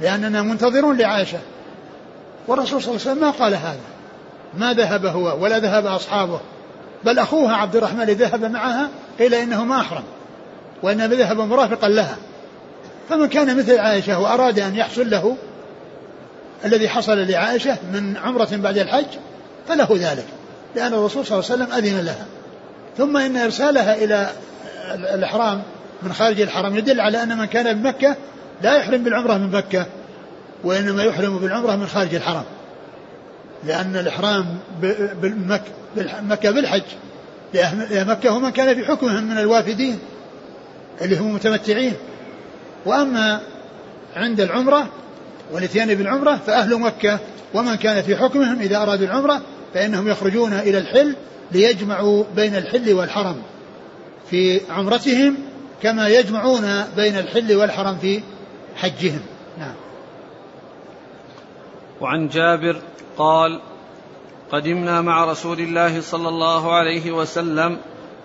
لأننا 0.00 0.42
منتظرون 0.42 0.96
لعائشة. 0.96 1.38
والرسول 2.48 2.82
صلى 2.82 2.90
الله 2.90 3.00
عليه 3.00 3.12
وسلم 3.12 3.20
ما 3.20 3.30
قال 3.30 3.54
هذا. 3.54 3.80
ما 4.54 4.72
ذهب 4.72 5.06
هو 5.06 5.44
ولا 5.44 5.58
ذهب 5.58 5.86
أصحابه. 5.86 6.40
بل 7.04 7.18
أخوها 7.18 7.56
عبد 7.56 7.76
الرحمن 7.76 8.04
ذهب 8.04 8.44
معها 8.44 8.88
قيل 9.18 9.34
إنه 9.34 9.64
ما 9.64 9.80
أحرم. 9.80 10.04
وإنما 10.82 11.14
ذهب 11.14 11.40
مرافقا 11.40 11.88
لها. 11.88 12.16
فمن 13.08 13.28
كان 13.28 13.58
مثل 13.58 13.78
عائشة 13.78 14.18
وأراد 14.18 14.58
أن 14.58 14.76
يحصل 14.76 15.10
له 15.10 15.36
الذي 16.64 16.88
حصل 16.88 17.18
لعائشة 17.18 17.76
من 17.92 18.16
عمرة 18.16 18.48
بعد 18.52 18.78
الحج 18.78 19.06
فله 19.68 19.88
ذلك. 19.90 20.26
لأن 20.76 20.94
الرسول 20.94 21.26
صلى 21.26 21.38
الله 21.38 21.50
عليه 21.50 21.64
وسلم 21.64 21.72
أذن 21.76 22.04
لها. 22.04 22.26
ثم 22.98 23.16
إن 23.16 23.36
إرسالها 23.36 23.94
إلى 23.94 24.30
الإحرام 25.14 25.62
من 26.02 26.12
خارج 26.12 26.40
الحرم 26.40 26.76
يدل 26.76 27.00
على 27.00 27.22
أن 27.22 27.38
من 27.38 27.44
كان 27.44 27.82
بمكة 27.82 28.16
لا 28.62 28.76
يحرم 28.76 29.04
بالعمرة 29.04 29.34
من 29.34 29.50
مكة 29.50 29.86
وإنما 30.64 31.02
يحرم 31.02 31.38
بالعمرة 31.38 31.76
من 31.76 31.86
خارج 31.86 32.14
الحرم 32.14 32.44
لأن 33.64 33.96
الإحرام 33.96 34.58
بمكة 35.22 36.50
بالحج 36.50 36.82
مكة 37.92 38.30
هم 38.30 38.42
من 38.42 38.50
كان 38.50 38.74
في 38.74 38.84
حكمهم 38.84 39.24
من 39.24 39.38
الوافدين 39.38 39.98
اللي 41.00 41.16
هم 41.18 41.34
متمتعين. 41.34 41.92
وأما 42.86 43.40
عند 44.16 44.40
العمرة 44.40 44.88
والإتيان 45.52 45.94
بالعمرة 45.94 46.40
فأهل 46.46 46.80
مكة 46.80 47.18
ومن 47.54 47.74
كان 47.74 48.02
في 48.02 48.16
حكمهم 48.16 48.60
إذا 48.60 48.76
أرادوا 48.76 49.06
العمرة 49.06 49.40
فإنهم 49.74 50.08
يخرجون 50.08 50.52
إلى 50.52 50.78
الحل 50.78 51.16
ليجمعوا 51.52 52.24
بين 52.36 52.56
الحل 52.56 52.92
والحرم 52.92 53.42
في 54.30 54.60
عمرتهم 54.70 55.36
كما 55.82 56.08
يجمعون 56.08 56.84
بين 56.96 57.18
الحل 57.18 57.54
والحرم 57.56 57.98
في 57.98 58.20
حجهم. 58.76 59.20
نعم. 59.58 59.74
وعن 62.00 62.28
جابر 62.28 62.80
قال 63.16 63.60
قدمنا 64.52 65.00
مع 65.00 65.24
رسول 65.24 65.60
الله 65.60 66.00
صلى 66.00 66.28
الله 66.28 66.74
عليه 66.74 67.12
وسلم 67.12 67.78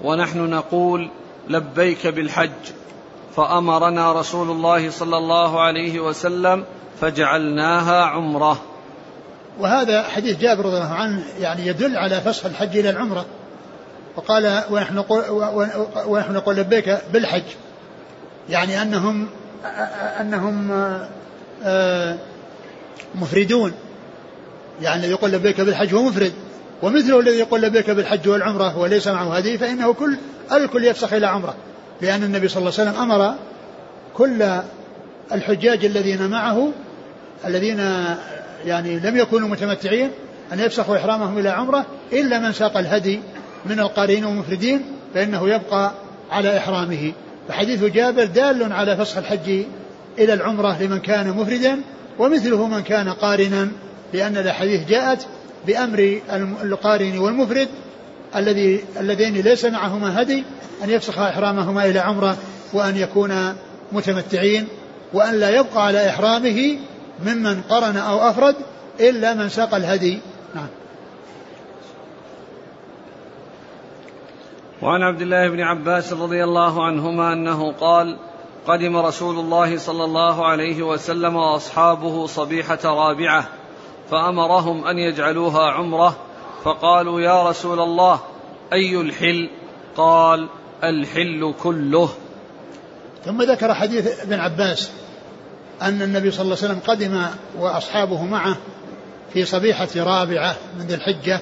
ونحن 0.03 0.49
نقول 0.49 1.09
لبيك 1.49 2.07
بالحج 2.07 2.49
فأمرنا 3.35 4.11
رسول 4.13 4.49
الله 4.49 4.89
صلى 4.89 5.17
الله 5.17 5.61
عليه 5.61 5.99
وسلم 5.99 6.65
فجعلناها 7.01 8.03
عمرة. 8.03 8.61
وهذا 9.59 10.03
حديث 10.03 10.39
جابر 10.39 10.65
رضي 10.65 10.77
الله 10.77 10.93
عنه 10.93 11.23
يعني 11.39 11.67
يدل 11.67 11.97
على 11.97 12.21
فسخ 12.21 12.45
الحج 12.45 12.77
إلى 12.77 12.89
العمرة. 12.89 13.25
وقال 14.15 14.63
ونحن 14.69 15.03
ونحن 16.07 16.33
نقول 16.33 16.55
لبيك 16.55 16.97
بالحج. 17.13 17.43
يعني 18.49 18.81
أنهم 18.81 19.27
أنهم 20.21 20.71
آه، 21.63 22.17
مفردون. 23.15 23.73
يعني 24.81 25.07
يقول 25.07 25.31
لبيك 25.31 25.61
بالحج 25.61 25.93
هو 25.93 26.03
مفرد. 26.03 26.33
ومثله 26.81 27.19
الذي 27.19 27.39
يقول 27.39 27.61
لبيك 27.61 27.89
بالحج 27.89 28.27
والعمرة 28.27 28.77
وليس 28.77 29.07
معه 29.07 29.37
هدي 29.37 29.57
فإنه 29.57 29.93
كل 29.93 30.17
الكل 30.51 30.85
يفسخ 30.85 31.13
إلى 31.13 31.27
عمرة. 31.27 31.55
لأن 32.01 32.23
النبي 32.23 32.47
صلى 32.47 32.59
الله 32.59 32.73
عليه 32.79 32.91
وسلم 32.91 33.01
أمر 33.01 33.35
كل 34.13 34.61
الحجاج 35.31 35.85
الذين 35.85 36.29
معه 36.29 36.71
الذين 37.45 37.79
يعني 38.65 38.99
لم 38.99 39.17
يكونوا 39.17 39.47
متمتعين 39.47 40.09
أن 40.53 40.59
يفسخوا 40.59 40.97
إحرامهم 40.97 41.37
إلى 41.37 41.49
عمرة 41.49 41.85
إلا 42.13 42.39
من 42.39 42.51
ساق 42.53 42.77
الهدي 42.77 43.19
من 43.65 43.79
القارين 43.79 44.25
والمفردين 44.25 44.81
فإنه 45.13 45.49
يبقى 45.49 45.91
على 46.31 46.57
إحرامه. 46.57 47.13
فحديث 47.47 47.83
جابر 47.83 48.25
دال 48.25 48.73
على 48.73 48.97
فسخ 48.97 49.17
الحج 49.17 49.63
إلى 50.19 50.33
العمرة 50.33 50.83
لمن 50.83 50.99
كان 50.99 51.29
مفردا 51.29 51.81
ومثله 52.19 52.67
من 52.67 52.81
كان 52.81 53.09
قارنا 53.09 53.71
لأن 54.13 54.37
الأحاديث 54.37 54.87
جاءت 54.87 55.27
بأمر 55.67 56.19
القارن 56.63 57.17
والمفرد 57.17 57.67
الذي 58.35 58.83
اللذين 58.99 59.33
ليس 59.33 59.65
معهما 59.65 60.21
هدي 60.21 60.43
أن 60.83 60.89
يفسخ 60.89 61.19
إحرامهما 61.19 61.85
إلى 61.85 61.99
عمرة 61.99 62.37
وأن 62.73 62.97
يكونا 62.97 63.55
متمتعين 63.91 64.67
وأن 65.13 65.39
لا 65.39 65.49
يبقى 65.49 65.85
على 65.85 66.09
إحرامه 66.09 66.77
ممن 67.19 67.61
قرن 67.61 67.97
أو 67.97 68.29
أفرد 68.29 68.55
إلا 68.99 69.33
من 69.33 69.49
ساق 69.49 69.75
الهدي. 69.75 70.21
نعم. 70.55 70.67
وعن 74.81 75.01
عبد 75.01 75.21
الله 75.21 75.49
بن 75.49 75.61
عباس 75.61 76.13
رضي 76.13 76.43
الله 76.43 76.85
عنهما 76.85 77.33
أنه 77.33 77.71
قال 77.71 78.17
قدم 78.67 78.97
رسول 78.97 79.39
الله 79.39 79.77
صلى 79.77 80.03
الله 80.03 80.45
عليه 80.45 80.83
وسلم 80.83 81.35
وأصحابه 81.35 82.25
صبيحة 82.25 82.79
رابعة 82.85 83.47
فأمرهم 84.11 84.87
أن 84.87 84.97
يجعلوها 84.97 85.71
عمرة 85.71 86.17
فقالوا 86.63 87.21
يا 87.21 87.49
رسول 87.49 87.79
الله 87.79 88.19
أي 88.73 89.01
الحل؟ 89.01 89.49
قال 89.97 90.49
الحل 90.83 91.53
كله. 91.63 92.09
ثم 93.25 93.41
ذكر 93.41 93.73
حديث 93.73 94.21
ابن 94.21 94.33
عباس 94.33 94.91
أن 95.81 96.01
النبي 96.01 96.31
صلى 96.31 96.41
الله 96.41 96.57
عليه 96.57 96.65
وسلم 96.65 96.79
قدم 96.87 97.25
وأصحابه 97.59 98.23
معه 98.23 98.57
في 99.33 99.45
صبيحة 99.45 99.87
رابعة 99.95 100.55
من 100.79 100.85
ذي 100.85 100.93
الحجة 100.93 101.39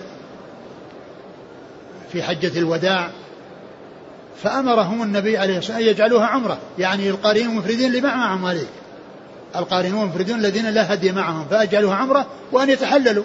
في 2.11 2.23
حجة 2.23 2.59
الوداع 2.59 3.09
فأمرهم 4.43 5.03
النبي 5.03 5.37
عليه 5.37 5.57
الصلاة 5.57 5.77
والسلام 5.77 5.81
أن 5.81 5.87
يجعلوها 5.87 6.25
عمرة 6.25 6.57
يعني 6.79 7.09
القارين 7.09 7.49
المفردين 7.49 7.85
اللي 7.85 8.01
معهم 8.01 8.45
هذه 8.45 8.65
القارين 9.55 9.93
المفردون 9.93 10.39
الذين 10.39 10.69
لا 10.69 10.93
هدي 10.93 11.11
معهم 11.11 11.45
فأجعلوها 11.49 11.95
عمرة 11.95 12.27
وأن 12.51 12.69
يتحللوا. 12.69 13.23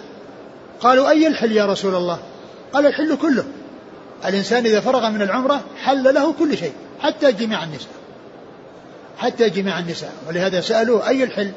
قالوا 0.79 1.09
أي 1.09 1.27
الحل 1.27 1.51
يا 1.51 1.65
رسول 1.65 1.95
الله؟ 1.95 2.19
قال 2.73 2.85
الحل 2.85 3.17
كله. 3.21 3.45
الإنسان 4.25 4.65
إذا 4.65 4.79
فرغ 4.79 5.09
من 5.09 5.21
العمرة 5.21 5.61
حل 5.83 6.13
له 6.13 6.33
كل 6.33 6.57
شيء 6.57 6.73
حتى 6.99 7.31
جميع 7.31 7.63
النساء. 7.63 7.89
حتى 9.17 9.49
جميع 9.49 9.79
النساء. 9.79 10.13
ولهذا 10.27 10.61
سألوه 10.61 11.07
أي 11.07 11.23
الحل؟ 11.23 11.51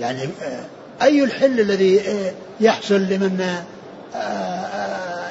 يعني 0.00 0.22
آه، 0.22 0.64
أي 1.02 1.24
الحل 1.24 1.60
الذي 1.60 2.00
آه، 2.00 2.32
يحصل 2.60 3.00
لمن 3.00 3.60
آه، 4.14 5.30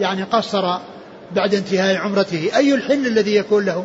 يعني 0.00 0.22
قصر 0.22 0.78
بعد 1.32 1.54
انتهاء 1.54 1.96
عمرته؟ 1.96 2.50
أي 2.56 2.74
الحل 2.74 3.06
الذي 3.06 3.36
يكون 3.36 3.64
له؟ 3.64 3.84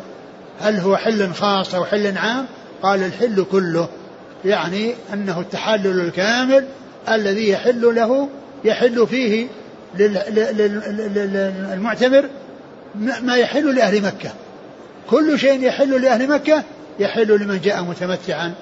هل 0.60 0.76
هو 0.76 0.96
حل 0.96 1.32
خاص 1.34 1.74
أو 1.74 1.84
حل 1.84 2.18
عام؟ 2.18 2.46
قال 2.82 3.02
الحل 3.02 3.46
كله 3.52 3.88
يعني 4.44 4.94
أنه 5.12 5.40
التحلل 5.40 6.00
الكامل 6.00 6.64
الذي 7.08 7.50
يحل 7.50 7.94
له 7.94 8.28
يحل 8.64 9.06
فيه 9.06 9.46
للمعتمر 11.74 12.28
ما 13.22 13.36
يحل 13.36 13.74
لأهل 13.74 14.02
مكة. 14.02 14.30
كل 15.10 15.38
شيء 15.38 15.62
يحل 15.62 16.02
لأهل 16.02 16.28
مكة 16.28 16.62
يحل 16.98 17.40
لمن 17.42 17.60
جاء 17.60 17.82
متمتعا 17.82 18.54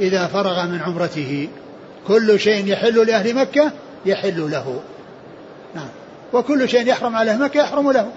إذا 0.00 0.26
فرغ 0.26 0.66
من 0.66 0.80
عمرته. 0.80 1.48
كل 2.08 2.40
شيء 2.40 2.66
يحل 2.66 3.06
لأهل 3.06 3.34
مكة 3.34 3.70
يحل 4.06 4.50
له. 4.50 4.80
نعم. 5.74 5.88
وكل 6.32 6.68
شيء 6.68 6.86
يحرم 6.86 7.16
على 7.16 7.36
مكة 7.36 7.58
يحرم 7.58 7.90
له. 7.92 8.10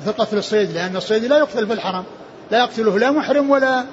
مثل 0.00 0.12
قتل 0.12 0.38
الصيد 0.38 0.70
لأن 0.70 0.96
الصيد 0.96 1.24
لا 1.24 1.38
يقتل 1.38 1.66
في 1.66 1.72
الحرم. 1.72 2.04
لا 2.50 2.58
يقتله 2.58 2.98
لا 2.98 3.10
محرم 3.10 3.50
ولا 3.50 3.84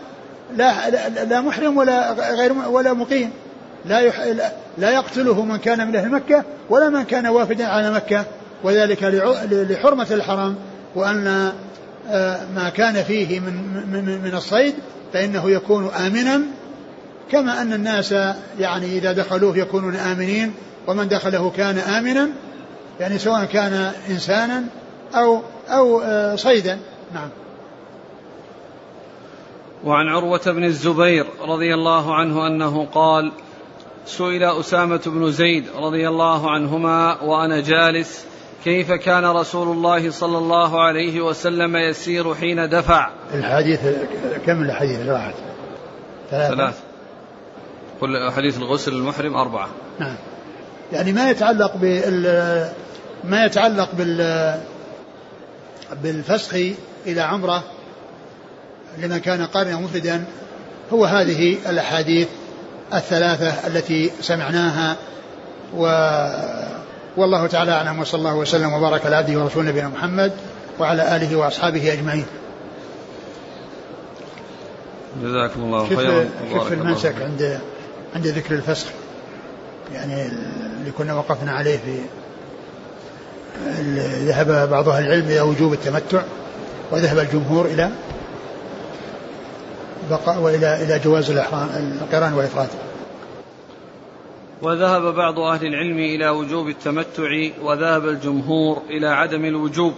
لا, 0.56 0.90
لا, 0.90 1.10
لا 1.10 1.42
محرم 1.42 1.78
ولا 1.78 2.12
غير 2.12 2.54
ولا 2.54 2.94
مقيم. 2.94 3.32
لا 3.86 4.00
يح 4.00 4.20
لا 4.78 4.92
يقتله 4.92 5.46
من 5.46 5.58
كان 5.58 5.88
من 5.88 5.96
أهل 5.96 6.10
مكة 6.10 6.44
ولا 6.70 6.90
من 6.90 7.04
كان 7.04 7.28
وافدا 7.28 7.66
على 7.66 7.92
مكة. 7.92 8.26
وذلك 8.64 9.04
لحرمة 9.52 10.08
الحرم. 10.12 10.56
آه، 10.98 11.54
ما 12.56 12.72
كان 12.76 13.04
فيه 13.04 13.40
من 13.40 13.54
من 13.92 14.22
من 14.24 14.36
الصيد 14.36 14.74
فإنه 15.14 15.50
يكون 15.50 15.88
امنا 15.88 16.42
كما 17.32 17.62
أن 17.62 17.74
الناس 17.74 18.12
يعني 18.60 18.98
إذا 18.98 19.12
دخلوه 19.12 19.58
يكونون 19.58 19.96
آمنين 19.96 20.54
ومن 20.88 21.08
دخله 21.08 21.52
كان 21.58 21.78
امنا 21.78 22.30
يعني 23.00 23.18
سواء 23.18 23.46
كان 23.46 23.92
انسانا 24.10 24.64
أو 25.16 25.42
أو 25.70 26.02
آه، 26.02 26.36
صيدا. 26.36 26.80
نعم. 27.14 27.30
وعن 29.84 30.08
عروة 30.08 30.42
بن 30.46 30.64
الزبير 30.64 31.26
رضي 31.42 31.74
الله 31.74 32.16
عنه 32.16 32.48
أنه 32.48 32.86
قال 32.86 33.32
سئل 34.06 34.44
أسامة 34.44 35.02
بن 35.06 35.32
زيد 35.32 35.66
رضي 35.76 36.08
الله 36.08 36.52
عنهما 36.52 37.22
وأنا 37.22 37.62
جالس 37.62 38.26
كيف 38.64 38.92
كان 38.92 39.26
رسول 39.26 39.68
الله 39.68 40.12
صلى 40.12 40.38
الله 40.38 40.82
عليه 40.82 41.22
وسلم 41.22 41.76
يسير 41.76 42.36
حين 42.36 42.70
دفع؟ 42.70 43.10
الحديث 43.34 43.80
كم 44.46 44.62
الحديث 44.62 45.00
اللي 45.00 45.12
راحت؟ 45.12 45.34
ثلاثة. 46.32 46.56
ثلاث. 46.56 46.80
كل 48.02 48.32
حديث 48.32 48.58
الغسل 48.58 48.94
المحرم 48.94 49.36
أربعة. 49.36 49.70
نعم. 50.00 50.16
يعني 50.92 51.12
ما 51.12 51.30
يتعلق 51.30 51.78
بال 51.78 52.24
ما 53.24 53.46
يتعلق 53.46 53.90
بال 53.94 54.60
بالفسخ 56.04 56.56
إلى 57.06 57.22
عمرة 57.22 57.64
لمن 58.98 59.18
كان 59.18 59.46
قارنا 59.46 59.76
مفردا 59.76 60.24
هو 60.94 61.06
هذه 61.06 61.58
الأحاديث 61.70 62.28
الثلاثة 62.94 63.68
التي 63.68 64.12
سمعناها 64.22 64.98
و 65.76 65.86
والله 67.18 67.48
تعالى 67.48 67.72
أعلم 67.72 68.00
وصلى 68.00 68.20
الله 68.20 68.36
وسلم 68.36 68.74
وبارك 68.74 69.06
على 69.06 69.16
عبده 69.16 69.40
ورسوله 69.40 69.70
نبينا 69.70 69.88
محمد 69.88 70.32
وعلى 70.80 71.16
آله 71.16 71.36
وأصحابه 71.36 71.94
أجمعين. 71.94 72.26
جزاكم 75.24 75.62
الله 75.62 75.88
خيرا 75.88 76.26
كيف 76.54 76.74
المنسك 76.74 77.16
عند 77.22 77.60
عند 78.16 78.28
ذكر 78.28 78.56
الفسخ؟ 78.56 78.88
يعني 79.94 80.26
اللي 80.26 80.92
كنا 80.98 81.14
وقفنا 81.14 81.52
عليه 81.52 81.78
في 81.78 82.00
ذهب 84.26 84.70
بعض 84.70 84.90
أهل 84.90 85.06
العلم 85.06 85.26
إلى 85.26 85.42
وجوب 85.42 85.74
التمتع 85.74 86.22
وذهب 86.92 87.20
الجمهور 87.20 87.66
إلى 87.66 87.90
بقاء 90.10 90.40
وإلى 90.40 90.84
إلى 90.84 91.00
جواز 91.00 91.32
القران 91.32 92.34
والإفراد 92.34 92.68
وذهب 94.64 95.16
بعض 95.16 95.40
أهل 95.40 95.66
العلم 95.66 96.00
إلى 96.00 96.30
وجوب 96.30 96.68
التمتع 96.68 97.50
وذهب 97.62 98.08
الجمهور 98.08 98.82
إلى 98.90 99.08
عدم 99.08 99.46
الوجوب 99.46 99.94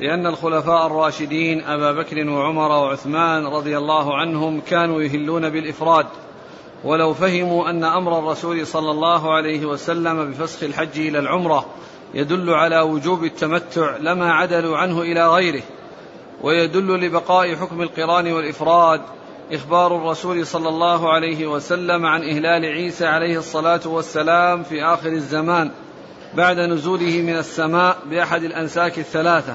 لأن 0.00 0.26
الخلفاء 0.26 0.86
الراشدين 0.86 1.64
أبا 1.64 1.92
بكر 1.92 2.28
وعمر 2.28 2.70
وعثمان 2.70 3.46
رضي 3.46 3.78
الله 3.78 4.16
عنهم 4.16 4.60
كانوا 4.60 5.02
يهلون 5.02 5.50
بالإفراد. 5.50 6.06
ولو 6.84 7.14
فهموا 7.14 7.70
أن 7.70 7.84
أمر 7.84 8.18
الرسول 8.18 8.66
صلى 8.66 8.90
الله 8.90 9.32
عليه 9.34 9.66
وسلم 9.66 10.30
بفسخ 10.30 10.62
الحج 10.62 11.00
إلى 11.00 11.18
العمرة 11.18 11.66
يدل 12.14 12.50
على 12.50 12.80
وجوب 12.80 13.24
التمتع 13.24 13.96
لما 13.96 14.32
عدلوا 14.32 14.76
عنه 14.76 15.02
إلى 15.02 15.28
غيره 15.28 15.62
ويدل 16.42 17.06
لبقاء 17.06 17.54
حكم 17.56 17.82
القران 17.82 18.32
والإفراد 18.32 19.00
إخبار 19.52 19.96
الرسول 19.96 20.46
صلى 20.46 20.68
الله 20.68 21.12
عليه 21.12 21.46
وسلم 21.46 22.06
عن 22.06 22.22
إهلال 22.22 22.64
عيسى 22.64 23.06
عليه 23.06 23.38
الصلاة 23.38 23.80
والسلام 23.86 24.62
في 24.62 24.84
آخر 24.84 25.08
الزمان 25.08 25.70
بعد 26.34 26.58
نزوله 26.58 27.22
من 27.22 27.36
السماء 27.36 27.96
بأحد 28.10 28.44
الأنساك 28.44 28.98
الثلاثة. 28.98 29.54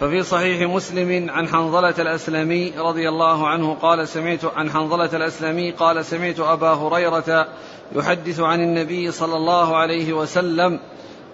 ففي 0.00 0.22
صحيح 0.22 0.70
مسلم 0.70 1.30
عن 1.30 1.48
حنظلة 1.48 1.94
الأسلمي 1.98 2.72
رضي 2.78 3.08
الله 3.08 3.48
عنه 3.48 3.74
قال 3.74 4.08
سمعت 4.08 4.44
عن 4.44 4.70
حنظلة 4.70 5.16
الأسلمي 5.16 5.70
قال 5.70 6.04
سمعت 6.04 6.40
أبا 6.40 6.72
هريرة 6.72 7.48
يحدث 7.96 8.40
عن 8.40 8.60
النبي 8.60 9.10
صلى 9.10 9.36
الله 9.36 9.76
عليه 9.76 10.12
وسلم 10.12 10.80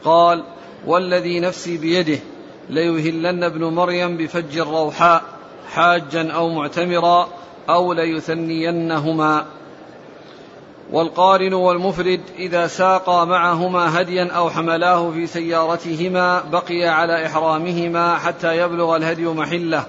قال 0.05 0.45
والذي 0.87 1.41
نفسي 1.41 1.79
بيده 1.79 2.19
ليهلن 2.71 3.45
ابن 3.45 3.65
مريم 3.65 4.17
بفج 4.17 4.59
الروحاء 4.59 5.23
حاجا 5.73 6.33
أو 6.33 6.49
معتمرا 6.49 7.29
أو 7.69 7.93
ليثنينهما. 7.93 9.45
والقارن 10.93 11.55
والمفرد 11.55 12.21
إذا 12.39 12.67
ساقا 12.67 13.25
معهما 13.25 14.01
هديا 14.01 14.33
أو 14.33 14.51
حملاه 14.51 15.11
في 15.11 15.27
سيارتهما 15.27 16.41
بقي 16.41 16.85
على 16.85 17.27
إحرامهما 17.27 18.19
حتى 18.19 18.57
يبلغ 18.57 18.97
الهدي 18.97 19.25
محله 19.25 19.85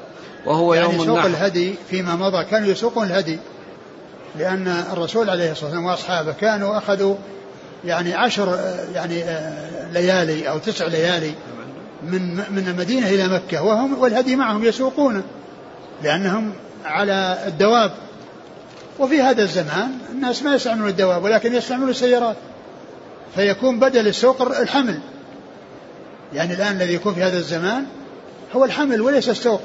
وهو 0.45 0.73
يعني 0.73 0.93
يوم 0.93 1.05
سوق 1.05 1.25
الهدي 1.25 1.75
فيما 1.89 2.15
مضى 2.15 2.43
كانوا 2.43 2.67
يسوقون 2.67 3.07
الهدي 3.07 3.39
لأن 4.35 4.67
الرسول 4.67 5.29
عليه 5.29 5.51
الصلاة 5.51 5.69
والسلام 5.69 5.85
وأصحابه 5.85 6.33
كانوا 6.33 6.77
أخذوا 6.77 7.15
يعني 7.85 8.13
عشر 8.13 8.59
يعني 8.93 9.23
ليالي 9.93 10.49
أو 10.49 10.57
تسع 10.57 10.87
ليالي 10.87 11.33
من 12.03 12.35
من 12.35 12.67
المدينة 12.67 13.09
إلى 13.09 13.27
مكة 13.27 13.63
وهم 13.63 13.99
والهدي 13.99 14.35
معهم 14.35 14.63
يسوقونه 14.63 15.23
لأنهم 16.03 16.53
على 16.85 17.43
الدواب. 17.47 17.91
وفي 18.99 19.21
هذا 19.21 19.43
الزمان 19.43 19.91
الناس 20.11 20.43
ما 20.43 20.55
يستعملون 20.55 20.89
الدواب 20.89 21.23
ولكن 21.23 21.55
يستعملون 21.55 21.89
السيارات. 21.89 22.35
فيكون 23.35 23.79
بدل 23.79 24.07
السوق 24.07 24.41
الحمل. 24.41 24.99
يعني 26.33 26.53
الآن 26.53 26.75
الذي 26.75 26.93
يكون 26.93 27.13
في 27.13 27.23
هذا 27.23 27.37
الزمان 27.37 27.85
هو 28.55 28.65
الحمل 28.65 29.01
وليس 29.01 29.29
السوق. 29.29 29.61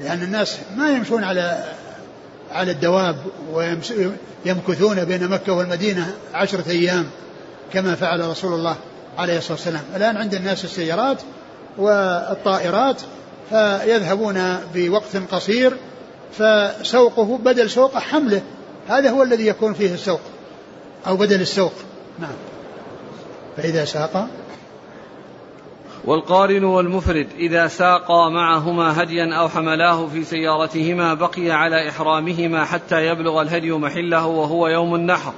لأن 0.00 0.22
الناس 0.22 0.58
ما 0.76 0.90
يمشون 0.90 1.24
على 1.24 1.64
على 2.52 2.70
الدواب 2.70 3.16
ويمكثون 3.52 5.04
بين 5.04 5.28
مكة 5.28 5.52
والمدينة 5.52 6.14
عشرة 6.34 6.70
أيام 6.70 7.06
كما 7.72 7.94
فعل 7.94 8.20
رسول 8.20 8.52
الله 8.52 8.76
عليه 9.18 9.38
الصلاة 9.38 9.52
والسلام. 9.52 9.82
الآن 9.96 10.16
عند 10.16 10.34
الناس 10.34 10.64
السيارات 10.64 11.16
والطائرات 11.78 13.02
فيذهبون 13.50 14.56
بوقت 14.74 15.16
قصير 15.32 15.76
فسوقه 16.32 17.38
بدل 17.38 17.70
سوق 17.70 17.98
حمله. 17.98 18.42
هذا 18.88 19.10
هو 19.10 19.22
الذي 19.22 19.46
يكون 19.46 19.74
فيه 19.74 19.94
السوق 19.94 20.20
أو 21.06 21.16
بدل 21.16 21.40
السوق. 21.40 21.72
نعم. 22.18 22.36
فإذا 23.56 23.84
ساق. 23.84 24.28
والقارن 26.04 26.64
والمفرد 26.64 27.26
إذا 27.38 27.66
ساقا 27.66 28.28
معهما 28.28 29.02
هديا 29.02 29.34
أو 29.34 29.48
حملاه 29.48 30.06
في 30.06 30.24
سيارتهما 30.24 31.14
بقي 31.14 31.50
على 31.50 31.88
إحرامهما 31.88 32.64
حتى 32.64 33.06
يبلغ 33.06 33.42
الهدي 33.42 33.72
محله 33.72 34.26
وهو 34.26 34.68
يوم 34.68 34.94
النحر 34.94 35.32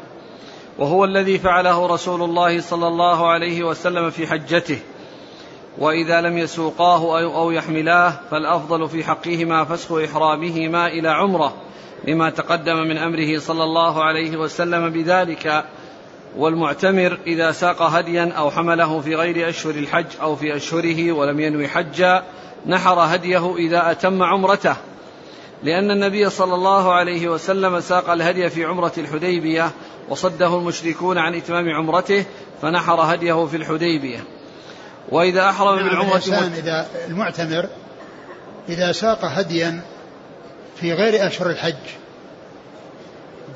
وهو 0.78 1.04
الذي 1.04 1.38
فعله 1.38 1.86
رسول 1.86 2.22
الله 2.22 2.60
صلى 2.60 2.88
الله 2.88 3.30
عليه 3.30 3.62
وسلم 3.62 4.10
في 4.10 4.26
حجته. 4.26 4.78
وإذا 5.78 6.20
لم 6.20 6.38
يسوقاه 6.38 7.18
أو 7.18 7.50
يحملاه 7.50 8.12
فالأفضل 8.30 8.88
في 8.88 9.04
حقهما 9.04 9.64
فسخ 9.64 9.92
إحرامهما 9.92 10.86
إلى 10.86 11.08
عمرة 11.08 11.54
لما 12.08 12.30
تقدم 12.30 12.76
من 12.76 12.98
أمره 12.98 13.38
صلى 13.38 13.64
الله 13.64 14.04
عليه 14.04 14.36
وسلم 14.36 14.90
بذلك. 14.90 15.64
والمعتمر 16.36 17.18
إذا 17.26 17.52
ساق 17.52 17.82
هديا 17.82 18.32
أو 18.38 18.50
حمله 18.50 19.00
في 19.00 19.14
غير 19.14 19.48
أشهر 19.48 19.74
الحج 19.74 20.06
أو 20.22 20.36
في 20.36 20.56
أشهره 20.56 21.12
ولم 21.12 21.40
ينوي 21.40 21.68
حجا 21.68 22.22
نحر 22.66 22.98
هديه 22.98 23.56
إذا 23.56 23.90
أتم 23.90 24.22
عمرته. 24.22 24.76
لأن 25.62 25.90
النبي 25.90 26.30
صلى 26.30 26.54
الله 26.54 26.92
عليه 26.92 27.28
وسلم 27.28 27.80
ساق 27.80 28.10
الهدي 28.10 28.50
في 28.50 28.64
عمرة 28.64 28.92
الحديبية 28.98 29.70
وصده 30.08 30.58
المشركون 30.58 31.18
عن 31.18 31.34
إتمام 31.34 31.68
عمرته 31.68 32.24
فنحر 32.62 33.00
هديه 33.00 33.46
في 33.46 33.56
الحديبية. 33.56 34.24
وإذا 35.12 35.48
أحرم 35.50 35.76
نعم 35.76 35.88
بالعمرة 35.88 36.16
الإنسان 36.16 36.52
إذا 36.52 36.86
المعتمر 37.08 37.66
إذا 38.68 38.92
ساق 38.92 39.24
هديا 39.24 39.80
في 40.80 40.92
غير 40.92 41.26
أشهر 41.26 41.50
الحج 41.50 41.74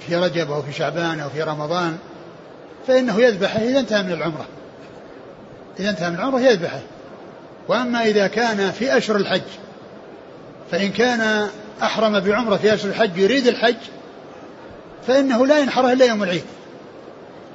في 0.06 0.16
رجب 0.16 0.50
أو 0.50 0.62
في 0.62 0.72
شعبان 0.72 1.20
أو 1.20 1.28
في 1.28 1.42
رمضان 1.42 1.98
فإنه 2.86 3.20
يذبحه 3.20 3.58
إذا 3.58 3.80
انتهى 3.80 4.02
من 4.02 4.12
العمرة. 4.12 4.46
إذا 5.80 5.90
انتهى 5.90 6.10
من 6.10 6.16
العمرة 6.16 6.40
يذبحه. 6.40 6.80
وأما 7.68 8.04
إذا 8.04 8.26
كان 8.26 8.70
في 8.70 8.96
أشهر 8.96 9.16
الحج 9.16 9.42
فإن 10.70 10.90
كان 10.92 11.48
أحرم 11.82 12.20
بعمرة 12.20 12.56
في 12.56 12.74
أشهر 12.74 12.90
الحج 12.90 13.18
يريد 13.18 13.46
الحج 13.46 13.76
فإنه 15.06 15.46
لا 15.46 15.58
ينحره 15.58 15.92
إلا 15.92 16.06
يوم 16.06 16.22
العيد. 16.22 16.44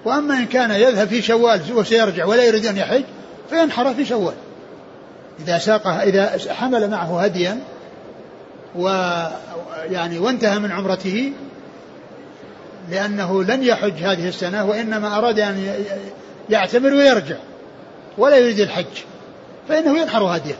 وأما 0.05 0.37
إن 0.37 0.45
كان 0.45 0.71
يذهب 0.71 1.07
في 1.07 1.21
شوال 1.21 1.61
وسيرجع 1.73 2.25
ولا 2.25 2.43
يريد 2.43 2.65
أن 2.65 2.77
يحج 2.77 3.03
فينحر 3.51 3.93
في 3.93 4.05
شوال؟ 4.05 4.33
إذا 5.39 5.57
ساق 5.57 5.87
إذا 5.87 6.37
حمل 6.49 6.89
معه 6.89 7.21
هديا 7.23 7.59
ويعني 8.75 10.19
وانتهى 10.19 10.59
من 10.59 10.71
عمرته 10.71 11.33
لأنه 12.89 13.43
لن 13.43 13.63
يحج 13.63 14.03
هذه 14.03 14.27
السنة 14.27 14.65
وإنما 14.65 15.17
أراد 15.17 15.39
أن 15.39 15.85
يعتمر 16.49 16.93
ويرجع 16.93 17.35
ولا 18.17 18.37
يريد 18.37 18.59
الحج 18.59 18.85
فإنه 19.69 19.99
ينحر 19.99 20.23
هديه 20.23 20.55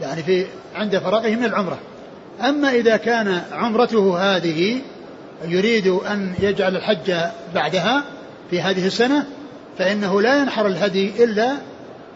يعني 0.00 0.22
في 0.22 0.46
عند 0.74 0.98
فراغه 0.98 1.28
من 1.28 1.44
العمرة. 1.44 1.78
أما 2.40 2.70
إذا 2.70 2.96
كان 2.96 3.42
عمرته 3.52 4.18
هذه 4.18 4.80
يريد 5.48 5.86
أن 5.86 6.34
يجعل 6.40 6.76
الحج 6.76 7.14
بعدها 7.54 8.04
في 8.50 8.60
هذه 8.60 8.86
السنة 8.86 9.26
فإنه 9.78 10.22
لا 10.22 10.38
ينحر 10.38 10.66
الهدي 10.66 11.24
إلا 11.24 11.52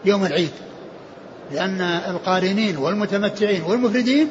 يوم 0.05 0.25
العيد 0.25 0.51
لأن 1.51 1.81
القارنين 1.81 2.77
والمتمتعين 2.77 3.61
والمفردين 3.61 4.27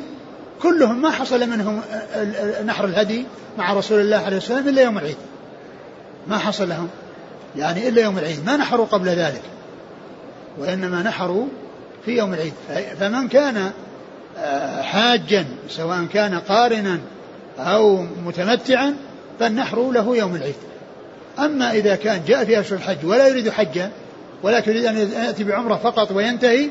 كلهم 0.62 1.02
ما 1.02 1.10
حصل 1.10 1.48
منهم 1.48 1.80
نحر 2.66 2.84
الهدي 2.84 3.24
مع 3.58 3.72
رسول 3.72 4.00
الله 4.00 4.16
عليه 4.16 4.36
السلام 4.36 4.68
إلا 4.68 4.82
يوم 4.82 4.98
العيد. 4.98 5.16
ما 6.28 6.38
حصل 6.38 6.68
لهم 6.68 6.88
يعني 7.56 7.88
إلا 7.88 8.02
يوم 8.02 8.18
العيد. 8.18 8.46
ما 8.46 8.56
نحروا 8.56 8.86
قبل 8.86 9.08
ذلك 9.08 9.42
وإنما 10.58 11.02
نحروا 11.02 11.46
في 12.04 12.10
يوم 12.10 12.34
العيد. 12.34 12.52
فمن 13.00 13.28
كان 13.28 13.70
آه، 14.38 14.82
حاجا 14.82 15.44
سواء 15.68 16.04
كان 16.04 16.38
قارنا 16.38 16.98
أو 17.58 18.06
متمتعا 18.26 18.96
فالنحر 19.40 19.90
له 19.90 20.16
يوم 20.16 20.36
العيد. 20.36 20.54
أما 21.38 21.72
إذا 21.72 21.96
كان 21.96 22.20
جاء 22.26 22.44
في 22.44 22.60
أشهر 22.60 22.78
الحج 22.78 23.06
ولا 23.06 23.28
يريد 23.28 23.50
حجا 23.50 23.90
ولكن 24.42 24.70
يريد 24.70 24.84
أن 24.84 24.96
يأتي 24.96 25.44
بعمرة 25.44 25.76
فقط 25.76 26.12
وينتهي 26.12 26.68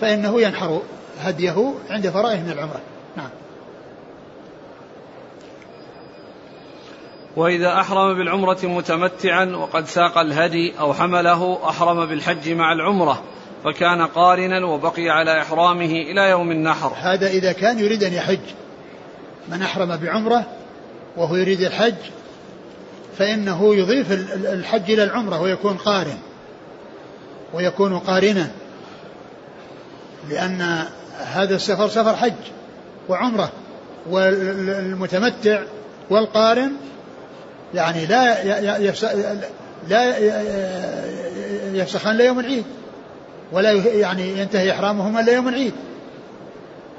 فإنه 0.00 0.40
ينحر 0.40 0.82
هديه 1.20 1.74
عند 1.90 2.08
فرائه 2.08 2.40
من 2.40 2.50
العمرة. 2.50 2.80
نعم. 3.16 3.30
وإذا 7.36 7.80
أحرم 7.80 8.18
بالعمرة 8.18 8.58
متمتعا 8.62 9.44
وقد 9.44 9.86
ساق 9.86 10.18
الهدي 10.18 10.80
أو 10.80 10.94
حمله 10.94 11.68
أحرم 11.68 12.06
بالحج 12.06 12.48
مع 12.52 12.72
العمرة 12.72 13.22
فكان 13.64 14.06
قارنا 14.06 14.66
وبقي 14.66 15.08
على 15.08 15.40
إحرامه 15.40 15.92
إلى 15.92 16.30
يوم 16.30 16.50
النحر. 16.50 16.92
هذا 16.96 17.26
إذا 17.26 17.52
كان 17.52 17.78
يريد 17.78 18.04
أن 18.04 18.12
يحج. 18.12 18.38
من 19.48 19.62
أحرم 19.62 19.96
بعمرة 19.96 20.46
وهو 21.16 21.36
يريد 21.36 21.60
الحج 21.60 21.94
فإنه 23.18 23.74
يضيف 23.74 24.12
الحج 24.52 24.90
إلى 24.90 25.04
العمرة 25.04 25.40
ويكون 25.40 25.76
قارن. 25.76 26.18
ويكون 27.54 27.98
قارنا 27.98 28.48
لأن 30.30 30.84
هذا 31.18 31.56
السفر 31.56 31.88
سفر 31.88 32.16
حج 32.16 32.32
وعمرة 33.08 33.52
والمتمتع 34.10 35.62
والقارن 36.10 36.72
يعني 37.74 38.06
لا 38.06 38.44
لا 39.88 40.18
يفسخان 41.72 42.14
الا 42.14 42.24
يوم 42.24 42.40
العيد 42.40 42.64
ولا 43.52 43.72
يعني 43.72 44.38
ينتهي 44.38 44.70
إحرامهما 44.70 45.20
الا 45.20 45.32
يوم 45.32 45.48
العيد. 45.48 45.72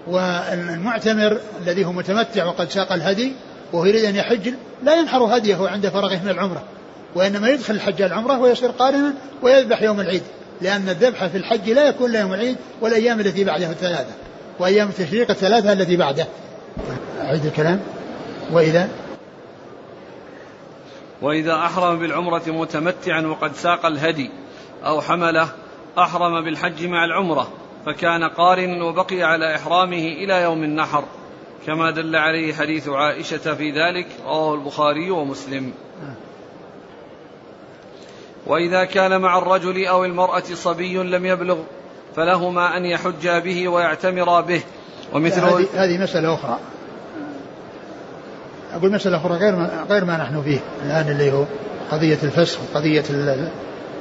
والمعتمر 0.07 1.37
الذي 1.61 1.85
هو 1.85 1.91
متمتع 1.91 2.45
وقد 2.45 2.69
ساق 2.69 2.93
الهدي 2.93 3.33
وهو 3.73 3.85
يريد 3.85 4.03
أن 4.05 4.15
يحج 4.15 4.53
لا 4.83 4.95
ينحر 4.95 5.37
هديه 5.37 5.69
عند 5.69 5.89
فرغه 5.89 6.19
من 6.23 6.29
العمرة 6.29 6.63
وإنما 7.15 7.49
يدخل 7.49 7.73
الحج 7.73 8.01
العمرة 8.01 8.39
ويصير 8.39 8.69
قارنا 8.69 9.13
ويذبح 9.41 9.81
يوم 9.81 9.99
العيد. 9.99 10.23
لأن 10.61 10.89
الذبح 10.89 11.27
في 11.27 11.37
الحج 11.37 11.69
لا 11.69 11.87
يكون 11.87 12.15
يوم 12.15 12.33
العيد 12.33 12.57
والايام 12.81 13.19
التي 13.19 13.43
بعده 13.43 13.69
الثلاثة 13.69 14.13
وأيام 14.59 14.89
التشريق 14.89 15.31
الثلاثة 15.31 15.73
التي 15.73 15.97
بعده. 15.97 16.27
أعيد 17.21 17.45
الكلام. 17.45 17.81
وإذا؟ 18.51 18.89
وإذا 21.21 21.55
أحرم 21.55 21.99
بالعمرة 21.99 22.43
متمتعا 22.47 23.21
وقد 23.21 23.55
ساق 23.55 23.85
الهدي 23.85 24.31
أو 24.85 25.01
حمله 25.01 25.49
أحرم 25.97 26.43
بالحج 26.43 26.85
مع 26.85 27.05
العمرة 27.05 27.51
فكان 27.85 28.23
قارنا 28.23 28.83
وبقي 28.85 29.23
على 29.23 29.55
إحرامه 29.55 29.97
إلى 29.97 30.41
يوم 30.41 30.63
النحر. 30.63 31.03
كما 31.67 31.91
دل 31.91 32.15
عليه 32.15 32.53
حديث 32.53 32.89
عائشة 32.89 33.55
في 33.55 33.71
ذلك 33.71 34.07
رواه 34.25 34.55
البخاري 34.55 35.11
ومسلم. 35.11 35.73
وإذا 38.47 38.83
كان 38.83 39.21
مع 39.21 39.37
الرجل 39.37 39.85
أو 39.85 40.05
المرأة 40.05 40.43
صبي 40.53 40.97
لم 40.97 41.25
يبلغ 41.25 41.57
فلهما 42.15 42.77
أن 42.77 42.85
يحجا 42.85 43.39
به 43.39 43.67
ويعتمرا 43.67 44.41
به. 44.41 44.61
ومثل 45.13 45.41
هذه 45.73 46.03
مسألة 46.03 46.33
أخرى. 46.33 46.59
أقول 48.73 48.91
مسألة 48.91 49.17
أخرى 49.17 49.33
غير 49.33 49.55
ما 49.55 49.85
غير 49.89 50.05
ما 50.05 50.17
نحن 50.17 50.41
فيه 50.41 50.59
الآن 50.85 51.11
اللي 51.11 51.31
هو 51.31 51.45
قضية 51.91 52.17
الفسخ 52.23 52.59
وقضية 52.61 53.03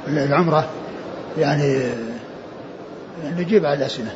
العمرة. 0.07 0.69
يعني 1.37 1.89
نجيب 3.23 3.65
على 3.65 3.79
الأسئلة. 3.79 4.11